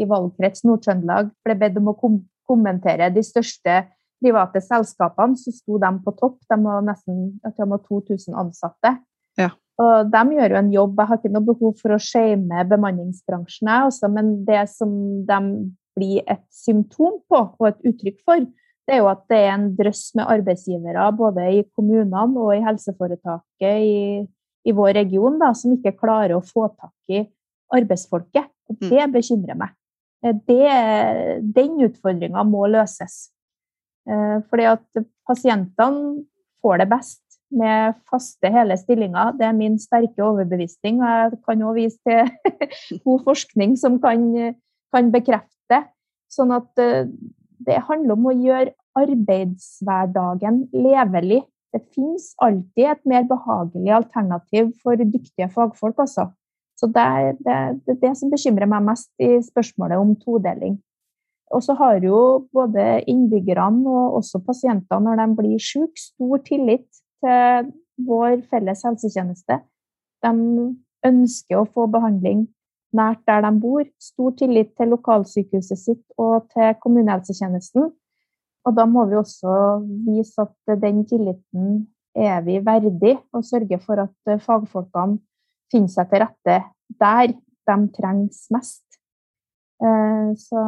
i 0.03 0.07
valgkrets 0.09 0.65
Nord-Trøndelag 0.67 1.31
ble 1.45 1.57
bedt 1.59 1.81
om 1.81 1.91
å 1.93 1.97
kom 1.99 2.21
kommentere 2.43 3.07
de 3.15 3.21
største 3.23 3.85
private 4.23 4.59
selskapene, 4.63 5.37
så 5.39 5.51
sto 5.55 5.77
de 5.79 5.91
på 6.03 6.11
topp. 6.19 6.41
De 6.51 6.57
har 6.65 6.81
nesten 6.83 7.21
jeg 7.39 7.55
tror 7.55 7.69
de 7.69 7.71
har 7.71 7.83
2000 7.87 8.39
ansatte. 8.39 8.91
Ja. 9.39 9.49
Og 9.81 10.11
de 10.11 10.23
gjør 10.35 10.53
jo 10.53 10.59
en 10.59 10.73
jobb. 10.73 10.99
Jeg 10.99 11.09
har 11.09 11.21
ikke 11.21 11.31
noe 11.33 11.47
behov 11.47 11.77
for 11.79 11.95
å 11.95 12.01
shame 12.03 12.65
bemanningsbransjen, 12.69 13.71
også, 13.87 14.11
men 14.13 14.35
det 14.47 14.65
som 14.75 14.91
de 15.27 15.39
blir 15.97 16.21
et 16.27 16.43
symptom 16.53 17.19
på 17.29 17.41
og 17.47 17.69
et 17.69 17.89
uttrykk 17.89 18.19
for, 18.25 18.45
det 18.87 18.95
er 18.95 19.03
jo 19.03 19.09
at 19.11 19.21
det 19.31 19.39
er 19.39 19.51
en 19.53 19.69
drøss 19.77 20.03
med 20.17 20.27
arbeidsgivere 20.27 21.05
både 21.15 21.45
i 21.55 21.61
kommunene 21.71 22.23
og 22.43 22.51
i 22.55 22.63
helseforetaket 22.65 23.85
i, 23.87 24.01
i 24.67 24.75
vår 24.75 24.97
region 24.99 25.39
da, 25.39 25.53
som 25.55 25.75
ikke 25.77 25.95
klarer 26.01 26.35
å 26.35 26.43
få 26.43 26.67
tak 26.75 27.15
i 27.15 27.23
arbeidsfolket. 27.73 28.49
Og 28.69 28.79
mm. 28.79 28.89
det 28.91 29.07
bekymrer 29.13 29.59
meg. 29.59 29.75
Eh, 30.23 30.35
det, 30.49 30.67
den 31.55 31.79
utfordringa 31.87 32.43
må 32.47 32.65
løses. 32.71 33.29
Eh, 34.09 34.39
fordi 34.49 34.67
at 34.73 35.03
pasientene 35.27 36.23
får 36.63 36.83
det 36.83 36.89
best 36.91 37.21
med 37.53 37.95
faste, 38.09 38.49
hele 38.51 38.75
stillinger. 38.79 39.35
Det 39.37 39.45
er 39.47 39.55
min 39.55 39.77
sterke 39.79 40.25
overbevisning. 40.25 40.99
Jeg 41.03 41.39
kan 41.45 41.63
òg 41.63 41.77
vise 41.77 41.99
til 42.03 42.27
god 43.05 43.23
forskning 43.29 43.77
som 43.79 43.99
kan, 44.03 44.25
kan, 44.93 45.11
bekrefte. 45.13 45.83
Sånn 46.33 46.53
at 46.55 46.81
eh, 46.81 47.05
det 47.65 47.81
handler 47.87 48.15
om 48.17 48.29
å 48.29 48.35
gjøre 48.35 48.73
arbeidshverdagen 48.99 50.63
levelig. 50.75 51.41
Det 51.73 51.81
finnes 51.95 52.31
alltid 52.43 52.89
et 52.91 53.03
mer 53.09 53.25
behagelig 53.29 53.93
alternativ 53.97 54.71
for 54.83 54.99
dyktige 54.99 55.49
fagfolk, 55.53 55.99
altså. 56.05 56.29
Så 56.77 56.89
det 56.91 57.01
er 57.01 57.37
det, 57.39 57.59
det, 57.87 57.97
det, 58.01 58.11
som 58.17 58.31
bekymrer 58.33 58.69
meg 58.69 58.85
mest 58.85 59.09
i 59.21 59.37
spørsmålet 59.45 60.01
om 60.01 60.15
todeling. 60.21 60.77
Og 61.53 61.61
så 61.61 61.75
har 61.77 61.99
jo 62.01 62.47
både 62.53 63.03
innbyggerne 63.09 63.89
og 63.89 64.17
også 64.19 64.41
pasientene, 64.45 65.05
når 65.05 65.21
de 65.21 65.27
blir 65.37 65.61
syke, 65.61 66.01
stor 66.01 66.41
tillit 66.47 66.87
til 67.23 67.69
vår 68.07 68.41
felles 68.49 68.81
helsetjeneste. 68.85 69.59
De 70.25 70.33
ønsker 71.05 71.59
å 71.59 71.67
få 71.69 71.85
behandling 71.93 72.47
nært 72.97 73.23
der 73.29 73.43
de 73.45 73.51
bor. 73.61 73.83
Stor 74.01 74.35
tillit 74.39 74.73
til 74.77 74.93
lokalsykehuset 74.93 75.79
sitt 75.79 76.03
og 76.17 76.49
til 76.53 76.75
kommunehelsetjenesten. 76.83 77.91
Og 78.63 78.77
da 78.77 78.85
må 78.87 79.05
vi 79.09 79.19
også 79.19 79.83
vise 80.07 80.45
at 80.45 80.79
den 80.81 81.03
tilliten 81.07 81.83
er 82.15 82.43
vi 82.45 82.59
verdig, 82.63 83.17
og 83.33 83.43
sørge 83.43 83.79
for 83.81 84.03
at 84.05 84.41
fagfolkene 84.45 85.17
finner 85.73 85.89
seg 85.89 86.11
til 86.11 86.21
rette 86.21 86.57
der 87.01 87.33
de 87.33 87.77
trengs 87.95 88.45
mest. 88.53 88.85
Eh, 89.81 90.29
så 90.37 90.61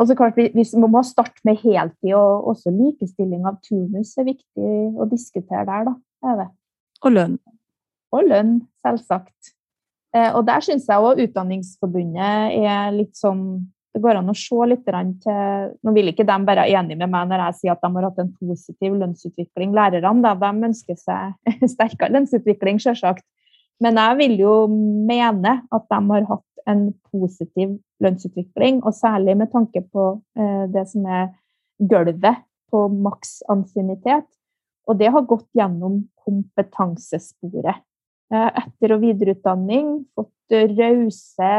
og 0.00 0.06
så 0.08 0.14
klart, 0.16 0.36
vi, 0.36 0.64
må 0.80 1.02
starte 1.04 1.44
med 1.44 1.58
heltid, 1.60 2.14
og 2.16 2.46
også 2.48 2.72
likestilling 2.72 3.44
av 3.44 3.58
turnus 3.60 4.14
er 4.16 4.30
viktig 4.30 4.70
å 4.96 5.04
diskutere 5.10 5.66
der, 5.68 5.90
da. 5.90 5.92
Er 6.24 6.38
det. 6.38 6.46
Og 7.04 7.12
lønn. 7.12 7.34
Og 8.16 8.30
lønn, 8.30 8.54
selvsagt. 8.80 9.52
Eh, 10.16 10.30
og 10.34 10.42
der 10.48 10.64
syns 10.64 10.88
jeg 10.90 11.04
òg 11.06 11.20
Utdanningsforbundet 11.22 12.56
er 12.58 12.88
litt 12.90 13.12
sånn 13.14 13.44
Det 13.94 14.00
går 14.02 14.18
an 14.18 14.32
å 14.32 14.34
se 14.34 14.66
litt 14.66 14.82
til 14.86 15.76
Nå 15.86 15.92
vil 15.94 16.10
ikke 16.10 16.26
de 16.26 16.38
være 16.46 16.66
enige 16.66 16.98
med 16.98 17.12
meg 17.12 17.28
når 17.30 17.44
jeg 17.44 17.58
sier 17.60 17.76
at 17.76 17.82
de 17.84 17.90
har 17.94 18.06
hatt 18.08 18.18
en 18.22 18.32
positiv 18.38 18.96
lønnsutvikling, 18.98 19.74
lærerne. 19.74 20.22
Da. 20.22 20.34
De 20.38 20.68
ønsker 20.70 20.98
seg 20.98 21.34
sterkere 21.74 22.14
lønnsutvikling, 22.16 22.82
selvsagt. 22.82 23.26
Men 23.80 23.98
jeg 23.98 24.18
vil 24.20 24.36
jo 24.42 24.54
mene 24.68 25.56
at 25.72 25.86
de 25.90 26.00
har 26.12 26.28
hatt 26.28 26.46
en 26.68 26.90
positiv 27.10 27.78
lønnsutvikling, 28.04 28.82
og 28.84 28.94
særlig 28.94 29.36
med 29.40 29.50
tanke 29.52 29.82
på 29.90 30.10
eh, 30.38 30.66
det 30.70 30.86
som 30.90 31.06
er 31.08 31.30
gulvet 31.80 32.44
på 32.70 32.86
maks 32.92 33.40
ansiennitet. 33.50 34.28
Og 34.86 34.98
det 35.00 35.10
har 35.14 35.26
gått 35.28 35.48
gjennom 35.56 36.02
kompetansesporet. 36.26 37.82
Eh, 38.30 38.50
etter- 38.62 38.92
og 38.94 39.00
videreutdanning, 39.02 40.04
fått 40.14 40.54
rause 40.76 41.54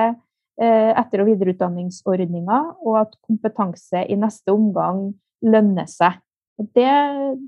eh, 0.61 0.91
etter- 0.95 1.23
og 1.23 1.27
videreutdanningsordninger, 1.27 2.69
og 2.85 2.99
at 3.01 3.17
kompetanse 3.27 4.05
i 4.07 4.15
neste 4.15 4.53
omgang 4.55 5.09
lønner 5.43 5.89
seg. 5.91 6.21
Det, 6.61 6.93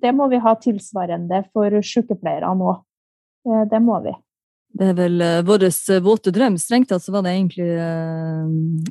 det 0.01 0.11
må 0.15 0.27
vi 0.31 0.41
ha 0.43 0.55
tilsvarende 0.59 1.43
for 1.53 1.79
sykepleiere 1.85 2.51
nå. 2.57 2.75
Det 3.69 3.79
må 3.83 3.99
vi. 4.01 4.13
Det 4.73 4.87
er 4.89 4.95
vel 4.97 5.23
vår 5.45 5.67
våte 6.01 6.31
drøm. 6.33 6.55
Strengt 6.57 6.89
tatt 6.89 7.03
så 7.03 7.13
var 7.13 7.25
det 7.25 7.35
egentlig 7.35 7.67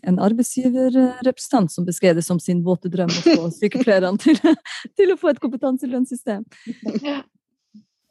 en 0.07 0.21
arbeidsgiverrepresentant 0.23 1.73
som 1.73 1.89
beskrev 1.89 2.15
det 2.21 2.23
som 2.23 2.39
sin 2.39 2.61
våte 2.63 2.93
drøm 2.93 3.11
å 3.11 3.25
få 3.25 3.51
sykepleierne 3.59 4.21
til, 4.23 4.39
til, 4.95 5.17
å 5.17 5.19
få 5.19 5.33
et 5.33 5.43
kompetanselønnssystem. 5.43 6.47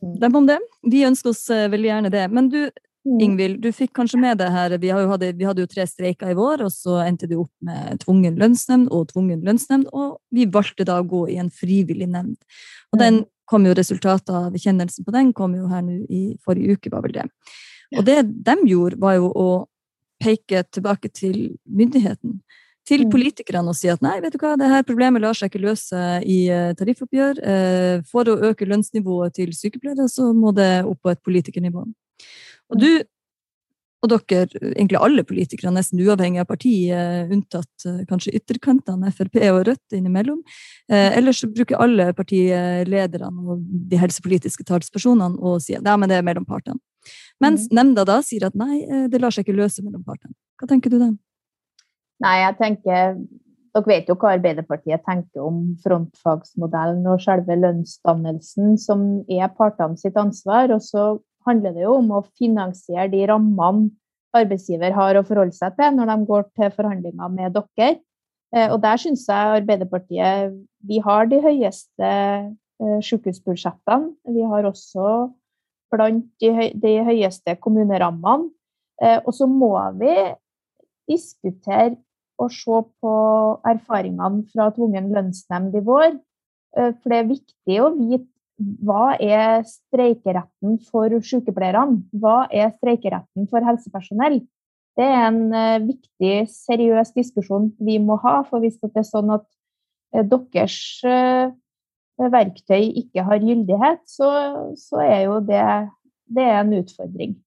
Dem 0.01 0.35
om 0.35 0.47
det. 0.47 0.59
Vi 0.89 1.03
ønsker 1.05 1.29
oss 1.33 1.43
veldig 1.49 1.89
gjerne 1.89 2.11
det. 2.13 2.23
Men 2.33 2.47
du, 2.49 2.59
mm. 3.07 3.19
Ingvild, 3.21 3.59
du 3.61 3.69
fikk 3.75 3.93
kanskje 3.99 4.19
med 4.21 4.39
det 4.41 4.49
her 4.53 4.73
Vi, 4.81 4.89
hadde, 4.89 5.33
vi 5.37 5.47
hadde 5.47 5.65
jo 5.65 5.69
tre 5.69 5.85
streiker 5.89 6.33
i 6.33 6.37
vår, 6.37 6.65
og 6.65 6.73
så 6.73 7.01
endte 7.05 7.29
det 7.29 7.37
opp 7.39 7.51
med 7.65 8.01
tvungen 8.05 8.39
lønnsnemnd 8.41 8.89
og 8.89 9.11
tvungen 9.13 9.43
lønnsnemnd, 9.45 9.91
og 9.93 10.17
vi 10.33 10.47
valgte 10.49 10.87
da 10.87 10.99
å 11.01 11.07
gå 11.07 11.27
i 11.33 11.37
en 11.41 11.51
frivillig 11.53 12.09
nemnd. 12.09 12.39
Og 12.91 13.01
den 13.01 13.23
kom 13.51 13.67
jo 13.67 13.75
resultatet 13.75 14.31
av 14.31 14.55
kjennelsen 14.55 15.05
på 15.05 15.13
den 15.13 15.33
kom 15.35 15.57
jo 15.57 15.67
her 15.71 15.83
nå 15.83 16.01
i 16.07 16.23
forrige 16.43 16.77
uke, 16.77 16.93
var 16.93 17.03
vel 17.05 17.17
det. 17.19 17.27
Og 17.99 18.05
det 18.07 18.21
de 18.47 18.55
gjorde, 18.69 18.99
var 19.01 19.17
jo 19.17 19.27
å 19.35 19.49
peke 20.21 20.63
tilbake 20.71 21.11
til 21.11 21.57
myndigheten. 21.65 22.39
Til 22.87 23.05
mm. 23.05 23.11
politikerne 23.13 23.69
og 23.69 23.77
si 23.77 23.91
at 23.93 24.01
nei, 24.01 24.15
vet 24.23 24.33
du 24.33 24.41
hva, 24.41 24.55
det 24.57 24.69
her 24.71 24.85
problemet 24.87 25.21
lar 25.21 25.37
seg 25.37 25.51
ikke 25.51 25.61
løse 25.67 26.01
i 26.25 26.43
eh, 26.49 26.71
tariffoppgjør. 26.77 27.41
Eh, 27.53 27.95
for 28.09 28.29
å 28.31 28.39
øke 28.49 28.65
lønnsnivået 28.65 29.37
til 29.37 29.53
sykepleiere, 29.53 30.07
så 30.09 30.31
må 30.33 30.53
det 30.57 30.71
opp 30.89 31.01
på 31.05 31.13
et 31.13 31.21
politikernivå. 31.25 31.85
Og 32.71 32.81
du 32.81 32.89
og 34.01 34.09
dere, 34.09 34.47
egentlig 34.71 34.97
alle 34.97 35.21
politikere, 35.29 35.69
nesten 35.75 35.99
uavhengig 36.01 36.41
av 36.41 36.47
parti, 36.49 36.73
eh, 36.89 37.29
unntatt 37.29 37.85
kanskje 38.09 38.33
ytterkantene, 38.39 39.11
Frp 39.13 39.37
og 39.51 39.59
Rødt 39.67 39.93
innimellom. 39.93 40.39
Eh, 40.89 41.19
ellers 41.19 41.43
bruker 41.45 41.77
alle 41.77 42.09
partilederne 42.17 43.45
og 43.45 43.61
de 43.61 43.99
helsepolitiske 44.01 44.65
talspersonene 44.65 45.37
å 45.37 45.59
si 45.61 45.77
at 45.77 45.85
men 45.85 46.09
det 46.09 46.17
er 46.17 46.25
mellom 46.25 46.49
partene. 46.49 46.81
Mens 47.41 47.67
mm. 47.69 47.75
nemnda 47.77 48.05
da 48.09 48.21
sier 48.25 48.47
at 48.49 48.57
nei, 48.57 48.81
det 49.09 49.21
lar 49.21 49.33
seg 49.33 49.45
ikke 49.45 49.61
løse 49.61 49.85
mellom 49.85 50.01
partene. 50.01 50.33
Hva 50.57 50.69
tenker 50.69 50.89
du 50.89 50.97
da? 50.97 51.11
Nei, 52.21 52.35
jeg 52.43 52.57
tenker 52.59 53.15
dere 53.71 53.87
vet 53.87 54.09
jo 54.09 54.17
hva 54.19 54.33
Arbeiderpartiet 54.35 55.03
tenker 55.07 55.45
om 55.45 55.61
frontfagsmodellen 55.83 57.05
og 57.07 57.21
selve 57.23 57.55
lønnsdannelsen, 57.55 58.75
som 58.81 59.05
er 59.31 59.51
partene 59.55 59.99
sitt 59.99 60.17
ansvar. 60.19 60.73
Og 60.75 60.83
så 60.83 61.05
handler 61.47 61.75
det 61.77 61.85
jo 61.85 61.95
om 62.01 62.11
å 62.17 62.25
finansiere 62.37 63.07
de 63.13 63.23
rammene 63.31 63.89
arbeidsgiver 64.35 64.93
har 64.95 65.17
å 65.17 65.25
forholde 65.27 65.55
seg 65.55 65.75
til 65.75 65.95
når 65.97 66.11
de 66.11 66.17
går 66.29 66.47
til 66.59 66.73
forhandlinger 66.75 67.33
med 67.33 67.55
dere. 67.57 67.89
Eh, 68.51 68.67
og 68.67 68.79
der 68.83 68.99
syns 68.99 69.25
jeg 69.27 69.61
Arbeiderpartiet 69.61 70.55
vi 70.87 70.99
har 71.03 71.27
de 71.31 71.39
høyeste 71.43 72.11
eh, 72.11 72.99
sykehusbudsjettene. 73.07 74.11
Vi 74.35 74.47
har 74.51 74.67
også 74.67 75.31
blant 75.91 76.27
de, 76.43 76.93
høyeste 77.07 77.55
kommunerammene. 77.63 78.51
Eh, 79.03 79.19
og 79.25 79.35
så 79.35 79.47
må 79.49 79.73
vi 79.99 80.15
diskutere 81.11 81.95
og 82.39 82.51
se 82.55 82.81
på 83.03 83.15
erfaringene 83.67 84.45
fra 84.53 84.69
tvungen 84.75 85.11
lønnsnemnd 85.15 85.75
i 85.77 85.83
vår. 85.85 86.13
For 86.71 87.11
det 87.11 87.17
er 87.17 87.27
viktig 87.27 87.79
å 87.83 87.89
vite 87.97 88.31
hva 88.81 89.15
er 89.17 89.63
streikeretten 89.67 90.77
for 90.89 91.13
sykepleierne? 91.25 92.01
Hva 92.21 92.45
er 92.53 92.73
streikeretten 92.77 93.47
for 93.51 93.65
helsepersonell? 93.65 94.41
Det 94.99 95.07
er 95.07 95.23
en 95.29 95.41
uh, 95.53 95.83
viktig, 95.85 96.35
seriøs 96.51 97.13
diskusjon 97.15 97.71
vi 97.81 97.97
må 98.03 98.19
ha. 98.23 98.41
For 98.47 98.63
hvis 98.63 98.79
det 98.83 98.91
er 99.01 99.07
sånn 99.07 99.31
at 99.33 99.47
uh, 100.15 100.23
deres 100.27 100.77
verktøy 102.21 102.91
ikke 103.01 103.23
har 103.25 103.41
gyldighet, 103.41 104.03
så, 104.05 104.29
så, 104.77 104.99
er 105.01 105.23
jo 105.25 105.39
det, 105.45 105.63
det 106.29 106.43
er 106.45 106.59
en 106.59 106.75
utfordring. 106.81 107.37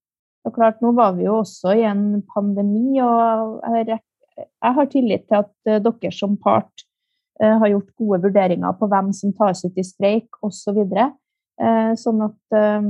Og 0.45 0.57
klart, 0.57 0.81
Nå 0.83 0.93
var 0.97 1.15
vi 1.17 1.29
jo 1.29 1.39
også 1.41 1.77
i 1.79 1.85
en 1.89 2.25
pandemi, 2.35 2.99
og 3.05 3.61
jeg, 3.79 4.01
jeg 4.39 4.77
har 4.77 4.91
tillit 4.91 5.29
til 5.29 5.41
at 5.41 5.85
dere 5.85 6.11
som 6.15 6.35
part 6.41 6.85
Eh, 7.43 7.59
har 7.59 7.69
gjort 7.69 7.97
gode 7.99 8.21
vurderinger 8.29 8.77
på 8.79 8.87
hvem 8.87 9.11
som 9.17 9.33
tas 9.35 9.65
ut 9.65 9.79
i 9.79 9.85
streik 9.85 10.37
osv. 10.47 10.79
Så 10.79 11.07
eh, 11.67 11.91
sånn 11.99 12.23
at 12.29 12.55
eh, 12.55 12.87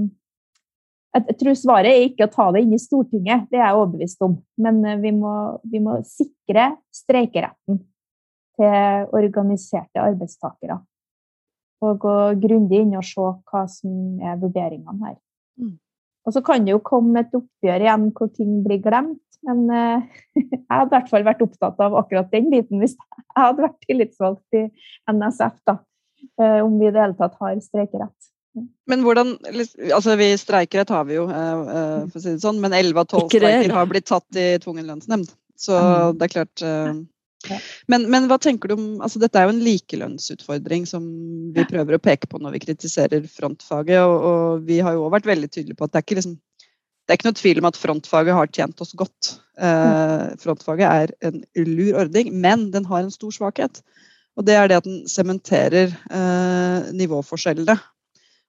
jeg 1.14 1.36
tror 1.40 1.56
svaret 1.56 1.94
er 1.94 2.04
ikke 2.10 2.26
å 2.26 2.32
ta 2.32 2.50
det 2.52 2.64
inn 2.64 2.74
i 2.74 2.80
Stortinget, 2.82 3.46
det 3.48 3.60
er 3.60 3.68
jeg 3.68 3.78
overbevist 3.78 4.24
om. 4.26 4.34
Men 4.60 4.82
vi 5.00 5.14
må, 5.14 5.32
vi 5.62 5.80
må 5.80 6.00
sikre 6.08 6.74
streikeretten. 6.92 7.84
til 8.54 9.14
organiserte 9.18 9.98
arbeidstakere. 9.98 10.76
Og 11.82 11.96
gå 11.98 12.16
grundig 12.42 12.84
inn 12.84 12.92
og 12.94 13.02
se 13.02 13.24
hva 13.50 13.62
som 13.66 14.20
er 14.22 14.36
vurderingene 14.38 15.06
her. 15.06 15.16
Mm. 15.58 15.72
Og 16.24 16.34
så 16.34 16.42
kan 16.44 16.64
det 16.64 16.74
jo 16.74 16.82
komme 16.84 17.20
et 17.24 17.36
oppgjør 17.36 17.84
igjen 17.84 18.10
hvor 18.16 18.30
ting 18.32 18.60
blir 18.64 18.82
glemt. 18.84 19.20
Men 19.44 19.64
eh, 19.68 20.20
jeg 20.40 20.62
hadde 20.70 20.88
i 20.88 20.94
hvert 20.96 21.10
fall 21.12 21.26
vært 21.26 21.42
opptatt 21.44 21.82
av 21.84 21.96
akkurat 22.00 22.30
den 22.32 22.50
biten 22.52 22.80
hvis 22.82 22.96
jeg 22.96 23.40
hadde 23.40 23.66
vært 23.66 23.82
tillitsvalgt 23.88 24.58
i 24.58 24.66
NSF. 25.12 25.58
da, 25.68 25.78
eh, 26.40 26.60
Om 26.64 26.78
vi 26.80 26.88
i 26.88 26.94
det 26.94 27.02
hele 27.02 27.18
tatt 27.18 27.36
har 27.42 27.60
streikerett. 27.60 28.30
Men 28.86 29.02
hvordan 29.02 29.34
Altså, 29.90 30.14
vi 30.16 30.28
streikerett 30.38 30.92
har 30.94 31.08
vi 31.08 31.16
jo, 31.18 31.24
eh, 31.28 31.62
eh, 31.76 32.04
for 32.08 32.20
å 32.20 32.22
si 32.22 32.36
det 32.36 32.44
sånn, 32.44 32.60
men 32.62 32.76
11 32.76 33.00
av 33.02 33.08
12 33.10 33.26
streiker 33.32 33.74
har 33.74 33.90
blitt 33.90 34.06
tatt 34.10 34.38
i 34.38 34.54
tvungen 34.62 34.86
lønnsnemnd. 34.88 35.32
Så 35.58 35.74
mm. 35.74 36.18
det 36.18 36.26
er 36.26 36.32
klart 36.32 36.62
eh, 37.52 37.68
men, 37.92 38.06
men, 38.12 38.28
hva 38.30 38.38
tenker 38.42 38.70
du 38.70 38.76
om 38.76 38.86
altså 39.04 39.20
Dette 39.22 39.40
er 39.40 39.48
jo 39.48 39.54
en 39.54 39.62
likelønnsutfordring 39.64 40.86
som 40.88 41.04
vi 41.54 41.66
prøver 41.68 41.96
å 41.96 42.02
peke 42.02 42.30
på 42.30 42.40
når 42.42 42.56
vi 42.56 42.64
kritiserer 42.66 43.26
frontfaget. 43.30 44.00
Og, 44.02 44.16
og 44.30 44.66
vi 44.68 44.80
har 44.84 44.96
jo 44.96 45.06
òg 45.06 45.16
vært 45.18 45.30
veldig 45.32 45.50
tydelige 45.50 45.78
på 45.78 45.88
at 45.88 45.94
det 45.94 46.00
er 46.00 46.08
ikke 46.08 46.20
liksom 46.22 46.40
det 47.04 47.12
er 47.12 47.18
ikke 47.18 47.28
noe 47.28 47.36
tvil 47.36 47.58
om 47.60 47.66
at 47.68 47.76
frontfaget 47.76 48.32
har 48.32 48.48
tjent 48.48 48.78
oss 48.80 48.94
godt. 48.96 49.34
Eh, 49.60 50.22
frontfaget 50.40 50.86
er 50.88 51.10
en 51.28 51.42
lur 51.68 51.98
ordning, 52.00 52.30
men 52.32 52.70
den 52.72 52.86
har 52.88 53.02
en 53.04 53.12
stor 53.12 53.34
svakhet. 53.36 53.82
Og 54.40 54.46
det 54.48 54.56
er 54.56 54.70
det 54.70 54.78
at 54.80 54.86
den 54.88 55.02
sementerer 55.12 55.92
eh, 55.92 56.86
nivåforskjellene 56.96 57.76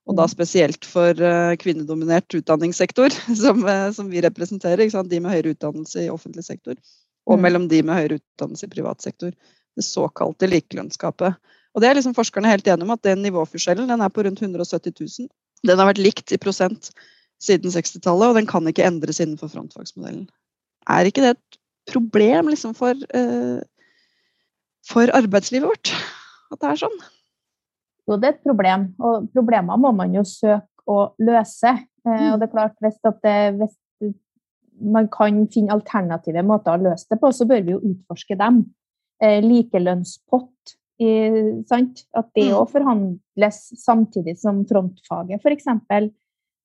og 0.06 0.18
da 0.20 0.28
mm. 0.28 0.32
spesielt 0.32 0.86
for 0.88 1.18
uh, 1.18 1.56
kvinnedominert 1.62 2.38
utdanningssektor, 2.38 3.14
som, 3.44 3.64
uh, 3.66 3.90
som 3.96 4.10
vi 4.12 4.22
representerer. 4.26 4.90
De 5.10 5.22
med 5.22 5.34
høyere 5.34 5.56
utdannelse 5.56 6.06
i 6.06 6.12
offentlig 6.14 6.46
sektor. 6.46 6.78
Og 7.26 7.38
mm. 7.38 7.46
mellom 7.48 7.68
de 7.72 7.82
med 7.86 7.98
høyere 7.98 8.20
utdannelse 8.20 8.68
i 8.68 8.72
privat 8.72 9.06
sektor. 9.06 9.34
Det 9.76 9.86
såkalte 9.86 10.50
likelønnsgapet. 10.50 11.36
Og 11.76 11.84
det 11.84 11.90
er 11.90 11.98
liksom 11.98 12.16
forskerne 12.16 12.52
helt 12.52 12.68
enige 12.68 12.88
om 12.88 12.94
at 12.96 13.04
den 13.04 13.24
nivåforskjellen 13.26 13.90
den 13.92 14.04
er 14.06 14.14
på 14.14 14.24
rundt 14.24 14.42
170 14.42 14.94
000. 14.96 15.30
Den 15.66 15.82
har 15.82 15.90
vært 15.90 16.04
likt 16.04 16.32
i 16.32 16.40
prosent 16.40 16.92
siden 17.44 17.74
60-tallet, 17.74 18.30
og 18.30 18.38
den 18.40 18.48
kan 18.48 18.68
ikke 18.70 18.86
endres 18.88 19.20
innenfor 19.20 19.52
frontfagsmodellen. 19.52 20.28
Er 20.92 21.10
ikke 21.10 21.24
det 21.26 21.34
et 21.36 21.60
problem 21.92 22.52
liksom, 22.54 22.76
for, 22.78 22.94
eh, 22.94 23.60
for 24.88 25.12
arbeidslivet 25.18 25.68
vårt 25.68 25.92
at 26.54 26.62
det 26.62 26.72
er 26.72 26.82
sånn? 26.86 26.98
Jo, 28.06 28.20
det 28.22 28.30
er 28.30 28.36
et 28.38 28.46
problem, 28.46 28.88
og 29.02 29.28
problemer 29.34 29.82
må 29.82 29.92
man 29.98 30.14
jo 30.16 30.24
søke 30.30 30.86
å 30.86 31.10
løse. 31.20 31.74
Eh, 32.06 32.28
og 32.30 32.38
mm. 32.38 32.40
det 32.40 32.48
er 32.48 32.54
klart, 32.54 32.78
hvis, 32.86 33.00
det, 33.02 33.36
hvis 33.60 33.74
man 34.82 35.08
kan 35.12 35.46
finne 35.52 35.76
alternative 35.76 36.44
måter 36.46 36.76
å 36.76 36.84
løse 36.90 37.08
det 37.12 37.20
på, 37.22 37.32
så 37.32 37.48
bør 37.48 37.64
vi 37.66 37.76
jo 37.76 37.84
utforske 37.92 38.38
dem. 38.40 38.64
Eh, 39.24 39.40
likelønnspott, 39.44 40.76
sant? 41.68 42.06
at 42.16 42.28
det 42.36 42.50
òg 42.54 42.66
mm. 42.68 42.72
forhandles 42.72 43.60
samtidig 43.82 44.38
som 44.40 44.62
frontfaget, 44.68 45.44
f.eks. 45.44 45.68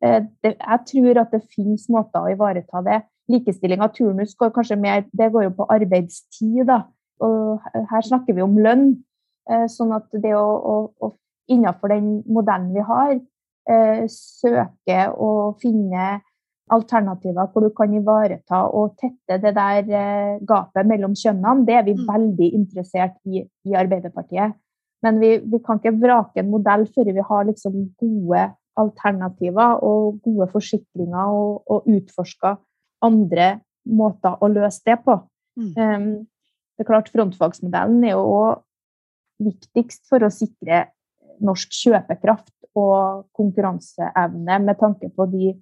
Eh, 0.03 0.23
jeg 0.47 0.81
tror 0.93 1.23
at 1.23 1.35
det 1.35 1.43
finnes 1.53 1.87
måter 1.93 2.25
å 2.25 2.33
ivareta 2.33 2.83
det. 2.87 3.03
Likestilling 3.31 3.83
av 3.85 3.93
turnus 3.95 4.35
går 4.39 4.51
kanskje 4.55 4.79
mer 4.81 5.05
Det 5.15 5.29
går 5.31 5.45
jo 5.47 5.57
på 5.61 5.69
arbeidstid, 5.71 6.65
da. 6.67 6.83
Og 7.23 7.61
her 7.91 8.07
snakker 8.07 8.35
vi 8.35 8.43
om 8.43 8.57
lønn. 8.59 8.95
Eh, 9.51 9.67
sånn 9.71 9.93
at 9.97 10.09
det 10.23 10.33
å, 10.37 10.47
å, 10.47 10.75
å 11.03 11.15
innenfor 11.51 11.91
den 11.93 12.11
modellen 12.31 12.71
vi 12.75 12.85
har, 12.87 13.15
eh, 13.71 14.05
søke 14.11 15.01
å 15.19 15.31
finne 15.61 16.21
alternativer 16.75 17.51
hvor 17.51 17.67
du 17.67 17.71
kan 17.77 17.93
ivareta 17.95 18.63
og 18.77 18.97
tette 19.01 19.39
det 19.43 19.53
der 19.57 19.91
eh, 19.91 20.41
gapet 20.47 20.89
mellom 20.89 21.17
kjønnene. 21.19 21.67
Det 21.67 21.77
er 21.77 21.87
vi 21.89 21.97
mm. 21.99 22.07
veldig 22.09 22.51
interessert 22.59 23.19
i 23.27 23.45
i 23.45 23.77
Arbeiderpartiet. 23.77 24.57
Men 25.05 25.21
vi, 25.21 25.37
vi 25.41 25.61
kan 25.65 25.81
ikke 25.81 25.97
vrake 26.01 26.43
en 26.43 26.51
modell 26.53 26.87
før 26.95 27.13
vi 27.13 27.25
har 27.25 27.47
liksom 27.49 27.77
gode 28.01 28.47
alternativer 28.81 29.81
og 29.85 30.21
gode 30.25 30.49
forsikringer 30.53 31.33
og, 31.37 31.63
og 31.67 31.89
utforska 31.89 32.57
andre 33.05 33.53
måter 33.89 34.37
å 34.41 34.51
løse 34.53 34.85
det 34.87 34.99
på. 35.05 35.17
Mm. 35.61 35.73
Um, 35.77 36.11
det 36.77 36.85
er 36.85 36.89
klart 36.89 37.11
Frontfagsmodellen 37.13 38.05
er 38.05 38.15
jo 38.15 38.25
òg 38.25 38.63
viktigst 39.45 40.07
for 40.09 40.25
å 40.25 40.33
sikre 40.33 40.87
norsk 41.41 41.73
kjøpekraft 41.73 42.53
og 42.79 43.27
konkurranseevne 43.37 44.61
med 44.65 44.79
tanke 44.81 45.09
på 45.17 45.27
de 45.33 45.55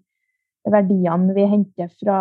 verdiene 0.73 1.35
vi 1.37 1.47
henter 1.49 1.91
fra 2.01 2.21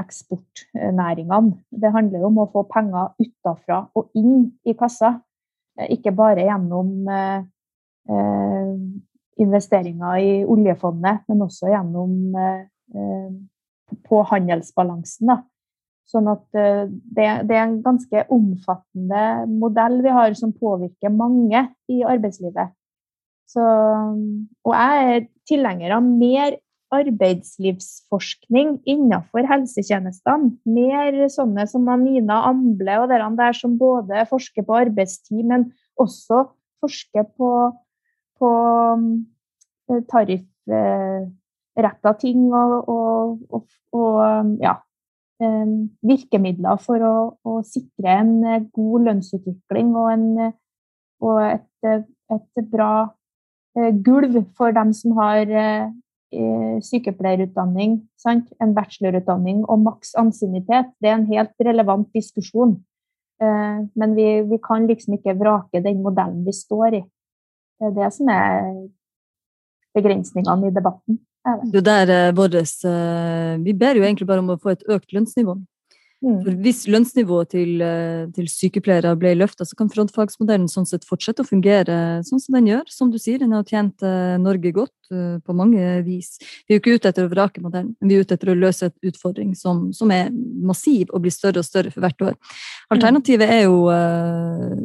eksportnæringene. 0.00 1.56
Det 1.70 1.92
handler 1.94 2.26
om 2.28 2.42
å 2.42 2.50
få 2.52 2.66
penger 2.68 3.14
utafra 3.22 3.82
og 3.96 4.10
inn 4.18 4.50
i 4.68 4.76
kassa, 4.78 5.16
ikke 5.90 6.14
bare 6.16 6.46
gjennom 6.48 7.10
eh, 7.12 7.44
eh 8.12 8.72
investeringer 9.36 10.16
i 10.16 10.30
oljefondet, 10.48 11.26
men 11.28 11.42
også 11.44 11.68
gjennom 11.68 12.36
eh, 12.40 13.34
på 14.08 14.22
handelsbalansen. 14.30 15.28
Da. 15.28 15.36
Sånn 16.08 16.30
at 16.30 16.56
eh, 16.56 16.86
det, 16.88 17.26
det, 17.48 17.56
er 17.56 17.64
en 17.66 17.80
ganske 17.84 18.24
omfattende 18.32 19.22
modell 19.50 20.00
vi 20.04 20.14
har 20.14 20.36
som 20.38 20.54
påvirker 20.56 21.12
mange 21.12 21.66
i 21.92 22.02
arbeidslivet. 22.06 22.72
Så, 23.46 23.62
og 23.62 24.72
jeg 24.72 25.10
er 25.16 25.26
tilhenger 25.46 25.96
av 25.98 26.06
mer 26.06 26.56
arbeidslivsforskning 26.94 28.76
innenfor 28.86 29.46
helsetjenestene. 29.48 30.52
Mer 30.68 31.28
sånne 31.32 31.66
som 31.70 31.88
Nina 32.02 32.42
Amble 32.50 32.98
og 33.02 33.08
dere 33.10 33.30
der 33.38 33.54
som 33.56 33.78
både 33.80 34.26
forsker 34.30 34.62
på 34.66 34.78
arbeidstid, 34.84 35.42
men 35.46 35.72
også 36.00 36.36
forsker 36.84 37.24
på, 37.36 37.50
på 38.38 38.50
eh, 39.90 40.02
tariffretta 40.12 42.10
ting 42.20 42.40
og, 42.52 42.88
og, 42.92 43.38
og, 43.50 43.62
og 43.96 44.16
ja, 44.62 44.74
eh, 45.42 45.66
virkemidler 46.06 46.76
for 46.82 46.98
å, 47.02 47.16
å, 47.42 47.62
sikre 47.66 48.08
en 48.20 48.34
god 48.70 49.00
lønnsutvikling 49.10 49.88
og, 49.96 50.08
en, 50.14 50.26
et, 51.50 51.70
et 52.36 52.54
bra 52.70 52.92
Eh, 53.76 53.92
gulv 53.92 54.38
for 54.56 54.72
dem 54.72 54.92
som 54.96 55.12
har 55.18 55.50
eh, 55.52 55.84
eh, 55.84 55.90
sykepleierutdanning, 56.82 58.00
sant? 58.18 58.48
en 58.60 58.74
bachelorutdanning 58.76 59.62
og 59.70 59.84
maks 59.84 60.14
ansiennitet. 60.18 60.90
Det 61.00 61.10
er 61.10 61.18
en 61.20 61.28
helt 61.30 61.54
relevant 61.62 62.08
diskusjon. 62.14 62.80
Men 63.40 64.14
vi, 64.16 64.26
vi, 64.48 64.58
kan 64.64 64.88
liksom 64.88 65.18
ikke 65.18 65.36
vrake 65.38 65.82
den 65.84 66.00
modellen 66.02 66.42
vi 66.46 66.54
står 66.56 66.98
i. 66.98 67.02
Det 67.78 67.90
er 67.90 67.94
det 67.98 68.10
som 68.16 68.32
er 68.32 68.66
begrensningene 69.96 70.70
i 70.70 70.74
debatten. 70.74 71.20
Det 71.70 71.84
der 71.84 72.32
våres, 72.34 72.80
Vi 73.62 73.72
ber 73.72 74.00
jo 74.00 74.02
egentlig 74.02 74.26
bare 74.26 74.42
om 74.42 74.54
å 74.56 74.60
få 74.60 74.74
et 74.74 74.86
økt 74.88 75.14
lønnsnivå. 75.14 75.56
Mm. 76.24 76.38
For 76.42 76.56
hvis 76.64 76.86
lønnsnivået 76.88 77.50
til, 77.52 77.82
eh, 77.84 78.26
til 78.32 78.48
sykepleiere 78.48 79.12
ble 79.20 79.34
løfta, 79.36 79.66
så 79.68 79.76
kan 79.76 79.90
frontfagsmodellen 79.92 80.68
sånn 80.68 80.88
sett 80.88 81.04
fortsette 81.04 81.44
å 81.44 81.48
fungere 81.48 82.24
sånn 82.24 82.40
som 82.40 82.56
den 82.56 82.70
gjør. 82.72 82.86
Som 82.88 83.10
du 83.12 83.18
sier, 83.18 83.38
den 83.38 83.52
har 83.52 83.64
tjent 83.64 84.02
eh, 84.02 84.36
Norge 84.40 84.72
godt 84.72 84.95
på 85.08 85.56
mange 85.56 86.00
vis. 86.06 86.36
Vi 86.66 86.74
er 86.74 86.78
jo 86.78 86.82
ikke 86.82 86.96
ute 86.98 87.12
etter 87.12 87.26
å 87.26 87.32
vrake 87.32 87.62
modellen, 87.64 87.94
men 88.00 88.10
vi 88.10 88.18
er 88.18 88.26
ute 88.26 88.36
etter 88.36 88.52
å 88.52 88.58
løse 88.58 88.90
et 88.90 89.10
utfordring 89.10 89.54
som, 89.58 89.88
som 89.96 90.12
er 90.14 90.30
massiv 90.32 91.12
og 91.12 91.24
blir 91.24 91.34
større 91.34 91.62
og 91.62 91.68
større 91.68 91.92
for 91.94 92.04
hvert 92.04 92.28
år. 92.30 92.36
Alternativet 92.94 93.50
er 93.50 93.66
jo, 93.66 93.86
uh, 93.90 94.76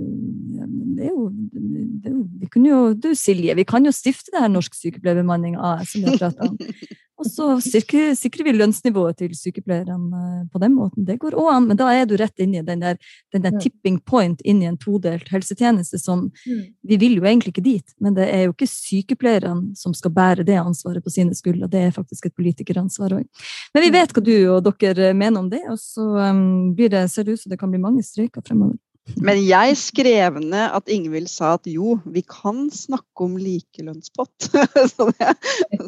det 0.98 1.08
er 1.08 1.14
jo, 1.14 1.30
det 1.32 2.12
er 2.12 2.16
jo, 2.16 2.26
vi 2.42 2.52
kunne 2.52 2.74
jo, 2.74 2.82
Du 3.02 3.12
Silje, 3.18 3.56
vi 3.58 3.68
kan 3.68 3.86
jo 3.86 3.94
stifte 3.96 4.34
det 4.34 4.44
her 4.44 4.52
Norsk 4.52 4.76
Sykepleierbemanning 4.78 5.58
AS 5.58 5.94
som 5.94 6.04
vi 6.04 6.12
har 6.12 6.22
pratet 6.22 6.50
om. 6.50 7.00
Og 7.22 7.28
så 7.30 7.48
sikrer, 7.62 8.16
sikrer, 8.18 8.48
vi 8.48 8.54
lønnsnivået 8.56 9.20
til 9.22 9.34
sykepleierne 9.38 10.22
eh, 10.22 10.46
på 10.52 10.62
den 10.62 10.74
måten. 10.74 11.06
Det 11.06 11.20
går 11.22 11.38
òg 11.38 11.52
an, 11.54 11.68
men 11.70 11.78
da 11.78 11.92
er 11.94 12.08
du 12.10 12.16
rett 12.18 12.42
inn 12.42 12.56
i 12.58 12.64
den 12.66 12.82
der, 12.82 12.98
den 13.34 13.46
der 13.46 13.60
tipping 13.62 14.00
point 14.10 14.42
inn 14.42 14.64
i 14.64 14.70
en 14.70 14.80
todelt 14.82 15.30
helsetjeneste 15.30 16.02
som 16.02 16.30
mm. 16.32 16.62
Vi 16.92 16.98
vil 17.00 17.14
jo 17.20 17.26
egentlig 17.28 17.54
ikke 17.54 17.64
dit, 17.64 17.94
men 18.02 18.16
det 18.18 18.26
er 18.34 18.46
jo 18.46 18.56
ikke 18.56 18.68
sykepleierne 18.68 19.78
som 19.78 19.94
skal 19.96 20.11
bære 20.14 20.46
det 20.48 20.60
ansvaret 20.62 21.04
på 21.04 21.14
sine 21.14 21.36
skuldre. 21.38 21.70
Det 21.72 21.82
er 21.88 21.96
faktisk 21.96 22.28
et 22.28 22.36
politikeransvar 22.38 23.18
òg. 23.18 23.26
Men 23.74 23.86
vi 23.86 23.92
mm. 23.92 23.98
vet 23.98 24.16
hva 24.16 24.24
du 24.26 24.36
og 24.56 24.70
dere 24.84 25.12
mener 25.18 25.44
om 25.44 25.50
det, 25.52 25.62
og 25.72 25.80
så 25.82 26.06
um, 26.32 26.72
blir 26.78 26.92
det, 26.94 27.08
ser 27.12 27.28
det 27.28 27.38
ut 27.38 27.44
som 27.44 27.54
det 27.54 27.60
kan 27.62 27.72
bli 27.74 27.82
mange 27.82 28.04
streiker 28.06 28.44
fremover. 28.46 28.78
Men 29.26 29.40
jeg 29.42 29.78
skrev 29.82 30.38
ned 30.44 30.76
at 30.78 30.92
Ingvild 30.94 31.30
sa 31.32 31.56
at 31.58 31.66
jo, 31.70 31.98
vi 32.06 32.22
kan 32.22 32.68
snakke 32.74 33.26
om 33.26 33.40
likelønnspott. 33.42 34.52
så, 34.94 35.10
det, 35.10 35.32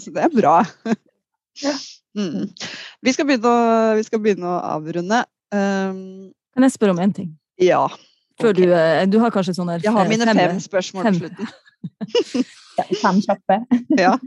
så 0.02 0.14
det 0.16 0.26
er 0.26 0.34
bra. 0.34 0.58
Mm. 2.18 2.50
Vi, 3.02 3.14
skal 3.14 3.30
begynne 3.30 3.50
å, 3.52 3.94
vi 4.00 4.08
skal 4.08 4.22
begynne 4.24 4.50
å 4.50 4.58
avrunde. 4.74 5.24
Um, 5.54 6.34
kan 6.54 6.66
jeg 6.66 6.76
spørre 6.76 6.96
om 6.96 7.02
én 7.06 7.14
ting? 7.14 7.32
Ja. 7.62 7.86
Okay. 8.40 8.54
du, 8.58 8.64
eh, 8.74 9.04
du, 9.06 9.20
har 9.22 9.30
kanskje 9.30 9.54
sånne 9.54 9.78
Jeg 9.84 9.94
har 9.94 10.10
mine 10.10 10.26
fem, 10.26 10.40
fem 10.42 10.60
spørsmål 10.62 11.12
til 11.12 11.20
slutten. 11.22 11.52
fem 13.04 13.22
kjappe. 13.26 13.60
ja. 14.00 14.18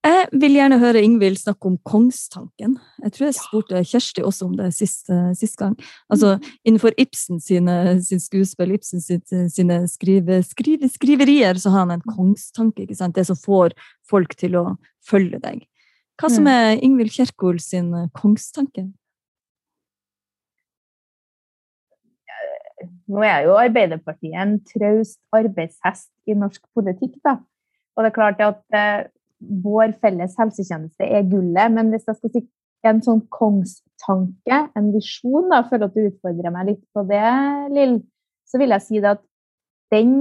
Jeg 0.00 0.28
vil 0.40 0.54
gjerne 0.56 0.78
høre 0.80 1.02
Ingvild 1.04 1.36
snakke 1.36 1.68
om 1.68 1.74
kongstanken. 1.84 2.78
Jeg 3.04 3.12
tror 3.12 3.26
jeg 3.26 3.36
spurte 3.36 3.82
Kjersti 3.84 4.22
også 4.24 4.46
om 4.46 4.54
det 4.56 4.70
sist, 4.72 5.10
sist 5.36 5.58
gang. 5.60 5.74
Altså. 6.08 6.38
Innenfor 6.64 6.96
Ibsen 6.96 7.40
sine, 7.44 7.74
sin 8.06 8.22
skuespill, 8.22 8.72
Ibsen 8.78 9.04
sine, 9.04 9.42
sine 9.52 9.82
skrive, 9.92 10.40
skrive, 10.46 10.88
skriverier, 10.88 11.60
så 11.60 11.74
har 11.74 11.84
han 11.84 11.98
en 11.98 12.06
kongstanke. 12.16 12.86
ikke 12.86 12.96
sant? 12.96 13.18
Det 13.18 13.26
som 13.28 13.36
får 13.36 13.76
folk 14.08 14.32
til 14.40 14.56
å 14.56 14.64
følge 15.04 15.42
deg. 15.42 15.66
Hva 16.20 16.32
som 16.32 16.48
mm. 16.48 16.52
er 16.54 16.80
Ingvild 16.80 17.12
Kjerkol 17.12 17.60
sin 17.60 17.92
kongstanke? 18.16 18.88
Nå 23.10 23.24
er 23.26 23.46
jo 23.46 23.56
Arbeiderpartiet 23.60 24.36
en 24.40 24.58
traust 24.66 25.20
arbeidshest 25.36 26.10
i 26.30 26.36
norsk 26.38 26.62
politikk, 26.76 27.18
da. 27.24 27.38
Og 27.96 28.04
det 28.04 28.10
er 28.10 28.16
klart 28.16 28.42
at 28.44 28.62
eh, 28.76 29.08
vår 29.40 29.96
felles 30.00 30.36
helsetjeneste 30.38 31.06
er 31.06 31.28
gullet, 31.28 31.72
men 31.74 31.92
hvis 31.92 32.06
jeg 32.08 32.18
skal 32.18 32.34
si 32.34 32.44
en 32.88 33.02
sånn 33.04 33.22
kongstanke, 33.32 34.60
en 34.76 34.92
visjon, 34.94 35.50
da, 35.52 35.62
for 35.68 35.82
at 35.84 35.96
du 35.96 36.06
utfordrer 36.06 36.54
meg 36.54 36.70
litt 36.70 36.84
på 36.94 37.04
det, 37.08 37.24
Lill, 37.74 37.98
så 38.48 38.60
vil 38.60 38.72
jeg 38.76 38.86
si 38.86 39.02
at 39.04 39.20
den 39.92 40.14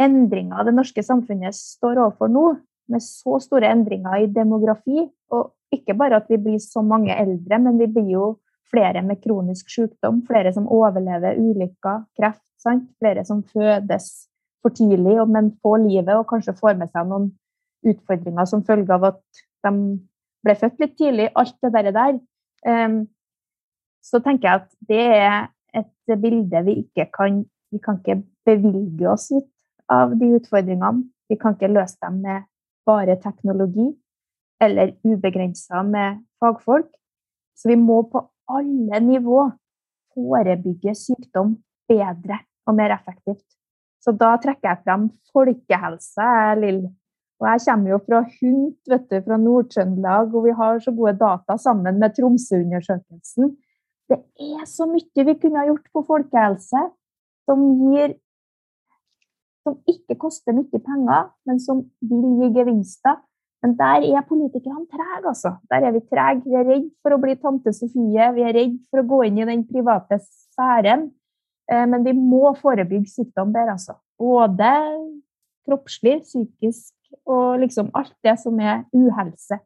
endringa 0.00 0.62
det 0.64 0.74
norske 0.76 1.02
samfunnet 1.04 1.56
står 1.56 2.00
overfor 2.04 2.32
nå, 2.32 2.46
med 2.88 3.04
så 3.04 3.36
store 3.42 3.68
endringer 3.74 4.22
i 4.22 4.30
demografi, 4.32 5.04
og 5.34 5.52
ikke 5.74 5.96
bare 5.98 6.22
at 6.22 6.30
vi 6.32 6.38
blir 6.40 6.60
så 6.62 6.80
mange 6.80 7.12
eldre, 7.12 7.58
men 7.60 7.76
vi 7.80 7.88
blir 7.92 8.12
jo 8.14 8.28
flere 8.72 9.02
med 9.04 9.20
kronisk 9.22 9.70
sykdom, 9.72 10.22
flere 10.28 10.52
som 10.54 10.68
overlever 10.68 11.38
ulykker, 11.40 12.04
kreft, 12.18 12.44
sant? 12.60 12.88
flere 13.00 13.24
som 13.24 13.42
fødes 13.48 14.28
for 14.62 14.74
tidlig, 14.74 15.16
men 15.30 15.52
får 15.62 15.82
livet 15.86 16.14
og 16.16 16.26
kanskje 16.30 16.56
får 16.58 16.78
med 16.80 16.90
seg 16.92 17.08
noen 17.08 17.30
utfordringer 17.86 18.48
som 18.48 18.64
følge 18.66 18.94
av 18.94 19.12
at 19.12 19.20
de 19.66 19.72
ble 20.44 20.56
født 20.58 20.82
litt 20.82 20.96
tidlig, 20.98 21.28
alt 21.38 21.56
det 21.62 21.94
der. 21.94 22.18
Um, 22.66 22.98
så 24.02 24.20
tenker 24.24 24.48
jeg 24.48 24.62
at 24.62 24.74
det 24.88 25.06
er 25.14 25.38
et 25.78 26.18
bilde 26.20 26.64
vi 26.66 26.80
ikke 26.84 27.08
kan 27.14 27.44
Vi 27.68 27.76
kan 27.84 27.98
ikke 27.98 28.22
bevilge 28.48 29.04
oss 29.12 29.26
ut 29.28 29.44
av 29.92 30.14
de 30.16 30.30
utfordringene. 30.38 31.02
Vi 31.28 31.36
kan 31.36 31.52
ikke 31.52 31.68
løse 31.68 31.98
dem 32.00 32.22
med 32.24 32.46
bare 32.88 33.18
teknologi 33.20 33.90
eller 34.64 34.94
ubegrensa 35.04 35.82
med 35.84 36.22
fagfolk. 36.40 36.88
Så 37.52 37.68
vi 37.68 37.76
må 37.76 37.98
på 38.08 38.22
alle 38.48 39.00
nivå 39.04 39.44
forebygge 40.14 40.94
sykdom 40.96 41.56
bedre 41.88 42.40
og 42.68 42.76
mer 42.76 42.94
effektivt. 42.96 43.44
Så 44.02 44.14
da 44.14 44.34
trekker 44.40 44.70
jeg 44.70 44.82
frem 44.84 45.08
folkehelse, 45.34 46.28
Lill. 46.60 46.82
Og 47.38 47.46
jeg 47.46 47.64
kommer 47.68 47.92
jo 47.92 47.98
fra 48.02 48.20
HUNT, 48.26 48.78
vet 48.90 49.06
du, 49.10 49.16
fra 49.22 49.36
Nord-Trøndelag, 49.38 50.32
og 50.34 50.46
vi 50.46 50.54
har 50.58 50.80
så 50.82 50.94
gode 50.94 51.14
data 51.20 51.56
sammen 51.60 52.00
med 52.02 52.16
Tromsø-undersøkelsen. 52.16 53.52
Det 54.10 54.18
er 54.42 54.64
så 54.66 54.88
mye 54.90 55.26
vi 55.28 55.34
kunne 55.38 55.60
ha 55.60 55.68
gjort 55.68 55.86
på 55.92 56.02
folkehelse 56.08 56.88
som 57.48 57.68
gir 57.82 58.16
Som 59.66 59.74
ikke 59.84 60.14
koster 60.16 60.54
mye 60.56 60.78
penger, 60.80 61.26
men 61.44 61.58
som 61.60 61.82
vil 62.00 62.22
gi 62.38 62.46
gevinster. 62.54 63.18
Men 63.64 63.74
der 63.78 64.04
er 64.06 64.26
politikerne 64.26 64.86
trege, 64.86 65.24
altså. 65.26 65.56
Der 65.70 65.86
er 65.88 65.94
vi 65.94 66.02
trege. 66.06 66.44
Vi 66.46 66.54
er 66.54 66.66
redd 66.68 66.90
for 67.02 67.14
å 67.16 67.20
bli 67.22 67.34
tante 67.42 67.72
Sofie. 67.74 68.28
Vi 68.36 68.44
er 68.46 68.54
redd 68.54 68.76
for 68.90 69.02
å 69.02 69.08
gå 69.12 69.22
inn 69.26 69.40
i 69.40 69.48
den 69.48 69.64
private 69.66 70.20
sfæren. 70.22 71.08
Eh, 71.70 71.86
men 71.90 72.06
vi 72.06 72.14
må 72.14 72.52
forebygge 72.60 73.10
sykdom 73.10 73.50
der, 73.56 73.72
altså. 73.74 73.98
Både 74.18 74.70
kroppslig, 75.66 76.20
psykisk 76.24 76.94
og 77.28 77.58
liksom 77.64 77.90
alt 77.98 78.14
det 78.24 78.36
som 78.40 78.56
er 78.62 78.84
uhelse. 78.94 79.58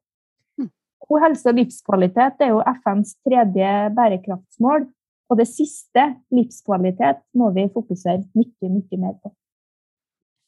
Hm. 0.59 0.71
God 1.09 1.25
helse 1.27 1.53
og 1.53 1.61
livskvalitet 1.61 2.43
er 2.43 2.55
jo 2.55 2.65
FNs 2.81 3.15
tredje 3.27 3.77
bærekraftsmål. 3.99 4.89
Og 5.31 5.39
det 5.39 5.49
siste, 5.49 6.03
livskvalitet, 6.35 7.23
må 7.37 7.53
vi 7.57 7.69
fokusere 7.73 8.25
mye, 8.37 8.69
mye 8.69 8.99
mer 9.01 9.15
på. 9.21 9.33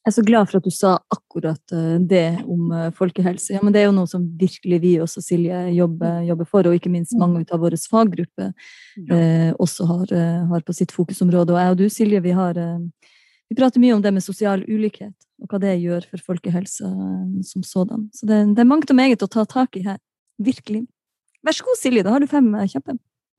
Jeg 0.04 0.10
er 0.10 0.16
så 0.18 0.22
glad 0.28 0.48
for 0.50 0.60
at 0.60 0.66
du 0.68 0.72
sa 0.74 0.90
akkurat 1.14 1.72
eh, 1.72 1.94
det 2.04 2.42
om 2.44 2.72
eh, 2.76 2.90
folkehelse. 2.92 3.54
Ja, 3.54 3.62
men 3.64 3.72
Det 3.72 3.80
er 3.80 3.86
jo 3.86 3.94
noe 3.96 4.08
som 4.10 4.26
virkelig 4.36 4.78
vi 4.82 4.90
også, 5.00 5.22
Silje, 5.24 5.62
jobber, 5.72 6.18
hm. 6.18 6.26
jobber 6.28 6.48
for, 6.50 6.68
og 6.68 6.76
ikke 6.76 6.90
minst 6.92 7.16
mange 7.16 7.40
av 7.48 7.62
våre 7.62 7.78
faggrupper 7.80 8.50
eh, 9.00 9.54
også 9.56 9.86
har, 9.88 10.12
eh, 10.12 10.42
har, 10.50 10.60
på 10.60 10.74
sitt 10.76 10.92
fokusområde. 10.92 11.54
Og 11.54 11.60
jeg 11.62 11.72
og 11.72 11.78
du, 11.80 11.86
Silje, 11.88 12.20
vi 12.20 12.34
har 12.36 12.60
vi 13.48 13.56
prater 13.56 13.80
mye 13.80 13.94
om 13.96 14.02
det 14.04 14.12
med 14.12 14.24
sosial 14.24 14.66
ulikhet, 14.68 15.14
og 15.40 15.48
hva 15.48 15.62
det 15.62 15.72
gjør 15.80 16.04
for 16.10 16.26
folkehelsa 16.26 16.90
eh, 16.90 17.40
som 17.48 17.64
sådan. 17.64 18.04
Så 18.12 18.28
det, 18.28 18.42
det 18.58 18.60
er 18.60 18.68
mangt 18.68 18.92
og 18.92 19.00
meget 19.00 19.24
å 19.24 19.30
ta 19.30 19.46
tak 19.48 19.80
i 19.80 19.86
her. 19.86 20.02
Virkelig. 20.36 20.82
Vær 21.44 21.56
så 21.56 21.64
god, 21.64 21.80
Silje. 21.80 22.04
Da 22.04 22.12
har 22.12 22.20
du 22.20 22.28
fem 22.28 22.52
kjappe. 22.68 22.98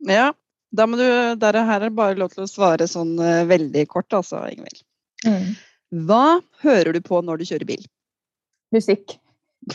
Ja. 0.09 0.31
Da 0.75 0.89
må 0.89 0.97
du, 0.97 1.05
der 1.39 1.61
her 1.61 1.77
er 1.77 1.85
det 1.85 1.95
bare 1.95 2.17
lov 2.17 2.33
til 2.33 2.43
å 2.43 2.49
svare 2.49 2.89
sånn 2.89 3.13
veldig 3.47 3.85
kort, 3.87 4.09
altså, 4.17 4.41
Ingvild. 4.49 4.81
Mm. 5.23 5.53
Hva 5.95 6.41
hører 6.65 6.95
du 6.95 6.99
på 7.03 7.21
når 7.23 7.39
du 7.39 7.47
kjører 7.47 7.67
bil? 7.69 7.85
Musikk. 8.75 9.15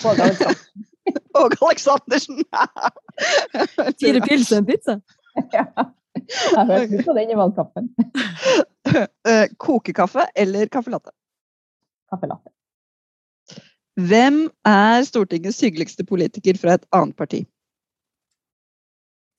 Åge 0.05 0.23
Aleksandersen. 0.27 0.85
Åge 1.41 1.57
Aleksandersen! 1.65 2.43
Fire 4.01 4.21
pils 4.27 4.51
og 4.53 4.59
en 4.61 4.69
pizza? 4.69 4.99
ja. 5.57 5.65
Jeg 6.29 6.67
hørte 6.67 7.03
på 7.07 7.15
den 7.17 7.33
i 7.33 7.39
valgkampen. 7.39 7.91
Eh, 8.91 9.45
kokekaffe 9.61 10.25
eller 10.35 10.67
caffè 10.73 10.91
latte? 10.91 11.13
Caffè 12.11 12.27
latte. 12.27 12.49
Hvem 14.09 14.39
er 14.67 15.05
Stortingets 15.07 15.61
hyggeligste 15.61 16.07
politiker 16.09 16.57
fra 16.59 16.79
et 16.79 16.87
annet 16.97 17.15
parti? 17.15 17.43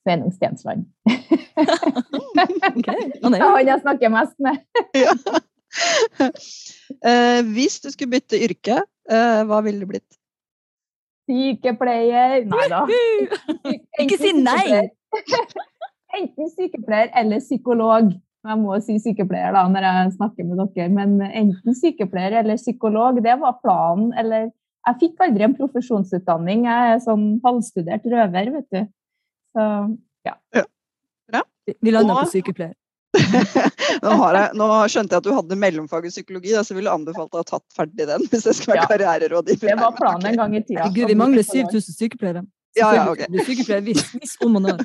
Sveinung 0.06 0.32
Stensland. 0.32 0.86
okay. 1.58 3.10
Han 3.24 3.34
er 3.34 3.44
han 3.44 3.68
jeg 3.74 3.82
snakker 3.82 4.14
mest 4.14 4.38
med. 4.46 4.62
Uh, 6.22 7.40
hvis 7.54 7.80
du 7.84 7.90
skulle 7.92 8.18
bytte 8.18 8.40
yrke, 8.40 8.80
uh, 9.12 9.42
hva 9.48 9.62
ville 9.66 9.84
det 9.84 9.90
blitt? 9.94 10.18
Sykepleier. 11.30 12.42
Nei 12.50 12.66
da. 12.72 12.82
Ikke 14.02 14.18
si 14.20 14.34
nei! 14.36 14.88
enten 16.18 16.50
sykepleier 16.52 17.12
eller 17.18 17.40
psykolog. 17.42 18.12
Jeg 18.42 18.58
må 18.58 18.74
si 18.82 18.96
sykepleier 18.98 19.54
da, 19.54 19.62
når 19.70 19.86
jeg 19.86 20.14
snakker 20.16 20.48
med 20.48 20.58
dere, 20.74 20.88
men 20.90 21.20
enten 21.28 21.76
sykepleier 21.78 22.40
eller 22.40 22.58
psykolog, 22.58 23.20
det 23.22 23.36
var 23.40 23.60
planen. 23.62 24.10
Eller 24.18 24.50
jeg 24.88 24.98
fikk 25.04 25.22
aldri 25.22 25.46
en 25.46 25.56
profesjonsutdanning. 25.58 26.66
Jeg 26.66 26.96
er 26.96 27.02
sånn 27.04 27.26
halvstudert 27.44 28.08
røver, 28.10 28.50
vet 28.56 28.68
du. 28.74 28.80
Så 29.54 29.66
ja. 30.26 30.34
ja. 30.58 30.64
ja. 31.36 31.44
Vi 31.78 31.94
lander 31.94 32.24
på 32.24 32.32
sykepleier. 32.34 32.74
Nå, 33.12 34.12
jeg, 34.32 34.48
nå, 34.56 34.66
skjønte 34.88 35.14
jeg 35.14 35.20
at 35.20 35.26
du 35.26 35.34
hadde 35.36 35.58
mellomfag 35.60 36.06
i 36.08 36.12
psykologi, 36.12 36.54
da, 36.56 36.62
så 36.64 36.76
ville 36.76 36.92
anbefalt 36.92 37.30
deg 37.32 37.42
å 37.42 37.44
ha 37.44 37.48
tatt 37.50 37.76
ferdig 37.76 38.08
den. 38.08 38.24
hvis 38.32 38.46
det 38.48 38.56
skulle 38.56 38.78
være 38.78 38.82
ja. 38.82 38.88
karriererådgiver. 38.94 39.72
Det 39.72 39.78
var 39.82 39.96
planen 39.98 40.30
en 40.32 40.40
gang 40.40 40.56
i 40.56 40.62
tida. 40.64 40.88
Gud, 40.94 41.06
vi 41.10 41.18
mangler 41.18 41.46
7000 41.46 41.98
sykepleiere. 41.98 42.44
Ja, 42.78 42.88
ja, 42.96 43.04
ok. 43.12 43.26
Sykepleier 43.44 43.84
hvis, 43.84 44.06
hvis 44.16 44.38
om 44.44 44.56
og 44.60 44.64
når. 44.64 44.84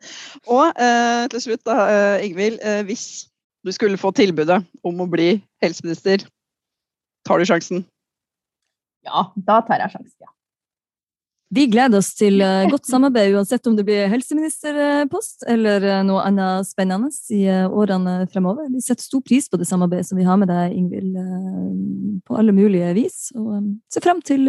Og 0.54 0.64
eh, 0.78 1.24
til 1.34 1.44
slutt, 1.44 1.62
da, 1.66 1.76
eh, 1.92 2.26
Ingvild. 2.26 2.58
Eh, 2.62 2.82
hvis 2.88 3.04
du 3.66 3.70
skulle 3.74 4.00
få 4.00 4.10
tilbudet 4.16 4.60
om 4.86 5.04
å 5.04 5.08
bli 5.10 5.36
helseminister, 5.62 6.24
tar 7.26 7.38
du 7.38 7.46
sjansen? 7.46 7.84
Ja, 9.06 9.28
da 9.36 9.60
tar 9.66 9.84
jeg 9.84 9.94
sjansen, 9.94 10.16
ja. 10.22 10.32
Vi 11.48 11.64
gleder 11.72 12.02
oss 12.02 12.10
til 12.18 12.42
eh, 12.44 12.66
godt 12.72 12.88
samarbeid, 12.88 13.32
uansett 13.36 13.66
om 13.68 13.76
det 13.76 13.86
blir 13.88 14.10
helseministerpost 14.12 15.46
eller 15.48 15.84
eh, 15.86 16.02
noe 16.04 16.24
annet 16.28 16.68
spennende 16.68 17.08
i 17.32 17.46
eh, 17.48 17.64
årene 17.64 18.20
fremover. 18.32 18.68
Vi 18.74 18.82
setter 18.84 19.06
stor 19.06 19.22
pris 19.24 19.48
på 19.48 19.60
det 19.60 19.68
samarbeidet 19.68 20.10
som 20.10 20.20
vi 20.20 20.26
har 20.28 20.36
med 20.40 20.52
deg, 20.52 20.76
Ingvild, 20.76 21.16
på 22.28 22.36
alle 22.36 22.52
mulige 22.52 22.90
vis. 22.98 23.30
Og 23.38 23.64
ser 23.92 24.04
frem 24.04 24.20
til 24.24 24.44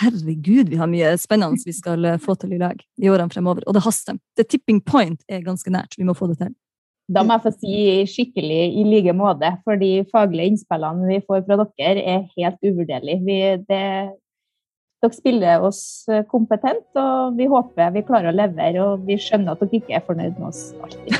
Herregud, 0.00 0.72
vi 0.72 0.80
har 0.80 0.88
mye 0.88 1.12
spennende 1.20 1.60
vi 1.66 1.76
skal 1.76 2.14
få 2.22 2.38
til 2.40 2.56
i 2.56 2.62
lag 2.62 2.80
i 3.02 3.12
årene 3.12 3.32
fremover. 3.32 3.66
Og 3.68 3.76
det 3.76 3.84
haster. 3.84 4.16
The 4.40 4.46
tipping 4.48 4.80
point 4.80 5.20
er 5.28 5.44
ganske 5.44 5.72
nært. 5.72 5.98
Vi 6.00 6.08
må 6.08 6.16
få 6.16 6.30
det 6.30 6.40
til. 6.40 6.56
Da 7.10 7.24
må 7.26 7.34
jeg 7.36 7.42
få 7.42 7.52
si 7.58 7.76
skikkelig 8.06 8.62
i 8.80 8.86
like 8.86 9.12
måte, 9.18 9.50
for 9.66 9.76
de 9.76 10.06
faglige 10.12 10.54
innspillene 10.54 11.08
vi 11.10 11.20
får 11.26 11.42
fra 11.48 11.58
dere, 11.60 12.04
er 12.06 12.28
helt 12.38 12.60
uvurderlige. 12.70 13.56
det 13.66 13.84
dere 15.00 15.16
spiller 15.16 15.64
oss 15.64 15.82
eh, 16.12 16.24
kompetent, 16.28 16.84
og 17.00 17.38
vi 17.38 17.48
håper 17.50 17.94
vi 17.94 18.04
klarer 18.06 18.30
å 18.30 18.36
levere. 18.36 18.84
Og 18.84 19.08
vi 19.08 19.16
skjønner 19.20 19.54
at 19.54 19.64
dere 19.64 19.80
ikke 19.80 19.96
er 19.96 20.06
fornøyd 20.06 20.38
med 20.38 20.50
oss 20.52 20.62
alltid. 20.84 21.16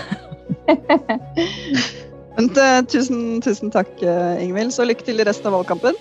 Men, 2.37 2.47
uh, 2.57 2.81
tusen, 2.89 3.41
tusen 3.45 3.73
takk, 3.75 3.91
uh, 4.05 4.39
Ingvild. 4.41 4.73
Så 4.77 4.87
lykke 4.87 5.05
til 5.05 5.21
i 5.21 5.27
resten 5.27 5.51
av 5.51 5.59
valgkampen. 5.59 5.99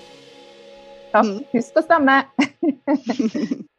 Takk. 1.13 1.25
Mm. 1.25 1.39
Husk 1.55 1.79
å 1.79 1.85
stemme. 1.87 2.21